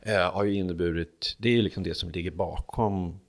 eh, 0.03 0.33
har 0.33 0.45
ju 0.45 0.55
inneburit, 0.55 1.37
det 1.39 1.59
är 1.59 1.63
liksom 1.63 1.83
det 1.83 1.95
som 1.95 2.11
ligger 2.11 2.31
bakom 2.31 3.21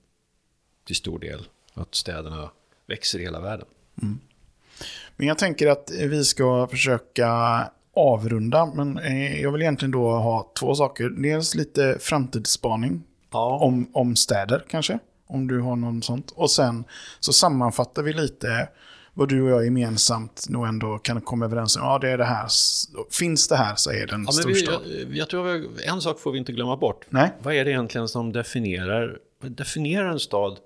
till 0.84 0.96
stor 0.96 1.18
del 1.18 1.48
att 1.74 1.94
städerna 1.94 2.50
växer 2.86 3.18
i 3.18 3.22
hela 3.22 3.40
världen. 3.40 3.66
Mm. 4.02 4.18
Men 5.16 5.26
jag 5.26 5.38
tänker 5.38 5.66
att 5.66 5.90
vi 5.90 6.24
ska 6.24 6.66
försöka 6.66 7.70
avrunda, 7.96 8.66
men 8.66 8.98
eh, 8.98 9.40
jag 9.42 9.52
vill 9.52 9.62
egentligen 9.62 9.92
då 9.92 10.10
ha 10.10 10.52
två 10.58 10.74
saker. 10.74 11.08
Dels 11.08 11.54
lite 11.54 11.96
framtidsspaning 12.00 13.02
ja. 13.32 13.58
om, 13.58 13.90
om 13.92 14.16
städer 14.16 14.64
kanske, 14.68 14.98
om 15.26 15.46
du 15.46 15.60
har 15.60 15.76
något 15.76 16.04
sånt. 16.04 16.30
Och 16.30 16.50
sen 16.50 16.84
så 17.20 17.32
sammanfattar 17.32 18.02
vi 18.02 18.12
lite 18.12 18.68
vad 19.14 19.28
du 19.28 19.42
och 19.42 19.50
jag 19.50 19.64
gemensamt 19.64 20.46
nog 20.48 20.66
ändå 20.66 20.98
kan 20.98 21.20
komma 21.20 21.44
överens 21.44 21.76
om. 21.76 21.82
Ja, 21.82 21.98
det 21.98 22.10
är 22.10 22.18
det 22.18 22.24
här. 22.24 22.48
Finns 23.10 23.48
det 23.48 23.56
här 23.56 23.74
så 23.76 23.90
är 23.90 24.06
den 24.06 24.24
ja, 24.26 24.32
storstad. 24.32 24.82
Vi, 24.84 25.02
jag, 25.02 25.16
jag 25.16 25.28
tror 25.28 25.56
att 25.56 25.80
en 25.80 26.00
sak 26.00 26.20
får 26.20 26.32
vi 26.32 26.38
inte 26.38 26.52
glömma 26.52 26.76
bort. 26.76 27.04
Nej. 27.08 27.32
Vad 27.42 27.54
är 27.54 27.64
det 27.64 27.70
egentligen 27.70 28.08
som 28.08 28.32
definierar, 28.32 29.18
definierar 29.42 30.08
en 30.08 30.20
stad 30.20 30.58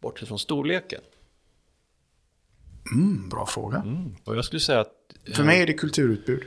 bortsett 0.00 0.28
från 0.28 0.38
storleken? 0.38 1.00
Mm, 2.92 3.28
bra 3.28 3.46
fråga. 3.46 3.76
Mm. 3.76 4.16
Och 4.24 4.36
jag 4.36 4.44
skulle 4.44 4.60
säga 4.60 4.80
att... 4.80 4.92
För 5.34 5.44
mig 5.44 5.62
är 5.62 5.66
det 5.66 5.72
kulturutbud. 5.72 6.42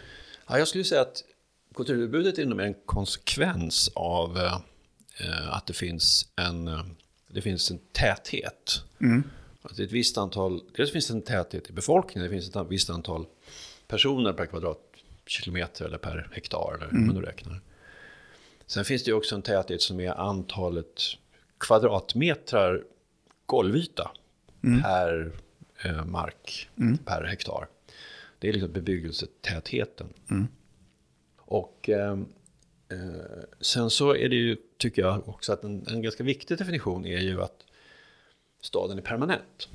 Ja, 0.48 0.58
jag 0.58 0.68
skulle 0.68 0.84
säga 0.84 1.02
att 1.02 1.24
kulturutbudet 1.76 2.38
är 2.38 2.46
nog 2.46 2.60
en 2.60 2.76
konsekvens 2.86 3.92
av 3.96 4.38
eh, 4.38 5.54
att 5.54 5.66
det 5.66 5.74
finns 5.74 6.32
en, 6.36 6.68
eh, 6.68 6.86
det 7.28 7.42
finns 7.42 7.72
en 7.72 7.80
täthet. 7.92 8.84
Mm. 9.02 9.24
Att 9.62 9.78
det 9.78 9.84
är 9.84 9.88
ett 9.88 9.92
visst 9.92 10.18
antal, 10.18 10.62
dels 10.76 10.92
finns 10.92 11.08
det 11.08 11.14
en 11.14 11.22
täthet 11.22 11.70
i 11.70 11.74
befolkningen, 11.74 12.30
det 12.30 12.36
finns 12.36 12.56
ett 12.56 12.68
visst 12.70 12.90
antal 12.90 13.26
personer 13.88 14.34
per 14.34 14.46
kvadratkilometer 14.46 15.86
eller 15.86 15.98
per 15.98 16.30
hektar 16.32 16.74
eller 16.76 16.86
mm. 16.86 16.98
hur 16.98 17.06
man 17.06 17.16
nu 17.16 17.22
räknar. 17.22 17.62
Sen 18.68 18.86
finns 18.86 19.04
det 19.04 19.14
också 19.14 19.36
en 19.36 19.42
täthet 19.42 19.82
som 19.82 20.00
är 20.00 20.12
antalet 20.12 21.02
kvadratmetrar 21.58 22.84
golvyta 23.46 24.12
mm. 24.64 24.82
per 24.82 25.26
eh, 25.26 25.32
mark 26.06 26.70
mm. 26.78 26.98
per 26.98 27.24
hektar. 27.24 27.68
Det 28.40 28.50
är 28.50 28.54
liksom 28.54 28.72
bebyggelsetätheten. 28.72 30.14
Mm. 30.32 30.48
Och 31.38 31.90
eh, 31.90 32.12
eh, 32.92 33.44
sen 33.60 33.90
så 33.90 34.16
är 34.16 34.30
det 34.30 34.36
ju, 34.36 34.58
tycker 34.78 35.02
jag 35.02 35.30
också 35.30 35.54
att 35.54 35.64
en, 35.64 35.88
en 35.88 36.02
ganska 36.02 36.24
viktig 36.24 36.58
definition 36.58 37.06
är 37.06 37.20
ju 37.20 37.42
att 37.42 37.66
staden 38.62 38.98
är 38.98 39.02
permanent. 39.02 39.70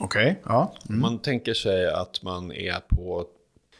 Okej, 0.00 0.30
okay, 0.30 0.42
ja. 0.44 0.74
Mm. 0.88 1.00
Man 1.00 1.18
tänker 1.18 1.54
sig 1.54 1.90
att 1.90 2.22
man 2.22 2.52
är 2.52 2.80
på 2.88 3.26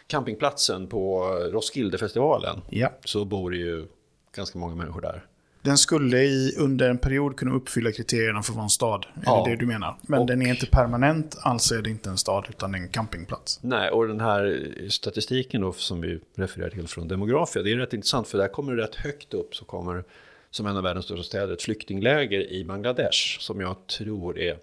campingplatsen 0.07 0.87
på 0.87 1.25
Roskildefestivalen. 1.53 2.61
Ja. 2.71 2.93
Så 3.05 3.25
bor 3.25 3.51
det 3.51 3.57
ju 3.57 3.87
ganska 4.33 4.59
många 4.59 4.75
människor 4.75 5.01
där. 5.01 5.27
Den 5.69 5.79
skulle 5.79 6.19
i, 6.19 6.55
under 6.59 6.91
en 6.91 6.99
period 6.99 7.37
kunna 7.37 7.55
uppfylla 7.55 7.93
kriterierna 7.93 8.43
för 8.43 8.53
att 8.53 8.57
vara 8.57 8.65
en 8.65 8.71
stad. 8.71 9.07
Är 9.15 9.23
ja. 9.25 9.45
det 9.45 9.51
det 9.51 9.57
du 9.57 9.67
menar? 9.67 9.97
Men 10.03 10.21
och, 10.21 10.27
den 10.27 10.43
är 10.43 10.51
inte 10.51 10.67
permanent, 10.67 11.39
alltså 11.41 11.75
är 11.75 11.83
det 11.83 11.91
inte 11.91 12.11
en 12.11 12.19
stad 12.19 12.47
utan 12.49 12.75
en 12.75 12.89
campingplats. 12.89 13.61
Nej, 13.63 13.91
och 13.91 14.09
den 14.09 14.21
här 14.21 14.63
statistiken 14.89 15.61
då 15.61 15.73
som 15.73 16.01
vi 16.01 16.21
refererar 16.37 16.71
till 16.71 16.89
från 16.89 17.09
Demografia, 17.09 17.63
det 17.63 17.73
är 17.73 17.77
rätt 17.77 17.93
intressant 17.93 18.29
för 18.29 18.39
där 18.39 18.49
kommer 18.49 18.77
det 18.77 18.83
rätt 18.83 18.95
högt 18.95 19.35
upp 19.35 19.57
så 19.57 19.65
kommer 19.65 20.05
som 20.51 20.67
en 20.67 20.77
av 20.77 20.83
världens 20.83 21.05
största 21.05 21.23
städer, 21.23 21.53
ett 21.53 21.63
flyktingläger 21.63 22.53
i 22.53 22.65
Bangladesh 22.65 23.39
som 23.39 23.61
jag 23.61 23.87
tror 23.87 24.39
är 24.39 24.59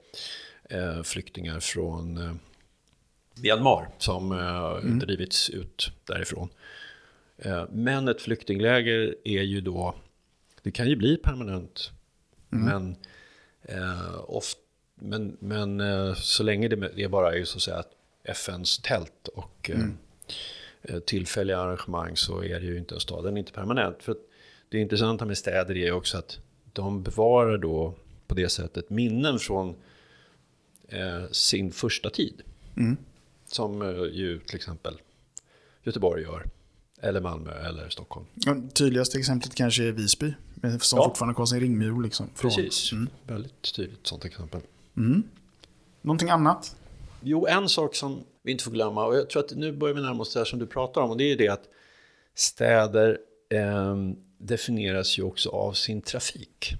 eh, 0.70 1.04
flyktingar 1.04 1.60
från 1.60 2.18
eh, 2.18 2.34
Myanmar 3.42 3.88
som 3.98 4.32
eh, 4.32 4.88
mm. 4.88 5.00
drivits 5.00 5.50
ut 5.50 5.92
därifrån. 6.06 6.50
Eh, 7.38 7.64
men 7.72 8.08
ett 8.08 8.22
flyktingläger 8.22 9.16
är 9.24 9.42
ju 9.42 9.62
då, 9.62 9.96
det 10.66 10.72
kan 10.72 10.90
ju 10.90 10.96
bli 10.96 11.18
permanent, 11.18 11.92
mm. 12.52 12.66
men, 12.66 12.96
eh, 13.62 14.20
oft, 14.28 14.58
men, 14.96 15.38
men 15.40 15.80
eh, 15.80 16.14
så 16.14 16.44
länge 16.44 16.68
det, 16.68 16.92
det 16.96 17.08
bara 17.08 17.36
är 17.36 17.44
så 17.44 17.58
att 17.58 17.62
säga 17.62 17.84
FNs 18.24 18.78
tält 18.78 19.28
och 19.28 19.70
eh, 19.70 19.80
mm. 19.80 21.02
tillfälliga 21.06 21.58
arrangemang 21.58 22.18
så 22.18 22.44
är 22.44 22.60
det 22.60 22.66
ju 22.66 22.78
inte 22.78 22.96
en 22.96 23.02
stad, 23.02 23.24
den 23.24 23.34
är 23.34 23.40
inte 23.40 23.52
permanent. 23.52 24.04
För 24.04 24.16
det 24.70 24.80
intressanta 24.80 25.26
med 25.26 25.38
städer 25.38 25.78
är 25.78 25.92
också 25.92 26.18
att 26.18 26.40
de 26.74 27.04
bevarar 27.04 27.58
då 27.58 27.96
på 28.28 28.36
det 28.36 28.50
sättet 28.50 28.90
minnen 28.90 29.40
från 29.40 29.76
eh, 30.88 31.26
sin 31.32 31.72
första 31.72 32.10
tid. 32.10 32.42
Mm. 32.78 32.98
Som 33.46 33.82
eh, 33.82 33.88
ju 33.90 34.40
till 34.40 34.56
exempel 34.56 35.02
Göteborg 35.84 36.24
gör. 36.24 36.46
Eller 37.02 37.22
Malmö 37.22 37.52
eller 37.52 37.90
Stockholm. 37.90 38.26
Tydligaste 38.74 39.18
exemplet 39.18 39.56
kanske 39.56 39.84
är 39.84 39.92
Visby. 39.92 40.34
Som 40.80 40.98
ja. 40.98 41.06
fortfarande 41.06 41.38
har 41.38 41.46
sin 41.46 41.60
ringmur. 41.60 42.04
Liksom, 42.04 42.30
från. 42.36 42.52
Precis, 42.52 42.92
mm. 42.92 43.10
väldigt 43.28 43.76
tydligt 43.76 44.08
sånt 44.08 44.26
exempel. 44.26 44.62
Mm. 44.98 45.24
Någonting 46.02 46.30
annat? 46.30 46.76
Jo, 47.22 47.48
en 47.48 47.70
sak 47.70 47.96
som 47.96 48.24
vi 48.44 48.52
inte 48.52 48.64
får 48.64 48.72
glömma. 48.72 49.06
Och 49.06 49.16
jag 49.16 49.30
tror 49.30 49.44
att 49.44 49.52
nu 49.52 49.72
börjar 49.72 49.96
vi 49.96 50.02
närma 50.02 50.22
oss 50.22 50.34
det 50.34 50.40
här 50.40 50.46
som 50.46 50.60
du 50.60 50.66
pratar 50.66 51.02
om. 51.02 51.10
Och 51.10 51.18
det 51.18 51.32
är 51.32 51.38
det 51.38 51.48
att 51.48 51.64
städer 52.36 53.18
eh, 53.50 53.96
definieras 54.38 55.20
ju 55.20 55.24
också 55.24 55.50
av 55.50 55.74
sin 55.74 56.02
trafik. 56.02 56.76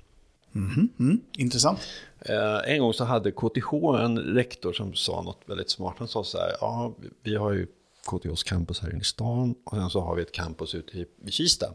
Mm, 0.56 0.90
mm, 1.00 1.22
intressant. 1.38 1.80
Eh, 2.20 2.74
en 2.74 2.80
gång 2.80 2.94
så 2.94 3.04
hade 3.04 3.32
KTH 3.32 3.74
en 4.00 4.18
rektor 4.20 4.74
som 4.74 4.94
sa 4.94 5.22
något 5.22 5.42
väldigt 5.46 5.70
smart. 5.70 5.96
Han 5.98 6.08
sa 6.08 6.24
så 6.24 6.38
här, 6.38 6.52
ja, 6.62 6.94
vi 7.24 7.36
har 7.36 7.52
ju 7.52 7.68
KTHs 8.06 8.44
campus 8.44 8.80
här 8.80 8.90
inne 8.90 9.02
i 9.02 9.04
stan 9.04 9.56
och 9.64 9.72
sen 9.72 9.90
så 9.90 10.00
har 10.00 10.16
vi 10.16 10.22
ett 10.22 10.32
campus 10.32 10.76
ute 10.76 10.98
i, 10.98 11.06
i 11.26 11.32
Kista. 11.32 11.74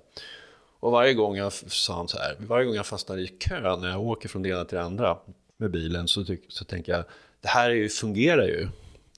Och 0.80 0.92
varje 0.92 1.14
gång 1.14 1.36
jag, 1.36 1.52
sa 1.52 1.96
han 1.96 2.08
så 2.08 2.18
här, 2.18 2.36
varje 2.38 2.66
gång 2.66 2.74
jag 2.74 2.86
fastnar 2.86 3.18
i 3.18 3.26
kö 3.26 3.76
när 3.76 3.88
jag 3.88 4.00
åker 4.00 4.28
från 4.28 4.42
det 4.42 4.48
ena 4.48 4.64
till 4.64 4.76
det 4.76 4.84
andra 4.84 5.18
med 5.56 5.70
bilen 5.70 6.08
så, 6.08 6.24
tyck, 6.24 6.44
så 6.48 6.64
tänker 6.64 6.92
jag, 6.92 7.04
det 7.40 7.48
här 7.48 7.70
är 7.70 7.74
ju, 7.74 7.88
fungerar 7.88 8.46
ju. 8.46 8.68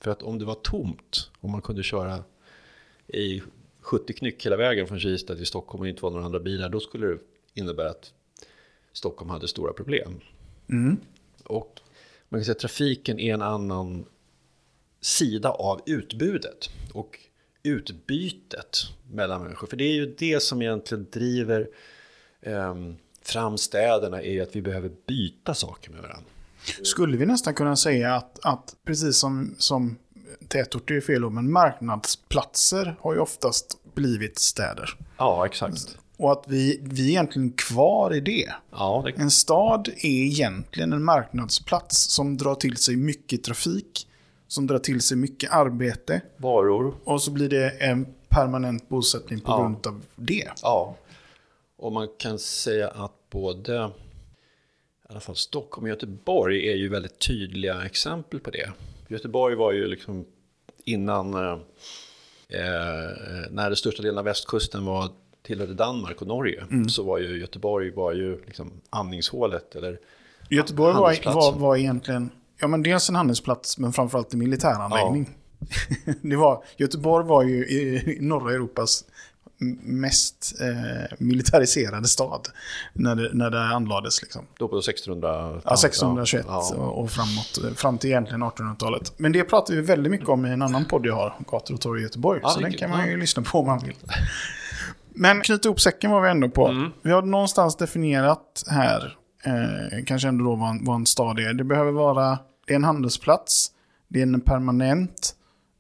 För 0.02 0.10
att 0.10 0.22
om 0.22 0.38
det 0.38 0.44
var 0.44 0.54
tomt, 0.54 1.30
om 1.40 1.50
man 1.50 1.62
kunde 1.62 1.82
köra 1.82 2.24
i 3.06 3.42
70 3.80 4.12
knyck 4.12 4.46
hela 4.46 4.56
vägen 4.56 4.86
från 4.86 5.00
Kista 5.00 5.36
till 5.36 5.46
Stockholm 5.46 5.80
och 5.80 5.88
inte 5.88 6.02
var 6.02 6.10
några 6.10 6.24
andra 6.24 6.40
bilar, 6.40 6.68
då 6.68 6.80
skulle 6.80 7.06
det 7.06 7.18
innebära 7.54 7.90
att 7.90 8.12
Stockholm 8.92 9.30
hade 9.30 9.48
stora 9.48 9.72
problem. 9.72 10.20
Mm. 10.68 10.96
Och 11.44 11.80
man 12.28 12.40
kan 12.40 12.44
säga 12.44 12.52
att 12.52 12.58
trafiken 12.58 13.18
är 13.18 13.34
en 13.34 13.42
annan 13.42 14.04
sida 15.00 15.50
av 15.50 15.80
utbudet 15.86 16.70
och 16.92 17.18
utbytet 17.62 18.82
mellan 19.10 19.42
människor. 19.42 19.66
För 19.66 19.76
det 19.76 19.84
är 19.84 19.94
ju 19.94 20.14
det 20.18 20.42
som 20.42 20.62
egentligen 20.62 21.06
driver 21.12 21.68
eh, 22.40 22.74
fram 23.22 23.58
städerna, 23.58 24.22
är 24.22 24.42
att 24.42 24.56
vi 24.56 24.62
behöver 24.62 24.90
byta 25.06 25.54
saker 25.54 25.90
med 25.90 26.02
varandra. 26.02 26.30
Skulle 26.82 27.16
vi 27.16 27.26
nästan 27.26 27.54
kunna 27.54 27.76
säga 27.76 28.14
att, 28.14 28.38
att 28.44 28.76
precis 28.84 29.16
som, 29.16 29.54
som 29.58 29.98
tätorter 30.48 30.94
är 30.94 31.00
fel 31.00 31.24
ord, 31.24 31.32
men 31.32 31.52
marknadsplatser 31.52 32.96
har 33.00 33.14
ju 33.14 33.20
oftast 33.20 33.78
blivit 33.94 34.38
städer. 34.38 34.90
Ja, 35.18 35.46
exakt. 35.46 35.98
Och 36.16 36.32
att 36.32 36.44
vi, 36.46 36.80
vi 36.82 37.06
är 37.06 37.10
egentligen 37.10 37.52
kvar 37.52 38.14
i 38.14 38.20
det. 38.20 38.52
Ja, 38.70 39.02
det... 39.06 39.22
En 39.22 39.30
stad 39.30 39.88
är 39.88 40.24
egentligen 40.24 40.92
en 40.92 41.04
marknadsplats 41.04 41.98
som 41.98 42.36
drar 42.36 42.54
till 42.54 42.76
sig 42.76 42.96
mycket 42.96 43.44
trafik, 43.44 44.08
som 44.52 44.66
drar 44.66 44.78
till 44.78 45.00
sig 45.00 45.16
mycket 45.16 45.52
arbete. 45.52 46.20
Varor. 46.36 46.94
Och 47.04 47.22
så 47.22 47.30
blir 47.30 47.48
det 47.48 47.70
en 47.70 48.06
permanent 48.28 48.88
bosättning 48.88 49.40
på 49.40 49.52
ja. 49.52 49.60
grund 49.60 49.86
av 49.86 50.02
det. 50.16 50.48
Ja. 50.62 50.96
Och 51.76 51.92
man 51.92 52.08
kan 52.18 52.38
säga 52.38 52.88
att 52.88 53.12
både 53.30 53.90
i 55.08 55.12
alla 55.12 55.20
fall 55.20 55.36
Stockholm 55.36 55.84
och 55.84 55.88
Göteborg 55.88 56.68
är 56.68 56.76
ju 56.76 56.88
väldigt 56.88 57.18
tydliga 57.18 57.84
exempel 57.84 58.40
på 58.40 58.50
det. 58.50 58.72
Göteborg 59.08 59.56
var 59.56 59.72
ju 59.72 59.86
liksom 59.86 60.24
innan, 60.84 61.34
eh, 61.34 61.52
eh 62.48 63.10
när 63.50 63.66
den 63.66 63.76
största 63.76 64.02
delen 64.02 64.18
av 64.18 64.24
västkusten 64.24 64.84
var 64.84 65.08
tillhörde 65.42 65.74
Danmark 65.74 66.22
och 66.22 66.28
Norge 66.28 66.64
mm. 66.70 66.88
så 66.88 67.02
var 67.02 67.18
ju 67.18 67.40
Göteborg 67.40 67.90
var 67.90 68.12
ju 68.12 68.44
liksom 68.44 68.72
andningshålet 68.90 69.76
eller 69.76 69.98
Göteborg 70.50 70.94
var, 70.94 71.34
var, 71.34 71.52
var 71.52 71.76
egentligen, 71.76 72.30
ja 72.62 72.68
men 72.68 72.82
dels 72.82 73.08
en 73.08 73.14
handelsplats 73.14 73.78
men 73.78 73.92
framförallt 73.92 74.32
en 74.32 74.38
militäranläggning. 74.38 75.30
Ja. 76.06 76.12
det 76.22 76.36
var, 76.36 76.64
Göteborg 76.76 77.26
var 77.26 77.42
ju 77.42 77.66
i, 77.66 78.18
norra 78.20 78.52
Europas 78.54 79.04
mest 79.82 80.54
eh, 80.60 81.16
militariserade 81.18 82.08
stad 82.08 82.48
när 82.92 83.14
det, 83.14 83.30
när 83.32 83.50
det 83.50 83.60
anlades. 83.62 84.22
Liksom. 84.22 84.46
Då 84.58 84.68
på 84.68 84.78
1600 84.78 85.60
Ja, 85.64 85.74
1621 85.74 86.46
ja. 86.48 86.74
och, 86.76 87.10
framåt, 87.10 87.78
fram 87.78 87.98
till 87.98 88.10
egentligen 88.10 88.42
1800-talet. 88.42 89.12
Men 89.16 89.32
det 89.32 89.44
pratar 89.44 89.74
vi 89.74 89.80
väldigt 89.80 90.10
mycket 90.10 90.28
om 90.28 90.46
i 90.46 90.50
en 90.50 90.62
annan 90.62 90.84
podd 90.84 91.06
jag 91.06 91.14
har, 91.14 91.34
Gator 91.50 91.74
och 91.74 91.80
torg 91.80 92.00
i 92.00 92.02
Göteborg. 92.02 92.40
Ja, 92.42 92.48
så 92.48 92.60
den 92.60 92.72
kan 92.72 92.90
man 92.90 93.08
ju 93.08 93.16
lyssna 93.16 93.42
på 93.42 93.58
om 93.58 93.66
man 93.66 93.78
vill. 93.78 93.96
Men 95.14 95.40
knyta 95.40 95.68
ihop 95.68 95.80
säcken 95.80 96.10
var 96.10 96.20
vi 96.20 96.30
ändå 96.30 96.48
på. 96.48 96.68
Mm. 96.68 96.90
Vi 97.02 97.10
har 97.10 97.22
någonstans 97.22 97.76
definierat 97.76 98.64
här, 98.68 99.16
eh, 99.44 100.04
kanske 100.06 100.28
ändå 100.28 100.44
då 100.44 100.54
vad 100.54 100.70
en, 100.70 100.84
vad 100.84 100.96
en 100.96 101.06
stad 101.06 101.38
är. 101.38 101.54
Det 101.54 101.64
behöver 101.64 101.92
vara, 101.92 102.38
det 102.66 102.72
är 102.72 102.76
en 102.76 102.84
handelsplats, 102.84 103.72
det 104.08 104.18
är 104.18 104.22
en 104.22 104.40
permanent. 104.40 105.36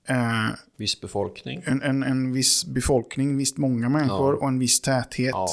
Eh, 0.08 0.48
viss 0.76 1.00
befolkning. 1.00 1.62
En, 1.66 1.82
en, 1.82 2.02
en 2.02 2.32
viss 2.32 2.64
befolkning, 2.64 3.36
visst 3.36 3.56
många 3.56 3.88
människor 3.88 4.34
ja. 4.34 4.40
och 4.40 4.48
en 4.48 4.58
viss 4.58 4.80
täthet. 4.80 5.30
Ja. 5.32 5.48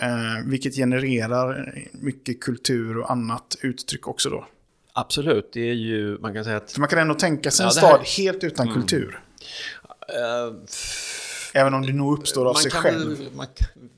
Eh, 0.00 0.46
vilket 0.46 0.74
genererar 0.74 1.74
mycket 1.92 2.40
kultur 2.40 2.98
och 2.98 3.10
annat 3.10 3.56
uttryck 3.60 4.08
också 4.08 4.30
då. 4.30 4.46
Absolut, 4.92 5.50
det 5.52 5.70
är 5.70 5.74
ju, 5.74 6.18
man 6.18 6.34
kan 6.34 6.44
säga 6.44 6.56
att... 6.56 6.72
För 6.72 6.80
man 6.80 6.88
kan 6.88 6.98
ändå 6.98 7.14
tänka 7.14 7.50
sig 7.50 7.64
en 7.64 7.72
ja, 7.74 7.80
här... 7.80 7.88
stad 7.88 8.06
helt 8.24 8.44
utan 8.44 8.68
mm. 8.68 8.80
kultur. 8.80 9.20
Uh, 10.10 10.58
Även 11.54 11.74
om 11.74 11.82
det 11.82 11.92
nog 11.92 12.18
uppstår 12.18 12.50
av 12.50 12.54
sig 12.54 12.70
själv. 12.70 13.18
Väl, 13.18 13.28
man, 13.36 13.46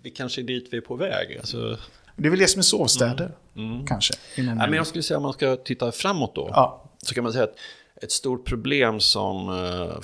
vi 0.03 0.11
kanske 0.11 0.40
är 0.40 0.42
dit 0.42 0.68
vi 0.70 0.76
är 0.76 0.80
på 0.80 0.97
väg. 0.97 1.36
Alltså... 1.38 1.78
Det 2.17 2.29
är 2.29 2.31
väl 2.31 2.39
det 2.39 2.49
som 2.49 2.59
är 2.59 2.62
sovstäder, 2.62 3.35
mm. 3.57 3.73
Mm. 3.73 3.87
kanske. 3.87 4.15
Ja, 4.37 4.43
men 4.43 4.73
jag 4.73 4.87
skulle 4.87 5.03
säga 5.03 5.17
om 5.17 5.23
man 5.23 5.33
ska 5.33 5.57
titta 5.57 5.93
framåt 5.93 6.35
då. 6.35 6.49
Ja. 6.53 6.91
Så 7.03 7.15
kan 7.15 7.25
man 7.25 7.33
säga 7.33 7.45
att 7.45 7.57
ett 8.03 8.12
stort 8.12 8.45
problem 8.45 9.01
som 9.01 9.49
uh, 9.49 10.01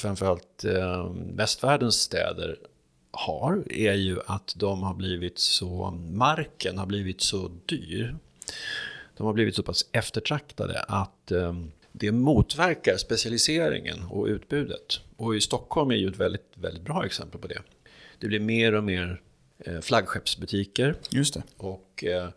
framförallt 0.00 0.64
uh, 0.64 1.12
västvärldens 1.34 1.94
städer 1.94 2.56
har 3.10 3.72
är 3.72 3.94
ju 3.94 4.18
att 4.26 4.54
de 4.56 4.82
har 4.82 4.94
blivit 4.94 5.38
så, 5.38 5.90
marken 6.10 6.78
har 6.78 6.86
blivit 6.86 7.20
så 7.20 7.50
dyr. 7.66 8.16
De 9.16 9.26
har 9.26 9.32
blivit 9.32 9.54
så 9.54 9.62
pass 9.62 9.84
eftertraktade 9.92 10.80
att 10.80 11.32
um, 11.32 11.72
det 11.92 12.12
motverkar 12.12 12.96
specialiseringen 12.96 14.04
och 14.10 14.26
utbudet. 14.26 15.00
Och 15.16 15.36
i 15.36 15.40
Stockholm 15.40 15.90
är 15.90 15.96
ju 15.96 16.08
ett 16.08 16.20
väldigt, 16.20 16.52
väldigt 16.54 16.84
bra 16.84 17.04
exempel 17.06 17.40
på 17.40 17.46
det. 17.46 17.62
Det 18.18 18.26
blir 18.26 18.40
mer 18.40 18.74
och 18.74 18.84
mer 18.84 19.10
eh, 19.10 19.16
flaggskeppsbutiker. 19.82 20.94
Just 21.10 21.34
det. 21.34 21.42
Och 21.56 22.04
eh, 22.04 22.28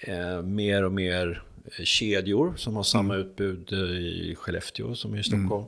eh 0.00 0.42
mer 0.42 0.84
och 0.84 0.92
mer 0.92 1.42
kedjor 1.84 2.54
som 2.56 2.76
har 2.76 2.82
samma 2.82 3.14
mm. 3.14 3.26
utbud 3.26 3.72
i 3.72 4.34
Skellefteå 4.34 4.94
som 4.94 5.10
i 5.10 5.12
mm. 5.12 5.24
Stockholm. 5.24 5.66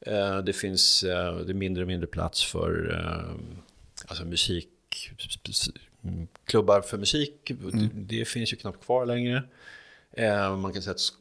Mm. 0.00 0.44
Det 0.44 0.52
finns 0.52 1.04
det 1.46 1.54
mindre 1.54 1.82
och 1.82 1.88
mindre 1.88 2.06
plats 2.06 2.44
för 2.44 2.96
alltså 4.06 4.24
musik, 4.24 4.68
klubbar 6.44 6.80
för 6.80 6.98
musik. 6.98 7.50
Mm. 7.50 7.88
Det, 7.94 8.24
finns 8.24 8.52
ju 8.52 8.56
knappt 8.56 8.84
kvar 8.84 9.06
längre. 9.06 9.42
Man 10.56 10.72
kan 10.72 10.82
säga 10.82 10.94
att 10.94 11.12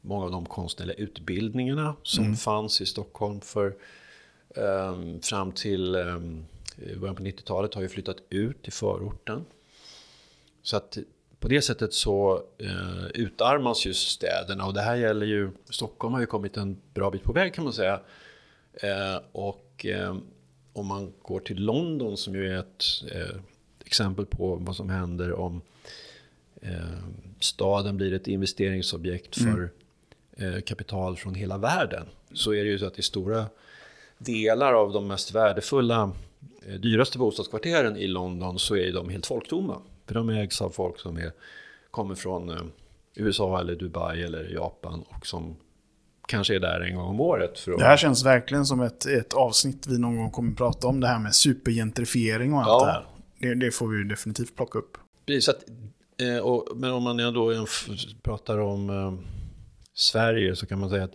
många 0.00 0.24
av 0.24 0.30
de 0.30 0.46
konstnärliga 0.46 0.96
utbildningarna 0.96 1.96
som 2.02 2.24
mm. 2.24 2.36
fanns 2.36 2.80
i 2.80 2.86
Stockholm 2.86 3.40
för 3.40 3.74
um, 4.54 5.20
fram 5.20 5.52
till 5.52 5.96
um, 6.76 7.00
början 7.00 7.16
på 7.16 7.22
90-talet 7.22 7.74
har 7.74 7.82
ju 7.82 7.88
flyttat 7.88 8.16
ut 8.30 8.68
i 8.68 8.70
förorten. 8.70 9.44
Så 10.62 10.76
att 10.76 10.98
på 11.40 11.48
det 11.48 11.62
sättet 11.62 11.94
så 11.94 12.42
uh, 12.62 13.06
utarmas 13.14 13.86
ju 13.86 13.94
städerna 13.94 14.66
och 14.66 14.74
det 14.74 14.80
här 14.80 14.96
gäller 14.96 15.26
ju, 15.26 15.50
Stockholm 15.70 16.14
har 16.14 16.20
ju 16.20 16.26
kommit 16.26 16.56
en 16.56 16.80
bra 16.94 17.10
bit 17.10 17.22
på 17.22 17.32
väg 17.32 17.54
kan 17.54 17.64
man 17.64 17.72
säga. 17.72 18.00
Uh, 18.84 19.20
och 19.32 19.86
uh, 19.88 20.16
om 20.72 20.86
man 20.86 21.12
går 21.22 21.40
till 21.40 21.64
London 21.64 22.16
som 22.16 22.34
ju 22.34 22.52
är 22.52 22.58
ett 22.58 22.84
exempel 23.84 24.26
på 24.26 24.56
vad 24.56 24.76
som 24.76 24.90
händer 24.90 25.32
om 25.32 25.60
staden 27.40 27.96
blir 27.96 28.12
ett 28.12 28.28
investeringsobjekt 28.28 29.36
för 29.36 29.48
mm. 29.48 29.68
Eh, 30.38 30.60
kapital 30.60 31.16
från 31.16 31.34
hela 31.34 31.58
världen 31.58 32.06
så 32.32 32.54
är 32.54 32.64
det 32.64 32.70
ju 32.70 32.78
så 32.78 32.86
att 32.86 32.98
i 32.98 33.02
stora 33.02 33.46
delar 34.18 34.72
av 34.72 34.92
de 34.92 35.06
mest 35.06 35.34
värdefulla 35.34 36.02
eh, 36.02 36.10
dyraste 36.78 37.18
bostadskvarteren 37.18 37.96
i 37.96 38.06
London 38.06 38.58
så 38.58 38.76
är 38.76 38.92
de 38.92 39.08
helt 39.08 39.26
folktomma. 39.26 39.82
För 40.06 40.14
de 40.14 40.28
ägs 40.28 40.60
av 40.62 40.70
folk 40.70 40.98
som 40.98 41.16
är, 41.16 41.32
kommer 41.90 42.14
från 42.14 42.50
eh, 42.50 42.62
USA 43.14 43.60
eller 43.60 43.76
Dubai 43.76 44.22
eller 44.22 44.54
Japan 44.54 45.04
och 45.08 45.26
som 45.26 45.56
kanske 46.26 46.54
är 46.54 46.60
där 46.60 46.80
en 46.80 46.96
gång 46.96 47.08
om 47.08 47.20
året. 47.20 47.58
För 47.58 47.72
att... 47.72 47.78
Det 47.78 47.84
här 47.84 47.96
känns 47.96 48.24
verkligen 48.24 48.66
som 48.66 48.80
ett, 48.80 49.06
ett 49.06 49.34
avsnitt 49.34 49.86
vi 49.86 49.98
någon 49.98 50.16
gång 50.16 50.30
kommer 50.30 50.50
att 50.50 50.56
prata 50.56 50.86
om. 50.88 51.00
Det 51.00 51.06
här 51.06 51.18
med 51.18 51.34
supergentrifiering 51.34 52.54
och 52.54 52.60
allt 52.60 52.68
Ja. 52.68 52.86
det 52.86 52.92
här. 52.92 53.06
Det, 53.38 53.66
det 53.66 53.70
får 53.70 53.88
vi 53.88 53.98
ju 53.98 54.04
definitivt 54.04 54.56
plocka 54.56 54.78
upp. 54.78 54.98
Precis, 55.26 55.48
att, 55.48 55.64
eh, 56.20 56.38
och, 56.38 56.76
men 56.76 56.92
om 56.92 57.02
man 57.02 57.16
då 57.16 57.66
pratar 58.22 58.58
om 58.58 58.90
eh, 58.90 59.14
Sverige 59.94 60.56
så 60.56 60.66
kan 60.66 60.78
man 60.78 60.90
säga 60.90 61.04
att 61.04 61.14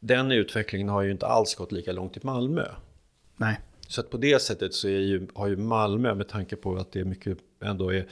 den 0.00 0.32
utvecklingen 0.32 0.88
har 0.88 1.02
ju 1.02 1.10
inte 1.10 1.26
alls 1.26 1.54
gått 1.54 1.72
lika 1.72 1.92
långt 1.92 2.16
i 2.16 2.20
Malmö. 2.22 2.66
Nej. 3.36 3.60
Så 3.88 4.00
att 4.00 4.10
på 4.10 4.16
det 4.16 4.42
sättet 4.42 4.74
så 4.74 4.88
är 4.88 4.98
ju, 4.98 5.26
har 5.34 5.46
ju 5.46 5.56
Malmö, 5.56 6.14
med 6.14 6.28
tanke 6.28 6.56
på 6.56 6.76
att 6.76 6.92
det 6.92 7.00
är 7.00 7.04
mycket, 7.04 7.38
ändå 7.60 7.90
är 7.92 8.06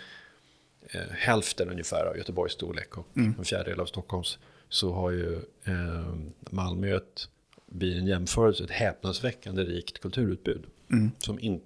eh, 0.83 1.01
hälften 1.11 1.71
ungefär 1.71 2.07
av 2.07 2.17
Göteborgs 2.17 2.53
storlek 2.53 2.99
och 2.99 3.07
en 3.39 3.45
fjärdedel 3.45 3.81
av 3.81 3.87
Stockholms, 3.87 4.39
så 4.69 4.93
har 4.93 5.11
ju 5.11 5.35
eh, 5.65 6.15
Malmö 6.51 6.97
ett, 6.97 7.29
vid 7.67 7.99
en 7.99 8.07
jämförelse 8.07 8.65
ett 8.65 8.71
häpnadsväckande 8.71 9.65
rikt 9.65 9.99
kulturutbud. 9.99 10.67
Som, 11.19 11.39
in, 11.39 11.61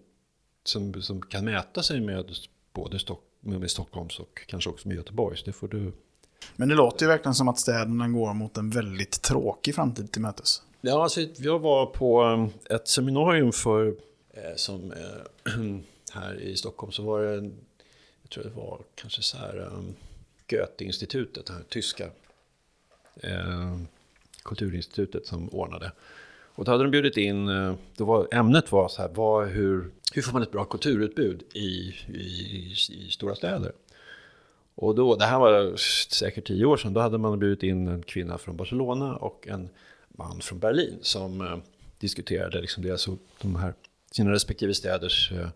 som, 0.64 1.02
som 1.02 1.22
kan 1.22 1.44
mäta 1.44 1.82
sig 1.82 2.00
med 2.00 2.24
både 2.72 2.98
Stock, 2.98 3.22
med, 3.40 3.60
med 3.60 3.70
Stockholms 3.70 4.18
och 4.18 4.46
kanske 4.46 4.70
också 4.70 4.88
med 4.88 4.96
Göteborgs. 4.96 5.42
Det 5.42 5.52
får 5.52 5.68
du... 5.68 5.92
Men 6.56 6.68
det 6.68 6.74
låter 6.74 7.06
ju 7.06 7.08
verkligen 7.08 7.34
som 7.34 7.48
att 7.48 7.58
städerna 7.58 8.08
går 8.08 8.34
mot 8.34 8.56
en 8.56 8.70
väldigt 8.70 9.22
tråkig 9.22 9.74
framtid 9.74 10.12
till 10.12 10.22
mötes. 10.22 10.62
Ja, 10.88 11.02
alltså, 11.02 11.20
jag 11.36 11.58
var 11.58 11.86
på 11.86 12.22
um, 12.22 12.50
ett 12.70 12.88
seminarium 12.88 13.52
för, 13.52 13.86
eh, 14.30 14.56
som, 14.56 14.92
eh, 14.92 15.52
här 16.12 16.40
i 16.40 16.56
Stockholm 16.56 16.92
så 16.92 17.02
var 17.02 17.22
det, 17.22 17.50
jag 18.22 18.30
tror 18.30 18.44
det 18.44 18.50
var 18.50 18.80
kanske 18.94 19.22
så 19.22 19.36
här, 19.36 19.58
um, 19.58 19.94
Goethe-institutet, 20.48 21.46
det 21.46 21.52
här 21.52 21.62
tyska 21.68 22.10
eh, 23.22 23.76
kulturinstitutet 24.42 25.26
som 25.26 25.48
ordnade. 25.48 25.92
Och 26.54 26.64
då 26.64 26.70
hade 26.70 26.84
de 26.84 26.90
bjudit 26.90 27.16
in, 27.16 27.48
eh, 27.48 27.74
då 27.96 28.04
var, 28.04 28.28
ämnet 28.32 28.72
var 28.72 28.88
så 28.88 29.02
här, 29.02 29.08
vad, 29.08 29.48
hur, 29.48 29.90
hur 30.12 30.22
får 30.22 30.32
man 30.32 30.42
ett 30.42 30.52
bra 30.52 30.64
kulturutbud 30.64 31.42
i, 31.52 31.94
i, 32.08 32.74
i 32.90 33.10
stora 33.10 33.34
städer? 33.34 33.72
Och 34.74 34.94
då, 34.94 35.16
det 35.16 35.24
här 35.24 35.38
var 35.38 35.76
säkert 36.10 36.46
tio 36.46 36.64
år 36.64 36.76
sedan, 36.76 36.94
då 36.94 37.00
hade 37.00 37.18
man 37.18 37.38
bjudit 37.38 37.62
in 37.62 37.88
en 37.88 38.02
kvinna 38.02 38.38
från 38.38 38.56
Barcelona 38.56 39.16
och 39.16 39.48
en 39.48 39.68
man 40.16 40.40
från 40.40 40.58
Berlin 40.58 40.98
som 41.02 41.40
eh, 41.40 41.58
diskuterade 41.98 42.60
liksom 42.60 42.82
deras, 42.82 43.08
de 43.40 43.56
här, 43.56 43.74
sina 44.10 44.32
respektive 44.32 44.74
städers 44.74 45.32
eh, 45.32 45.48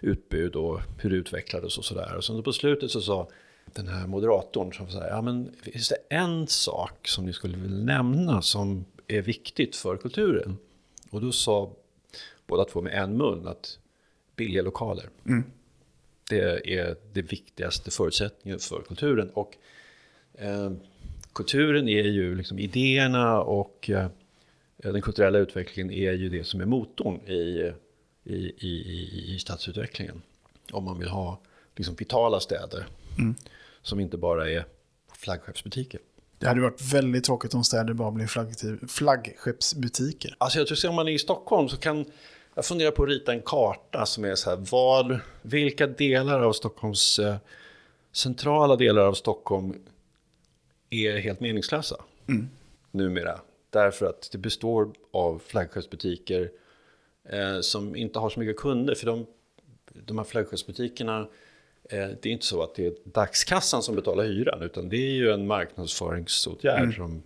utbud 0.00 0.56
och 0.56 0.80
hur 0.98 1.10
det 1.10 1.16
utvecklades 1.16 1.78
och 1.78 1.84
sådär. 1.84 2.16
Och 2.16 2.24
sen 2.24 2.42
på 2.42 2.52
slutet 2.52 2.90
så 2.90 3.00
sa 3.00 3.28
den 3.64 3.88
här 3.88 4.06
moderatorn 4.06 4.72
som 4.72 4.90
sa, 4.90 5.06
ja 5.06 5.22
men 5.22 5.52
finns 5.62 5.88
det 5.88 6.16
en 6.16 6.46
sak 6.46 7.08
som 7.08 7.26
ni 7.26 7.32
skulle 7.32 7.56
vilja 7.56 7.84
nämna 7.84 8.42
som 8.42 8.84
är 9.06 9.22
viktigt 9.22 9.76
för 9.76 9.96
kulturen? 9.96 10.56
Och 11.10 11.20
då 11.20 11.32
sa 11.32 11.72
båda 12.46 12.64
två 12.64 12.80
med 12.80 12.92
en 12.92 13.16
mun 13.16 13.46
att 13.46 13.78
billiga 14.36 14.62
lokaler. 14.62 15.08
Det 16.30 16.74
är 16.78 16.96
det 17.12 17.22
viktigaste 17.22 17.90
förutsättningen 17.90 18.58
för 18.58 18.82
kulturen. 18.82 19.30
Och 19.30 19.56
eh, 20.34 20.70
kulturen 21.38 21.88
är 21.88 22.02
ju 22.02 22.34
liksom 22.34 22.58
idéerna 22.58 23.40
och 23.40 23.90
eh, 23.90 24.06
den 24.76 25.02
kulturella 25.02 25.38
utvecklingen 25.38 25.92
är 25.92 26.12
ju 26.12 26.28
det 26.28 26.44
som 26.44 26.60
är 26.60 26.64
motorn 26.64 27.20
i, 27.26 27.72
i, 28.24 28.36
i, 28.58 29.34
i, 29.34 29.38
stadsutvecklingen. 29.38 30.22
Om 30.72 30.84
man 30.84 30.98
vill 30.98 31.08
ha 31.08 31.40
liksom 31.76 31.94
vitala 31.94 32.40
städer 32.40 32.86
som 33.82 34.00
inte 34.00 34.16
bara 34.16 34.50
är 34.50 34.64
flaggskeppsbutiker. 35.12 36.00
Det 36.38 36.46
hade 36.46 36.60
varit 36.60 36.92
väldigt 36.92 37.24
tråkigt 37.24 37.54
om 37.54 37.64
städer 37.64 37.92
bara 37.94 38.10
blev 38.10 38.26
flagg- 38.26 38.88
flaggskeppsbutiker. 38.88 40.36
Alltså 40.38 40.58
jag 40.58 40.66
tror 40.66 40.78
att 40.78 40.84
om 40.84 40.94
man 40.94 41.08
är 41.08 41.12
i 41.12 41.18
Stockholm 41.18 41.68
så 41.68 41.76
kan 41.76 42.04
jag 42.54 42.64
fundera 42.64 42.90
på 42.90 43.02
att 43.02 43.08
rita 43.08 43.32
en 43.32 43.42
karta 43.42 44.06
som 44.06 44.24
är 44.24 44.34
så 44.34 44.50
här, 44.50 44.56
vad, 44.70 45.18
vilka 45.42 45.86
delar 45.86 46.40
av 46.40 46.52
Stockholms, 46.52 47.18
eh, 47.18 47.36
centrala 48.12 48.76
delar 48.76 49.02
av 49.02 49.14
Stockholm 49.14 49.74
är 50.90 51.18
helt 51.18 51.40
meningslösa 51.40 52.04
numera. 52.90 53.40
Därför 53.70 54.06
att 54.06 54.28
det 54.32 54.38
består 54.38 54.92
av 55.10 55.42
flaggskeppsbutiker 55.46 56.50
eh, 57.28 57.60
som 57.60 57.96
inte 57.96 58.18
har 58.18 58.30
så 58.30 58.40
mycket 58.40 58.56
kunder. 58.56 58.94
För 58.94 59.06
de, 59.06 59.26
de 60.04 60.18
här 60.18 60.24
flaggskeppsbutikerna, 60.24 61.20
eh, 61.84 62.08
det 62.22 62.26
är 62.26 62.32
inte 62.32 62.46
så 62.46 62.62
att 62.62 62.74
det 62.74 62.86
är 62.86 62.92
dagskassan 63.04 63.82
som 63.82 63.94
betalar 63.94 64.24
hyran, 64.24 64.62
utan 64.62 64.88
det 64.88 64.96
är 64.96 65.12
ju 65.12 65.30
en 65.30 65.46
marknadsföringsåtgärd 65.46 66.96
som 66.96 67.22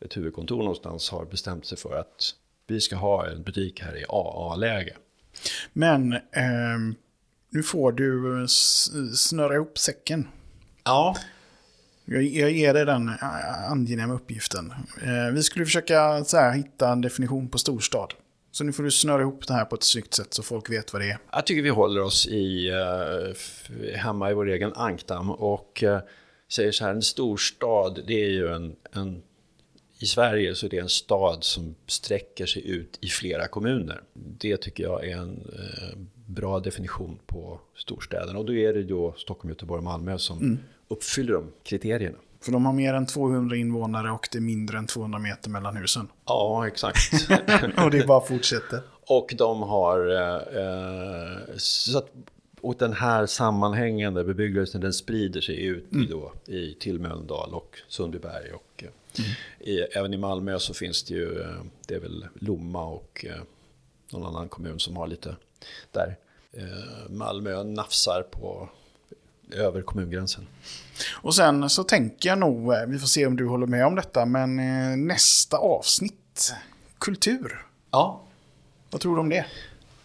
ett 0.00 0.16
huvudkontor 0.16 0.58
någonstans 0.58 1.10
har 1.10 1.24
bestämt 1.24 1.66
sig 1.66 1.78
för 1.78 1.96
att 1.96 2.34
vi 2.66 2.80
ska 2.80 2.96
ha 2.96 3.26
en 3.26 3.42
butik 3.42 3.80
här 3.80 3.96
i 3.96 4.04
AA-läge. 4.08 4.96
Men 5.72 6.12
ehm, 6.32 6.94
nu 7.50 7.62
får 7.62 7.92
du 7.92 8.46
snöra 9.16 9.54
ihop 9.54 9.78
säcken. 9.78 10.28
Ja. 10.84 11.16
Jag, 12.12 12.22
jag 12.22 12.50
ger 12.50 12.74
dig 12.74 12.84
den 12.84 13.08
eh, 13.08 13.70
angenäma 13.70 14.14
uppgiften. 14.14 14.72
Eh, 15.02 15.34
vi 15.34 15.42
skulle 15.42 15.64
försöka 15.64 16.24
så 16.24 16.36
här, 16.36 16.52
hitta 16.52 16.92
en 16.92 17.00
definition 17.00 17.48
på 17.48 17.58
storstad. 17.58 18.14
Så 18.50 18.64
nu 18.64 18.72
får 18.72 18.82
du 18.82 18.90
snöra 18.90 19.22
ihop 19.22 19.46
det 19.46 19.54
här 19.54 19.64
på 19.64 19.74
ett 19.74 19.82
snyggt 19.82 20.14
sätt 20.14 20.34
så 20.34 20.42
folk 20.42 20.70
vet 20.70 20.92
vad 20.92 21.02
det 21.02 21.10
är. 21.10 21.18
Jag 21.32 21.46
tycker 21.46 21.62
vi 21.62 21.68
håller 21.68 22.02
oss 22.02 22.26
i, 22.26 22.68
eh, 22.68 23.96
hemma 23.96 24.30
i 24.30 24.34
vår 24.34 24.48
egen 24.48 24.72
ankdamm 24.72 25.30
och 25.30 25.82
eh, 25.82 26.00
säger 26.52 26.72
så 26.72 26.84
här, 26.84 26.94
en 26.94 27.02
storstad 27.02 28.00
det 28.06 28.24
är 28.24 28.30
ju 28.30 28.48
en, 28.48 28.76
en 28.92 29.22
i 29.98 30.06
Sverige 30.06 30.54
så 30.54 30.66
är 30.66 30.70
det 30.70 30.78
en 30.78 30.88
stad 30.88 31.44
som 31.44 31.74
sträcker 31.86 32.46
sig 32.46 32.70
ut 32.70 32.98
i 33.00 33.06
flera 33.06 33.48
kommuner. 33.48 34.02
Det 34.14 34.56
tycker 34.56 34.84
jag 34.84 35.08
är 35.08 35.16
en 35.16 35.50
eh, 35.58 35.98
bra 36.26 36.60
definition 36.60 37.18
på 37.26 37.60
storstäderna. 37.76 38.38
Och 38.38 38.44
då 38.44 38.54
är 38.54 38.72
det 38.72 38.82
då 38.82 39.14
Stockholm, 39.18 39.50
Göteborg 39.50 39.78
och 39.78 39.84
Malmö 39.84 40.18
som 40.18 40.58
uppfyller 40.90 41.32
de 41.32 41.52
kriterierna. 41.62 42.18
För 42.40 42.52
de 42.52 42.66
har 42.66 42.72
mer 42.72 42.94
än 42.94 43.06
200 43.06 43.56
invånare 43.56 44.10
och 44.10 44.28
det 44.32 44.38
är 44.38 44.42
mindre 44.42 44.78
än 44.78 44.86
200 44.86 45.18
meter 45.18 45.50
mellan 45.50 45.76
husen. 45.76 46.08
Ja, 46.26 46.66
exakt. 46.66 46.98
och 47.84 47.90
det 47.90 48.06
bara 48.06 48.20
fortsätter. 48.20 48.80
Och 49.06 49.34
de 49.38 49.62
har... 49.62 50.06
Eh, 50.06 50.62
eh, 50.62 51.38
så 51.56 51.98
att, 51.98 52.12
och 52.60 52.76
den 52.78 52.92
här 52.92 53.26
sammanhängande 53.26 54.24
bebyggelsen 54.24 54.80
den 54.80 54.92
sprider 54.92 55.40
sig 55.40 55.64
ut 55.64 55.86
i, 55.92 56.06
då, 56.06 56.32
i, 56.46 56.74
till 56.74 57.00
Mölndal 57.00 57.54
och 57.54 57.78
Sundbyberg. 57.88 58.52
Och, 58.52 58.84
eh, 58.84 59.24
i, 59.60 59.80
även 59.80 60.14
i 60.14 60.16
Malmö 60.16 60.58
så 60.58 60.74
finns 60.74 61.02
det 61.02 61.14
ju, 61.14 61.40
eh, 61.40 61.62
det 61.86 61.94
är 61.94 62.00
väl 62.00 62.26
Lomma 62.34 62.84
och 62.84 63.24
någon 64.12 64.26
annan 64.26 64.48
kommun 64.48 64.80
som 64.80 64.96
har 64.96 65.06
lite 65.06 65.36
där. 65.92 66.16
Malmö 67.08 67.62
nafsar 67.62 68.22
på 68.22 68.68
över 69.54 69.82
kommungränsen. 69.82 70.46
Och 71.12 71.34
sen 71.34 71.70
så 71.70 71.84
tänker 71.84 72.28
jag 72.28 72.38
nog, 72.38 72.72
eh, 72.72 72.80
vi 72.86 72.98
får 72.98 73.06
se 73.06 73.26
om 73.26 73.36
du 73.36 73.46
håller 73.48 73.66
med 73.66 73.86
om 73.86 73.94
detta, 73.94 74.26
men 74.26 74.58
eh, 74.58 74.96
nästa 74.96 75.56
avsnitt, 75.56 76.52
kultur. 76.98 77.66
Ja. 77.90 78.22
Vad 78.90 79.00
tror 79.00 79.14
du 79.14 79.20
om 79.20 79.28
det? 79.28 79.44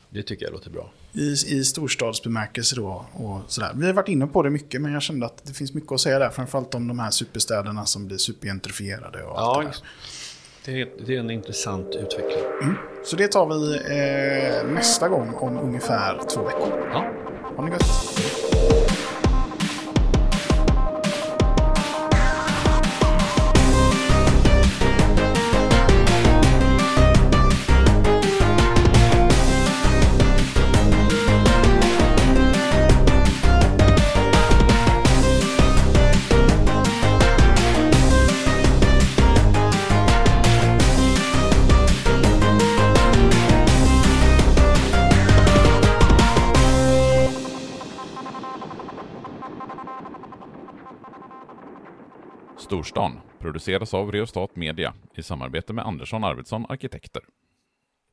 Det 0.09 0.23
tycker 0.23 0.45
jag 0.45 0.51
låter 0.53 0.69
bra. 0.69 0.91
I, 1.13 1.31
i 1.31 1.63
storstadsbemärkelse 1.63 2.75
då 2.75 3.05
och 3.13 3.41
sådär. 3.47 3.71
Vi 3.75 3.85
har 3.85 3.93
varit 3.93 4.07
inne 4.07 4.27
på 4.27 4.43
det 4.43 4.49
mycket, 4.49 4.81
men 4.81 4.93
jag 4.93 5.01
kände 5.01 5.25
att 5.25 5.45
det 5.45 5.53
finns 5.53 5.73
mycket 5.73 5.91
att 5.91 6.01
säga 6.01 6.19
där. 6.19 6.29
Framförallt 6.29 6.75
om 6.75 6.87
de 6.87 6.99
här 6.99 7.09
superstäderna 7.11 7.85
som 7.85 8.07
blir 8.07 8.17
supergentrifierade 8.17 9.23
och 9.23 9.39
allt 9.41 9.61
det 9.63 9.67
Ja, 9.67 9.71
där. 9.71 9.75
det 10.65 10.81
är, 10.81 11.05
det 11.05 11.15
är 11.15 11.19
en 11.19 11.31
intressant 11.31 11.87
utveckling. 11.95 12.73
Så 13.05 13.15
det 13.15 13.27
tar 13.27 13.45
vi 13.47 13.75
eh, 13.75 14.73
nästa 14.73 15.09
gång 15.09 15.33
om 15.33 15.57
ungefär 15.57 16.19
två 16.33 16.43
veckor. 16.43 16.89
Ja. 16.93 17.11
Ha 17.55 17.65
det 17.65 17.71
gött! 17.71 17.83
Storstan 52.75 53.19
produceras 53.39 53.93
av 53.93 54.11
Reostat 54.11 54.55
Media 54.55 54.93
i 55.15 55.23
samarbete 55.23 55.73
med 55.73 55.85
Andersson 55.85 56.23
Arvidsson 56.23 56.65
Arkitekter. 56.69 57.21